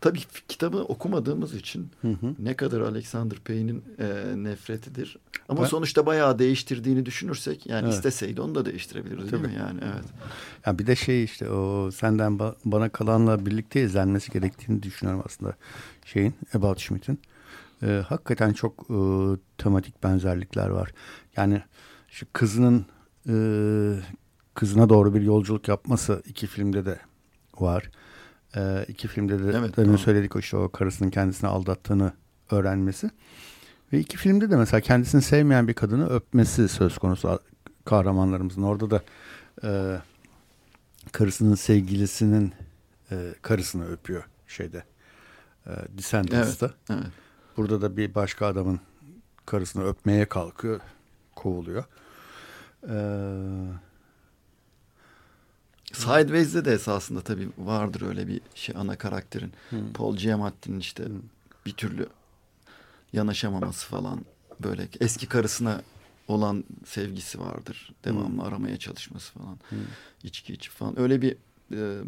tabii 0.00 0.20
kitabı 0.48 0.78
okumadığımız 0.78 1.54
için 1.54 1.90
hı 2.02 2.08
hı. 2.08 2.34
ne 2.38 2.56
kadar 2.56 2.80
Alexander 2.80 3.38
Payne'in 3.38 3.84
e, 3.98 4.34
nefretidir. 4.36 5.18
Ama 5.48 5.62
ben, 5.62 5.66
sonuçta 5.66 6.06
bayağı 6.06 6.38
değiştirdiğini 6.38 7.06
düşünürsek 7.06 7.66
yani 7.66 7.84
evet. 7.84 7.94
isteseydi 7.94 8.40
onu 8.40 8.54
da 8.54 8.66
değiştirebilirdi 8.66 9.30
tabii. 9.30 9.42
değil 9.42 9.54
mi 9.54 9.60
yani 9.60 9.80
evet. 9.84 10.04
Ya 10.66 10.78
bir 10.78 10.86
de 10.86 10.96
şey 10.96 11.24
işte 11.24 11.50
o 11.50 11.90
senden 11.90 12.38
ba 12.38 12.56
bana 12.64 12.88
kalanla 12.88 13.46
birlikte 13.46 13.82
izlenmesi 13.82 14.32
gerektiğini 14.32 14.82
düşünüyorum 14.82 15.22
aslında 15.26 15.54
şeyin 16.04 16.34
About 16.54 16.78
Schmidt'in. 16.78 17.20
E, 17.82 18.02
hakikaten 18.08 18.52
çok 18.52 18.86
e, 18.90 18.98
tematik 19.58 20.02
benzerlikler 20.02 20.68
var. 20.68 20.92
Yani 21.36 21.62
şu 22.08 22.26
kızının 22.32 22.86
e, 23.28 23.34
kızına 24.54 24.88
doğru 24.88 25.14
bir 25.14 25.22
yolculuk 25.22 25.68
yapması 25.68 26.22
iki 26.26 26.46
filmde 26.46 26.84
de 26.84 26.98
var. 27.62 27.90
E, 28.56 28.84
iki 28.88 29.08
filmde 29.08 29.38
de 29.38 29.42
evet, 29.42 29.54
demin 29.54 29.72
tamam. 29.72 29.98
söyledik 29.98 30.36
o 30.36 30.38
işte 30.38 30.56
o 30.56 30.68
karısının 30.68 31.10
kendisini 31.10 31.50
aldattığını 31.50 32.12
öğrenmesi. 32.50 33.10
Ve 33.92 33.98
iki 33.98 34.16
filmde 34.16 34.50
de 34.50 34.56
mesela 34.56 34.80
kendisini 34.80 35.22
sevmeyen 35.22 35.68
bir 35.68 35.74
kadını 35.74 36.08
öpmesi 36.08 36.68
söz 36.68 36.98
konusu 36.98 37.40
kahramanlarımızın. 37.84 38.62
Orada 38.62 38.90
da 38.90 39.02
e, 39.64 39.98
karısının 41.12 41.54
sevgilisinin 41.54 42.52
e, 43.10 43.34
karısını 43.42 43.92
öpüyor 43.92 44.24
şeyde. 44.46 44.84
E, 45.66 45.70
Descendants'ta. 45.98 46.66
Evet, 46.66 47.00
evet. 47.02 47.12
Burada 47.56 47.82
da 47.82 47.96
bir 47.96 48.14
başka 48.14 48.46
adamın 48.46 48.80
karısını 49.46 49.84
öpmeye 49.84 50.24
kalkıyor. 50.24 50.80
Kovuluyor. 51.36 51.84
Eee 52.88 53.89
Sideways'de 55.92 56.64
de 56.64 56.72
esasında 56.72 57.20
tabii 57.20 57.48
vardır 57.58 58.02
öyle 58.08 58.28
bir 58.28 58.40
şey 58.54 58.74
ana 58.78 58.96
karakterin. 58.96 59.52
Hmm. 59.70 59.92
Paul 59.92 60.16
Giamatti'nin 60.16 60.80
işte 60.80 61.04
hmm. 61.04 61.22
bir 61.66 61.72
türlü 61.72 62.08
yanaşamaması 63.12 63.86
falan 63.86 64.24
böyle 64.62 64.88
eski 65.00 65.26
karısına 65.26 65.82
olan 66.28 66.64
sevgisi 66.84 67.40
vardır. 67.40 67.92
Devamlı 68.04 68.28
hmm. 68.28 68.40
aramaya 68.40 68.76
çalışması 68.76 69.32
falan. 69.32 69.58
Hmm. 69.68 69.78
İçki 70.24 70.52
içip 70.52 70.72
falan. 70.72 71.00
Öyle 71.00 71.22
bir 71.22 71.36
e, 71.72 72.00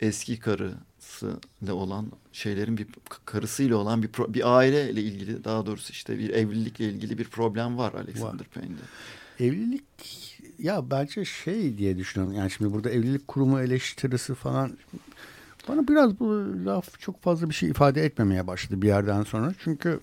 eski 0.00 0.40
karısıyla 0.40 1.74
olan 1.74 2.12
şeylerin 2.32 2.78
bir 2.78 2.86
karısıyla 3.24 3.76
olan 3.76 4.02
bir 4.02 4.10
bir 4.28 4.56
aileyle 4.56 5.02
ilgili 5.02 5.44
daha 5.44 5.66
doğrusu 5.66 5.92
işte 5.92 6.18
bir 6.18 6.30
evlilikle 6.30 6.84
ilgili 6.88 7.18
bir 7.18 7.24
problem 7.24 7.78
var 7.78 7.92
Alexander 7.92 8.46
Payne'de. 8.46 8.82
Evlilik 9.44 10.37
ya 10.58 10.90
bence 10.90 11.24
şey 11.24 11.78
diye 11.78 11.98
düşünüyorum. 11.98 12.36
Yani 12.36 12.50
şimdi 12.50 12.72
burada 12.72 12.90
evlilik 12.90 13.28
kurumu 13.28 13.60
eleştirisi 13.60 14.34
falan 14.34 14.78
bana 15.68 15.88
biraz 15.88 16.20
bu 16.20 16.44
laf 16.64 17.00
çok 17.00 17.22
fazla 17.22 17.48
bir 17.48 17.54
şey 17.54 17.68
ifade 17.68 18.04
etmemeye 18.04 18.46
başladı 18.46 18.82
bir 18.82 18.86
yerden 18.86 19.22
sonra. 19.22 19.54
Çünkü 19.58 20.00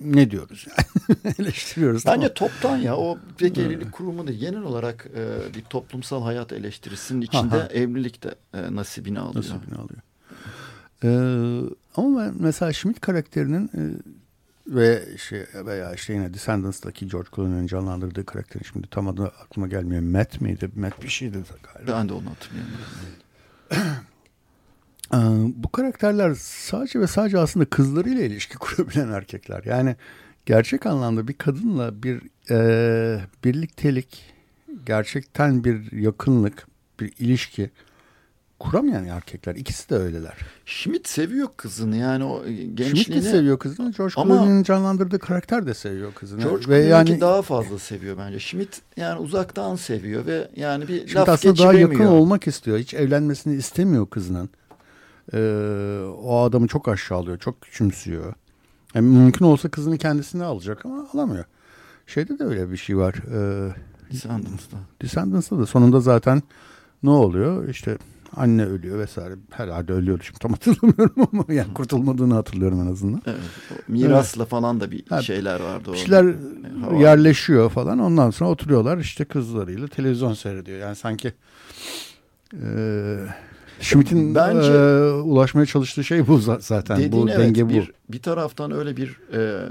ne 0.00 0.30
diyoruz 0.30 0.66
yani 0.68 1.18
eleştiriyoruz. 1.38 2.06
Bence 2.06 2.34
tamam. 2.34 2.50
toptan 2.52 2.76
ya 2.76 2.96
o 2.96 3.18
pek 3.38 3.58
evlilik 3.58 3.92
kurumu 3.92 4.26
değil. 4.26 4.40
Genel 4.40 4.62
olarak 4.62 5.06
e, 5.16 5.54
bir 5.54 5.62
toplumsal 5.62 6.22
hayat 6.22 6.52
eleştirisinin 6.52 7.20
içinde 7.20 7.56
Aha. 7.56 7.66
evlilik 7.66 8.22
de 8.22 8.34
e, 8.54 8.74
nasibini 8.74 9.20
alıyor. 9.20 9.44
Nasibini 9.44 9.74
alıyor. 9.78 10.00
Ee, 11.04 11.08
ama 11.96 12.20
ben 12.20 12.34
mesela 12.38 12.72
Schmidt 12.72 13.00
karakterinin 13.00 13.64
e, 13.74 13.82
ve 14.70 15.04
şey 15.16 15.44
veya 15.66 15.94
işte 15.94 16.12
yine 16.12 16.34
Descendants'taki 16.34 17.08
George 17.08 17.28
Clooney'nin 17.36 17.66
canlandırdığı 17.66 18.26
karakterin 18.26 18.64
şimdi 18.72 18.88
tam 18.90 19.08
adı 19.08 19.24
aklıma 19.24 19.68
gelmiyor. 19.68 20.02
Matt 20.02 20.40
miydi? 20.40 20.70
Matt 20.74 21.02
bir 21.02 21.08
şeydi 21.08 21.38
galiba. 21.74 21.92
Ben 21.92 22.08
de 22.08 22.12
onu 22.12 22.30
hatırlıyorum. 22.30 22.72
Bu 25.62 25.68
karakterler 25.68 26.34
sadece 26.34 27.00
ve 27.00 27.06
sadece 27.06 27.38
aslında 27.38 27.66
kızlarıyla 27.66 28.22
ilişki 28.22 28.54
kurabilen 28.58 29.08
erkekler. 29.08 29.62
Yani 29.64 29.96
gerçek 30.46 30.86
anlamda 30.86 31.28
bir 31.28 31.34
kadınla 31.34 32.02
bir 32.02 32.22
e, 32.50 33.20
birliktelik, 33.44 34.34
gerçekten 34.86 35.64
bir 35.64 35.92
yakınlık, 35.92 36.66
bir 37.00 37.12
ilişki 37.18 37.70
kuramayan 38.60 39.06
erkekler. 39.06 39.54
ikisi 39.54 39.90
de 39.90 39.94
öyleler. 39.94 40.34
Schmidt 40.66 41.08
seviyor 41.08 41.48
kızını 41.56 41.96
yani 41.96 42.24
o 42.24 42.44
gençliğini. 42.46 42.98
Schmidt 42.98 43.24
de 43.24 43.30
seviyor 43.30 43.58
kızını. 43.58 43.92
George 43.92 44.14
Clooney'nin 44.14 44.62
canlandırdığı 44.62 45.18
karakter 45.18 45.66
de 45.66 45.74
seviyor 45.74 46.14
kızını. 46.14 46.42
George 46.42 46.68
ve 46.68 46.78
yani 46.78 47.20
daha 47.20 47.42
fazla 47.42 47.78
seviyor 47.78 48.18
bence. 48.18 48.40
Schmidt 48.40 48.82
yani 48.96 49.20
uzaktan 49.20 49.76
seviyor 49.76 50.26
ve 50.26 50.48
yani 50.56 50.88
bir 50.88 50.98
Schmidt 50.98 51.16
laf 51.16 51.28
aslında 51.28 51.58
daha 51.58 51.72
yakın 51.72 52.06
olmak 52.06 52.46
istiyor. 52.46 52.78
Hiç 52.78 52.94
evlenmesini 52.94 53.54
istemiyor 53.54 54.10
kızının. 54.10 54.50
Ee, 55.34 56.00
o 56.22 56.40
adamı 56.42 56.66
çok 56.66 56.88
aşağılıyor, 56.88 57.38
çok 57.38 57.60
küçümsüyor. 57.60 58.34
Yani 58.94 59.08
mümkün 59.08 59.44
olsa 59.44 59.68
kızını 59.68 59.98
kendisine 59.98 60.44
alacak 60.44 60.86
ama 60.86 61.06
alamıyor. 61.14 61.44
Şeyde 62.06 62.38
de 62.38 62.44
öyle 62.44 62.70
bir 62.70 62.76
şey 62.76 62.96
var. 62.96 63.14
Ee, 63.14 63.72
Descendants'da. 64.12 64.76
Descendants'da 65.02 65.58
da 65.58 65.66
sonunda 65.66 66.00
zaten 66.00 66.42
ne 67.02 67.10
oluyor? 67.10 67.68
İşte 67.68 67.98
Anne 68.36 68.64
ölüyor 68.64 68.98
vesaire. 68.98 69.34
Herhalde 69.50 69.92
ölüyordu 69.92 70.22
şimdi 70.22 70.38
tam 70.38 70.52
hatırlamıyorum 70.52 71.28
ama 71.32 71.44
yani 71.48 71.74
kurtulmadığını 71.74 72.34
hatırlıyorum 72.34 72.80
en 72.80 72.92
azından. 72.92 73.22
Evet. 73.26 73.88
Mirasla 73.88 74.42
evet. 74.42 74.50
falan 74.50 74.80
da 74.80 74.90
bir 74.90 75.22
şeyler 75.22 75.60
vardı. 75.60 75.92
Bir 75.92 75.98
şeyler 75.98 76.24
orada. 76.24 76.96
yerleşiyor 76.96 77.70
falan. 77.70 77.98
Ondan 77.98 78.30
sonra 78.30 78.50
oturuyorlar 78.50 78.98
işte 78.98 79.24
kızlarıyla 79.24 79.88
televizyon 79.88 80.34
seyrediyor. 80.34 80.78
Yani 80.78 80.96
sanki 80.96 81.32
e, 82.62 83.16
Schmidt'in 83.80 84.34
Bence, 84.34 84.72
e, 84.72 85.10
ulaşmaya 85.10 85.66
çalıştığı 85.66 86.04
şey 86.04 86.26
bu 86.26 86.38
zaten. 86.38 87.12
Bu 87.12 87.28
evet, 87.28 87.38
denge 87.38 87.68
bir, 87.68 87.82
bu. 88.08 88.12
Bir 88.12 88.22
taraftan 88.22 88.70
öyle 88.70 88.96
bir 88.96 89.20
e, 89.32 89.68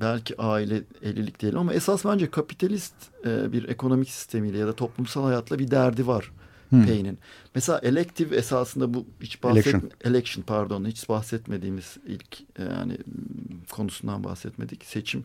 belki 0.00 0.40
aile 0.42 0.82
evlilik 1.02 1.40
diyelim 1.40 1.58
ama 1.58 1.72
esas 1.72 2.04
bence 2.04 2.30
kapitalist 2.30 2.94
e, 3.26 3.52
bir 3.52 3.68
ekonomik 3.68 4.10
sistemiyle 4.10 4.58
ya 4.58 4.66
da 4.66 4.72
toplumsal 4.72 5.24
hayatla 5.24 5.58
bir 5.58 5.70
derdi 5.70 6.06
var 6.06 6.30
hmm. 6.72 6.86
Payne'in. 6.86 7.18
Mesela 7.54 7.78
elective 7.78 8.36
esasında 8.36 8.94
bu 8.94 9.06
hiç 9.20 9.42
bahset 9.42 9.66
election. 9.66 9.90
election 10.04 10.44
pardon 10.44 10.84
hiç 10.84 11.08
bahsetmediğimiz 11.08 11.96
ilk 12.06 12.40
e, 12.40 12.62
yani 12.62 12.98
konusundan 13.70 14.24
bahsetmedik 14.24 14.84
seçim. 14.84 15.24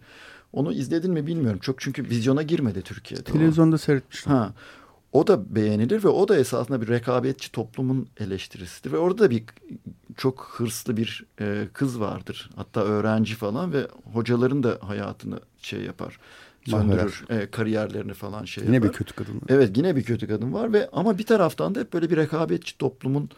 Onu 0.54 0.74
izledin 0.74 1.12
mi 1.12 1.28
bilmiyorum. 1.28 1.60
Çok 1.60 1.82
çünkü 1.82 2.10
vizyona 2.10 2.42
girmedi 2.42 2.82
Türkiye'de. 2.82 3.24
Televizyonda 3.24 3.78
seyretmiştim. 3.78 4.32
Ha. 4.32 4.54
O 5.12 5.28
da 5.28 5.56
beğenilir 5.56 6.04
ve 6.04 6.08
o 6.08 6.28
da 6.28 6.38
esasında 6.38 6.82
bir 6.82 6.88
rekabetçi 6.88 7.52
toplumun 7.52 8.08
eleştirisidir. 8.20 8.92
Ve 8.92 8.98
orada 8.98 9.24
da 9.24 9.30
bir 9.30 9.44
çok 10.18 10.56
hırslı 10.58 10.98
bir 10.98 11.26
e, 11.40 11.68
kız 11.74 12.00
vardır. 12.00 12.50
Hatta 12.56 12.82
öğrenci 12.82 13.36
falan 13.36 13.74
ve 13.74 13.88
hocaların 14.14 14.64
da 14.64 14.78
hayatını 14.82 15.40
şey 15.62 15.82
yapar. 15.82 16.20
Söndürür. 16.72 17.26
E, 17.30 17.52
kariyerlerini 17.52 18.14
falan 18.14 18.46
şey 18.46 18.64
yine 18.64 18.76
yapar. 18.76 18.90
bir 18.90 18.94
kötü 18.94 19.16
kadın. 19.16 19.42
Evet 19.50 19.78
yine 19.78 19.96
bir 19.96 20.04
kötü 20.04 20.28
kadın 20.28 20.54
var 20.54 20.74
ve 20.74 20.90
ama 20.94 21.18
bir 21.18 21.24
taraftan 21.24 21.76
da 21.76 21.80
hep 21.80 21.94
böyle 21.94 22.10
bir 22.10 22.18
rekabetçi 22.18 22.78
toplumun 22.78 23.30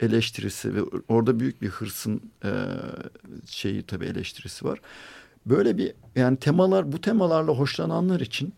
eleştirisi 0.00 0.74
ve 0.74 0.80
orada 1.08 1.40
büyük 1.40 1.62
bir 1.62 1.68
hırsın 1.68 2.20
e, 2.44 2.50
şeyi 3.46 3.82
tabii 3.82 4.04
eleştirisi 4.04 4.64
var. 4.64 4.80
Böyle 5.46 5.78
bir 5.78 5.92
yani 6.16 6.36
temalar 6.36 6.92
bu 6.92 7.00
temalarla 7.00 7.52
hoşlananlar 7.52 8.20
için 8.20 8.54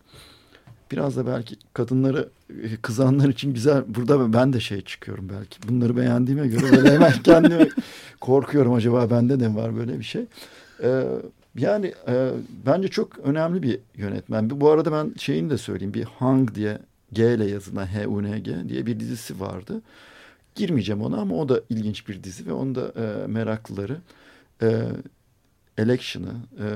biraz 0.91 1.17
da 1.17 1.27
belki 1.27 1.55
kadınları 1.73 2.29
e, 2.63 2.75
kızanlar 2.81 3.29
için 3.29 3.53
güzel. 3.53 3.83
Burada 3.87 4.33
ben 4.33 4.53
de 4.53 4.59
şey 4.59 4.81
çıkıyorum 4.81 5.29
belki. 5.29 5.67
Bunları 5.67 5.97
beğendiğime 5.97 6.47
göre 6.47 6.71
böyle 6.71 6.91
hemen 6.91 7.11
kendime 7.23 7.69
korkuyorum 8.21 8.73
acaba 8.73 9.09
bende 9.09 9.39
de 9.39 9.55
var 9.55 9.75
böyle 9.75 9.99
bir 9.99 10.03
şey. 10.03 10.25
Ee, 10.83 11.03
yani 11.59 11.93
e, 12.07 12.31
bence 12.65 12.87
çok 12.87 13.19
önemli 13.19 13.63
bir 13.63 13.79
yönetmen. 13.95 14.49
Bu 14.49 14.69
arada 14.69 14.91
ben 14.91 15.13
şeyini 15.17 15.49
de 15.49 15.57
söyleyeyim. 15.57 15.93
Bir 15.93 16.03
Hang 16.03 16.55
diye 16.55 16.79
G 17.13 17.33
ile 17.33 17.45
yazılan 17.45 17.85
H-U-N-G 17.85 18.69
diye 18.69 18.85
bir 18.85 18.99
dizisi 18.99 19.39
vardı. 19.39 19.81
Girmeyeceğim 20.55 21.01
ona 21.01 21.17
ama 21.17 21.35
o 21.35 21.49
da 21.49 21.61
ilginç 21.69 22.07
bir 22.07 22.23
dizi 22.23 22.45
ve 22.45 22.53
onu 22.53 22.75
da 22.75 22.93
e, 22.95 23.27
meraklıları 23.27 23.97
e, 24.61 24.83
election'ı 25.77 26.33
e, 26.59 26.67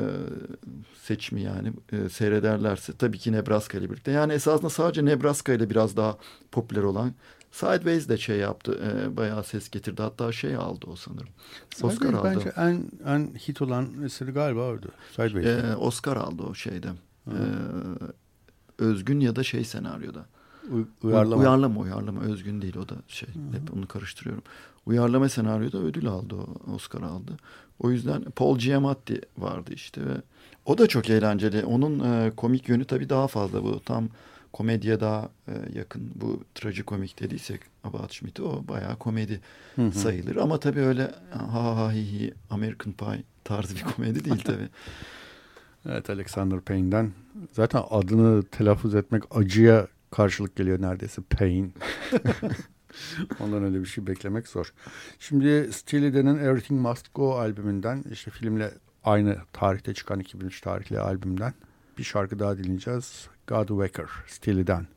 seçimi 1.02 1.42
yani 1.42 1.74
e, 1.92 2.10
seyrederlerse 2.10 2.94
tabii 2.94 3.18
ki 3.18 3.32
Nebraska 3.32 3.78
ile 3.78 3.90
birlikte. 3.90 4.12
Yani 4.12 4.34
esasında 4.34 4.70
sadece 4.70 5.06
Nebraska 5.06 5.54
ile 5.54 5.70
biraz 5.70 5.98
daha 5.98 6.18
popüler 6.52 6.84
olan 6.84 7.14
Sideways 7.54 8.10
de 8.10 8.18
şey 8.18 8.38
yaptı. 8.38 8.80
E, 8.84 9.18
bayağı 9.18 9.44
ses 9.44 9.70
getirdi. 9.70 10.02
Hatta 10.02 10.32
şey 10.32 10.56
aldı 10.56 10.86
o 10.92 10.96
sanırım. 10.96 11.30
Oscar 11.82 12.14
aldı. 12.14 12.32
Bence 12.36 12.52
en, 12.58 12.86
en 13.06 13.36
hit 13.48 13.62
olan 13.62 14.04
eseri 14.04 14.32
galiba 14.32 14.68
oydu. 14.68 14.88
Sideways. 15.12 15.48
E, 15.48 15.76
Oscar 15.76 16.18
aldı 16.18 16.44
o 16.44 16.54
şeyde. 16.56 16.88
E, 17.28 17.38
özgün 18.78 19.20
ya 19.20 19.36
da 19.36 19.44
şey 19.44 19.64
senaryoda. 19.64 20.26
uyarlama. 21.04 21.42
Uyarlama 21.42 21.82
uyarlama. 21.82 22.22
Özgün 22.22 22.62
değil 22.62 22.78
o 22.78 22.90
da 22.90 22.96
şey. 23.08 23.30
Hı-hı. 23.30 23.62
Hep 23.62 23.74
onu 23.78 23.88
karıştırıyorum. 23.88 24.44
Uyarlama 24.86 25.30
senaryoda 25.30 25.78
ödül 25.78 26.08
aldı 26.08 26.36
o. 26.36 26.74
Oscar 26.74 27.02
aldı. 27.02 27.38
O 27.80 27.92
yüzden 27.92 28.24
Paul 28.24 28.58
Giamatti 28.58 29.22
vardı 29.38 29.72
işte 29.74 30.02
ve 30.06 30.14
o 30.66 30.78
da 30.78 30.88
çok 30.88 31.10
eğlenceli. 31.10 31.66
Onun 31.66 32.00
e, 32.00 32.32
komik 32.38 32.70
yönü 32.70 32.86
tabii 32.86 33.10
daha 33.10 33.28
fazla 33.28 33.64
bu. 33.64 33.80
Tam 33.80 34.10
komediye 34.54 35.00
daha 35.00 35.30
e, 35.48 35.52
yakın. 35.74 36.12
Bu 36.16 36.44
trajikomik 36.56 37.20
dediysek 37.20 37.62
About 37.84 38.12
Schmidt'i 38.12 38.44
o 38.44 38.68
bayağı 38.68 38.98
komedi 38.98 39.42
hı 39.76 39.82
hı. 39.82 39.92
sayılır. 39.92 40.36
Ama 40.36 40.60
tabii 40.60 40.80
öyle 40.80 41.12
ha 41.32 41.78
ha 41.78 41.92
hi 41.92 42.12
hi 42.12 42.34
American 42.50 42.94
Pie 42.94 43.24
tarzı 43.44 43.76
bir 43.76 43.84
komedi 43.84 44.26
değil 44.26 44.42
tabii. 44.46 44.70
evet 45.90 46.10
Alexander 46.10 46.60
Payne'den 46.60 47.12
zaten 47.52 47.84
adını 47.90 48.44
telaffuz 48.44 48.96
etmek 48.96 49.24
acıya 49.32 49.88
karşılık 50.12 50.56
geliyor 50.56 50.82
neredeyse 50.82 51.22
Payne. 51.22 51.70
Ondan 53.40 53.64
öyle 53.64 53.80
bir 53.80 53.86
şey 53.86 54.08
beklemek 54.08 54.48
zor. 54.48 54.74
Şimdi 55.20 55.74
Steely 55.74 56.14
Dan'ın 56.14 56.40
Everything 56.40 56.82
Must 56.82 57.14
Go 57.14 57.36
albümünden 57.36 58.04
işte 58.12 58.32
filmle 58.32 58.72
aynı 59.04 59.38
tarihte 59.54 59.94
çıkan 59.94 60.20
2003 60.20 60.62
tarihli 60.62 61.00
albümden 61.00 61.54
bir 61.98 62.04
şarkı 62.04 62.40
daha 62.40 62.58
dinleyeceğiz. 62.58 63.28
God 63.48 63.68
Waker, 63.68 64.10
Steely 64.28 64.68
Dan. 64.68 64.88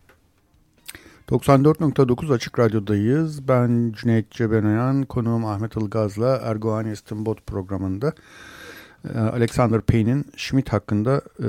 94.9 1.29 2.35
Açık 2.35 2.59
Radyo'dayız. 2.59 3.49
Ben 3.49 3.93
Cüneyt 3.97 4.31
Cebenoyan, 4.31 5.03
konuğum 5.03 5.45
Ahmet 5.45 5.77
Ilgaz'la 5.77 6.37
Ergoğan 6.37 6.87
İstinbot 6.87 7.47
programında 7.47 8.13
e, 9.15 9.19
Alexander 9.19 9.81
Payne'in 9.81 10.27
Schmidt 10.37 10.73
hakkında 10.73 11.23
e, 11.43 11.49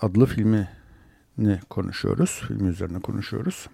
adlı 0.00 0.26
filmini 0.26 1.60
konuşuyoruz. 1.70 2.42
Film 2.48 2.68
üzerine 2.68 3.00
konuşuyoruz. 3.00 3.68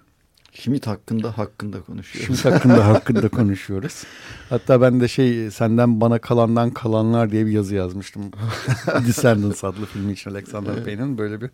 Schmidt 0.52 0.86
hakkında 0.86 1.38
hakkında 1.38 1.80
konuşuyoruz. 1.82 2.40
Schmidt 2.40 2.54
hakkında 2.54 2.86
hakkında 2.94 3.28
konuşuyoruz. 3.28 4.04
Hatta 4.50 4.80
ben 4.80 5.00
de 5.00 5.08
şey 5.08 5.50
senden 5.50 6.00
bana 6.00 6.18
kalandan 6.18 6.70
kalanlar 6.70 7.30
diye 7.30 7.46
bir 7.46 7.50
yazı 7.50 7.74
yazmıştım. 7.74 8.22
Descendants 9.06 9.64
adlı 9.64 9.86
filmi 9.86 10.12
için 10.12 10.30
Alexander 10.30 10.72
evet. 10.72 10.84
Payne'in 10.84 11.18
böyle 11.18 11.40
bir 11.40 11.50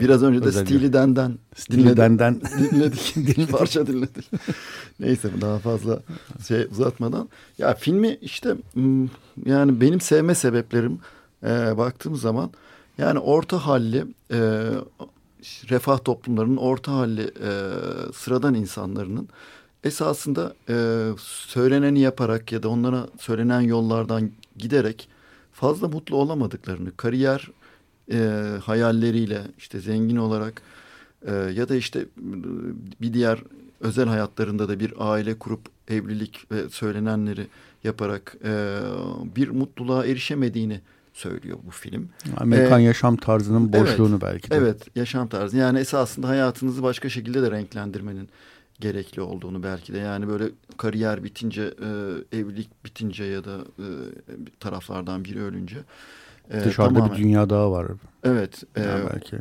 Biraz 0.00 0.22
önce 0.22 0.42
de 0.44 0.52
Steely 0.52 0.92
Dan'dan 0.92 1.38
Steely 1.54 1.96
dinledik. 1.96 3.14
dinledik. 3.16 3.50
Parça 3.50 3.86
dinledik. 3.86 4.30
Neyse 5.00 5.30
daha 5.40 5.58
fazla 5.58 6.00
şey 6.48 6.62
uzatmadan. 6.70 7.28
Ya 7.58 7.74
filmi 7.74 8.18
işte 8.20 8.56
yani 9.46 9.80
benim 9.80 10.00
sevme 10.00 10.34
sebeplerim 10.34 10.98
e, 11.42 11.78
baktığım 11.78 12.16
zaman 12.16 12.50
yani 12.98 13.18
orta 13.18 13.66
halli 13.66 14.04
e, 14.30 14.70
refah 15.68 15.98
toplumlarının 16.04 16.56
orta 16.56 16.92
halli 16.92 17.22
e, 17.22 17.50
sıradan 18.14 18.54
insanların 18.54 19.28
esasında 19.84 20.54
e, 20.68 21.08
söyleneni 21.18 22.00
yaparak 22.00 22.52
ya 22.52 22.62
da 22.62 22.68
onlara 22.68 23.06
söylenen 23.20 23.60
yollardan 23.60 24.30
giderek 24.56 25.08
fazla 25.52 25.88
mutlu 25.88 26.16
olamadıklarını, 26.16 26.96
kariyer 26.96 27.50
e, 28.12 28.48
hayalleriyle 28.64 29.42
işte 29.58 29.80
zengin 29.80 30.16
olarak 30.16 30.62
e, 31.26 31.32
ya 31.32 31.68
da 31.68 31.76
işte 31.76 32.06
bir 33.00 33.14
diğer 33.14 33.38
özel 33.80 34.08
hayatlarında 34.08 34.68
da 34.68 34.80
bir 34.80 34.92
aile 34.98 35.38
kurup 35.38 35.60
evlilik 35.88 36.46
ve 36.52 36.68
söylenenleri 36.68 37.46
yaparak 37.84 38.36
e, 38.44 38.78
bir 39.36 39.48
mutluluğa 39.48 40.06
erişemediğini 40.06 40.80
söylüyor 41.14 41.58
bu 41.66 41.70
film. 41.70 42.08
Amerikan 42.36 42.80
ee, 42.80 42.84
yaşam 42.84 43.16
tarzının 43.16 43.72
boşluğunu 43.72 44.10
evet, 44.10 44.22
belki 44.22 44.50
de. 44.50 44.56
Evet, 44.56 44.96
yaşam 44.96 45.28
tarzı. 45.28 45.56
Yani 45.56 45.78
esasında 45.78 46.28
hayatınızı 46.28 46.82
başka 46.82 47.08
şekilde 47.08 47.42
de 47.42 47.50
renklendirmenin 47.50 48.28
gerekli 48.80 49.22
olduğunu 49.22 49.62
belki 49.62 49.92
de. 49.92 49.98
Yani 49.98 50.28
böyle 50.28 50.44
kariyer 50.76 51.24
bitince, 51.24 51.62
e, 51.62 52.38
evlilik 52.38 52.84
bitince 52.84 53.24
ya 53.24 53.44
da 53.44 53.58
e, 53.78 53.86
taraflardan 54.60 55.24
biri 55.24 55.42
ölünce. 55.42 55.78
E, 56.50 56.64
Dışarıda 56.64 56.94
tamamen, 56.94 57.16
bir 57.16 57.22
dünya 57.22 57.50
daha 57.50 57.70
var. 57.70 57.86
Evet. 58.24 58.62
E, 58.76 58.82
yani 58.82 59.04
belki. 59.14 59.36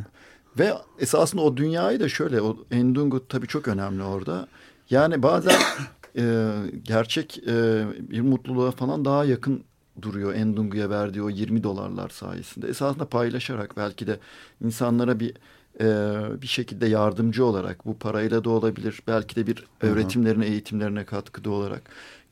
Ve 0.60 0.74
esasında 0.99 1.41
o 1.41 1.58
dünyayı 1.58 1.99
da 1.99 2.10
şöyle, 2.10 2.41
o 2.41 2.58
Endungu 2.72 3.28
tabii 3.28 3.47
çok 3.47 3.68
önemli 3.68 4.04
orada. 4.04 4.47
Yani 4.89 5.24
bazen 5.24 5.56
e, 6.18 6.51
gerçek 6.84 7.38
e, 7.47 7.86
bir 7.99 8.22
mutluluğa 8.22 8.72
falan 8.72 9.06
daha 9.06 9.26
yakın 9.26 9.64
duruyor 10.01 10.34
Endungu'ya 10.34 10.89
verdiği 10.89 11.22
o 11.22 11.30
20 11.30 11.64
dolarlar 11.64 12.10
sayesinde. 12.10 12.68
Esasında 12.68 13.06
paylaşarak 13.06 13.78
belki 13.78 14.08
de 14.08 14.20
insanlara 14.62 15.20
bir 15.20 15.34
e, 15.80 16.41
bir 16.41 16.47
şekilde 16.47 16.88
yardımcı 16.88 17.45
olarak 17.45 17.86
bu 17.86 17.97
parayla 17.97 18.43
da 18.43 18.49
olabilir. 18.49 19.01
Belki 19.08 19.36
de 19.36 19.47
bir 19.47 19.66
öğretimlerine, 19.82 20.45
eğitimlerine 20.45 21.06
katkıda 21.06 21.49
olarak 21.49 21.82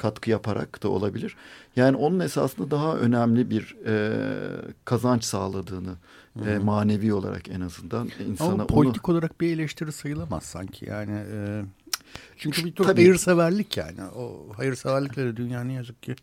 katkı 0.02 0.30
yaparak 0.30 0.84
da 0.84 0.90
olabilir. 0.90 1.36
Yani 1.76 1.98
onun 1.98 2.20
esasında 2.20 2.72
daha 2.72 2.98
önemli 2.98 3.50
bir 3.50 3.76
e, 3.86 4.14
kazanç 4.86 5.24
sağladığını 5.24 5.96
e, 6.46 6.58
manevi 6.58 7.14
olarak 7.14 7.50
en 7.50 7.62
azından 7.62 8.10
insana 8.28 8.52
Ama 8.52 8.68
politik 8.68 9.10
onu... 9.10 9.16
olarak 9.16 9.42
bir 9.42 9.56
eleştiri 9.56 9.92
sayılamaz 9.92 10.44
sanki. 10.44 10.86
Yani 10.86 11.24
e, 11.34 11.62
çünkü 12.38 12.66
bir 12.66 12.72
tür 12.72 12.86
hayırseverlik 12.86 13.78
yani. 13.78 14.04
O 14.16 14.48
hayırseverlikleri 14.58 15.38
dünya 15.38 15.64
ne 15.64 15.74
yazık 15.74 16.04
ki 16.04 16.16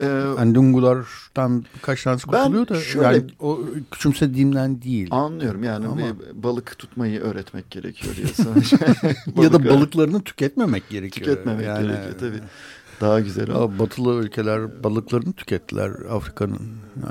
ee, 0.00 0.06
yani 0.38 0.54
dungulardan 0.54 1.64
birkaç 1.76 2.02
tanesi 2.02 2.26
kurtuluyor 2.26 2.68
da 2.68 2.80
şöyle, 2.80 3.06
yani 3.06 3.24
o 3.40 3.60
küçümsediğimden 3.90 4.82
değil. 4.82 5.08
Anlıyorum 5.10 5.62
yani 5.64 5.86
Ama, 5.86 6.06
balık 6.32 6.78
tutmayı 6.78 7.20
öğretmek 7.20 7.70
gerekiyor 7.70 8.14
diye 8.16 8.26
ya 9.44 9.52
da 9.52 9.64
balıklarını 9.64 10.24
tüketmemek 10.24 10.88
gerekiyor. 10.88 11.26
Tüketmemek 11.26 11.66
yani, 11.66 11.86
gerekiyor 11.86 12.14
tabii. 12.20 12.40
Daha 13.00 13.20
güzel 13.20 13.50
o. 13.50 13.78
Batılı 13.78 14.24
ülkeler 14.24 14.84
balıklarını 14.84 15.32
tükettiler 15.32 15.90
Afrika'nın 16.10 16.60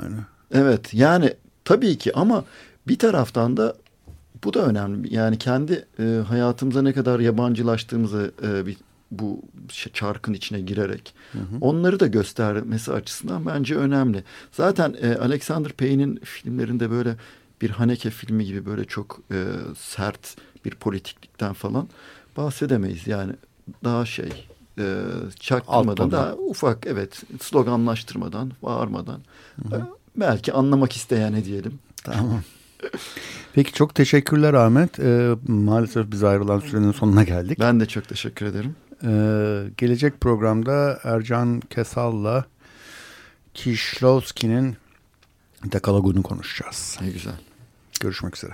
yani. 0.02 0.16
Evet 0.52 0.94
yani 0.94 1.34
tabii 1.64 1.98
ki 1.98 2.12
ama 2.14 2.44
bir 2.88 2.98
taraftan 2.98 3.56
da 3.56 3.74
bu 4.44 4.54
da 4.54 4.66
önemli. 4.66 5.14
Yani 5.14 5.38
kendi 5.38 5.86
e, 5.98 6.22
hayatımıza 6.28 6.82
ne 6.82 6.92
kadar 6.92 7.20
yabancılaştığımızı 7.20 8.32
e, 8.42 8.66
bir 8.66 8.76
bu 9.10 9.42
çarkın 9.92 10.32
içine 10.32 10.60
girerek 10.60 11.14
hı 11.32 11.38
hı. 11.38 11.56
onları 11.60 12.00
da 12.00 12.06
göstermesi 12.06 12.92
açısından 12.92 13.46
bence 13.46 13.76
önemli. 13.76 14.24
Zaten 14.52 14.94
e, 15.02 15.14
Alexander 15.16 15.72
Payne'in 15.72 16.16
filmlerinde 16.16 16.90
böyle 16.90 17.16
bir 17.62 17.70
Haneke 17.70 18.10
filmi 18.10 18.44
gibi 18.44 18.66
böyle 18.66 18.84
çok 18.84 19.20
e, 19.32 19.44
sert 19.78 20.36
bir 20.64 20.70
politiklikten 20.70 21.52
falan 21.52 21.88
bahsedemeyiz. 22.36 23.06
Yani 23.06 23.32
daha 23.84 24.06
şey 24.06 24.46
e, 24.78 25.04
çaktırmadan 25.40 26.10
daha 26.10 26.34
ufak 26.34 26.86
evet 26.86 27.22
sloganlaştırmadan 27.40 28.52
bağırmadan 28.62 29.20
hı 29.62 29.76
hı. 29.76 29.80
E, 29.80 29.84
belki 30.16 30.52
anlamak 30.52 30.96
isteyene 30.96 31.44
diyelim. 31.44 31.78
Tamam. 32.04 32.40
Peki 33.52 33.72
çok 33.72 33.94
teşekkürler 33.94 34.54
Ahmet. 34.54 35.00
Ee, 35.00 35.34
maalesef 35.48 36.10
biz 36.10 36.24
ayrılan 36.24 36.60
sürenin 36.60 36.92
sonuna 36.92 37.24
geldik. 37.24 37.58
Ben 37.60 37.80
de 37.80 37.86
çok 37.86 38.08
teşekkür 38.08 38.46
ederim. 38.46 38.76
Ee, 39.04 39.70
gelecek 39.76 40.20
programda 40.20 40.98
Ercan 41.04 41.60
Kesal'la 41.60 42.44
Kişlovski'nin 43.54 44.76
Dekalogu'nu 45.64 46.22
konuşacağız. 46.22 46.98
Ne 47.00 47.10
güzel. 47.10 47.34
Görüşmek 48.00 48.36
üzere. 48.36 48.52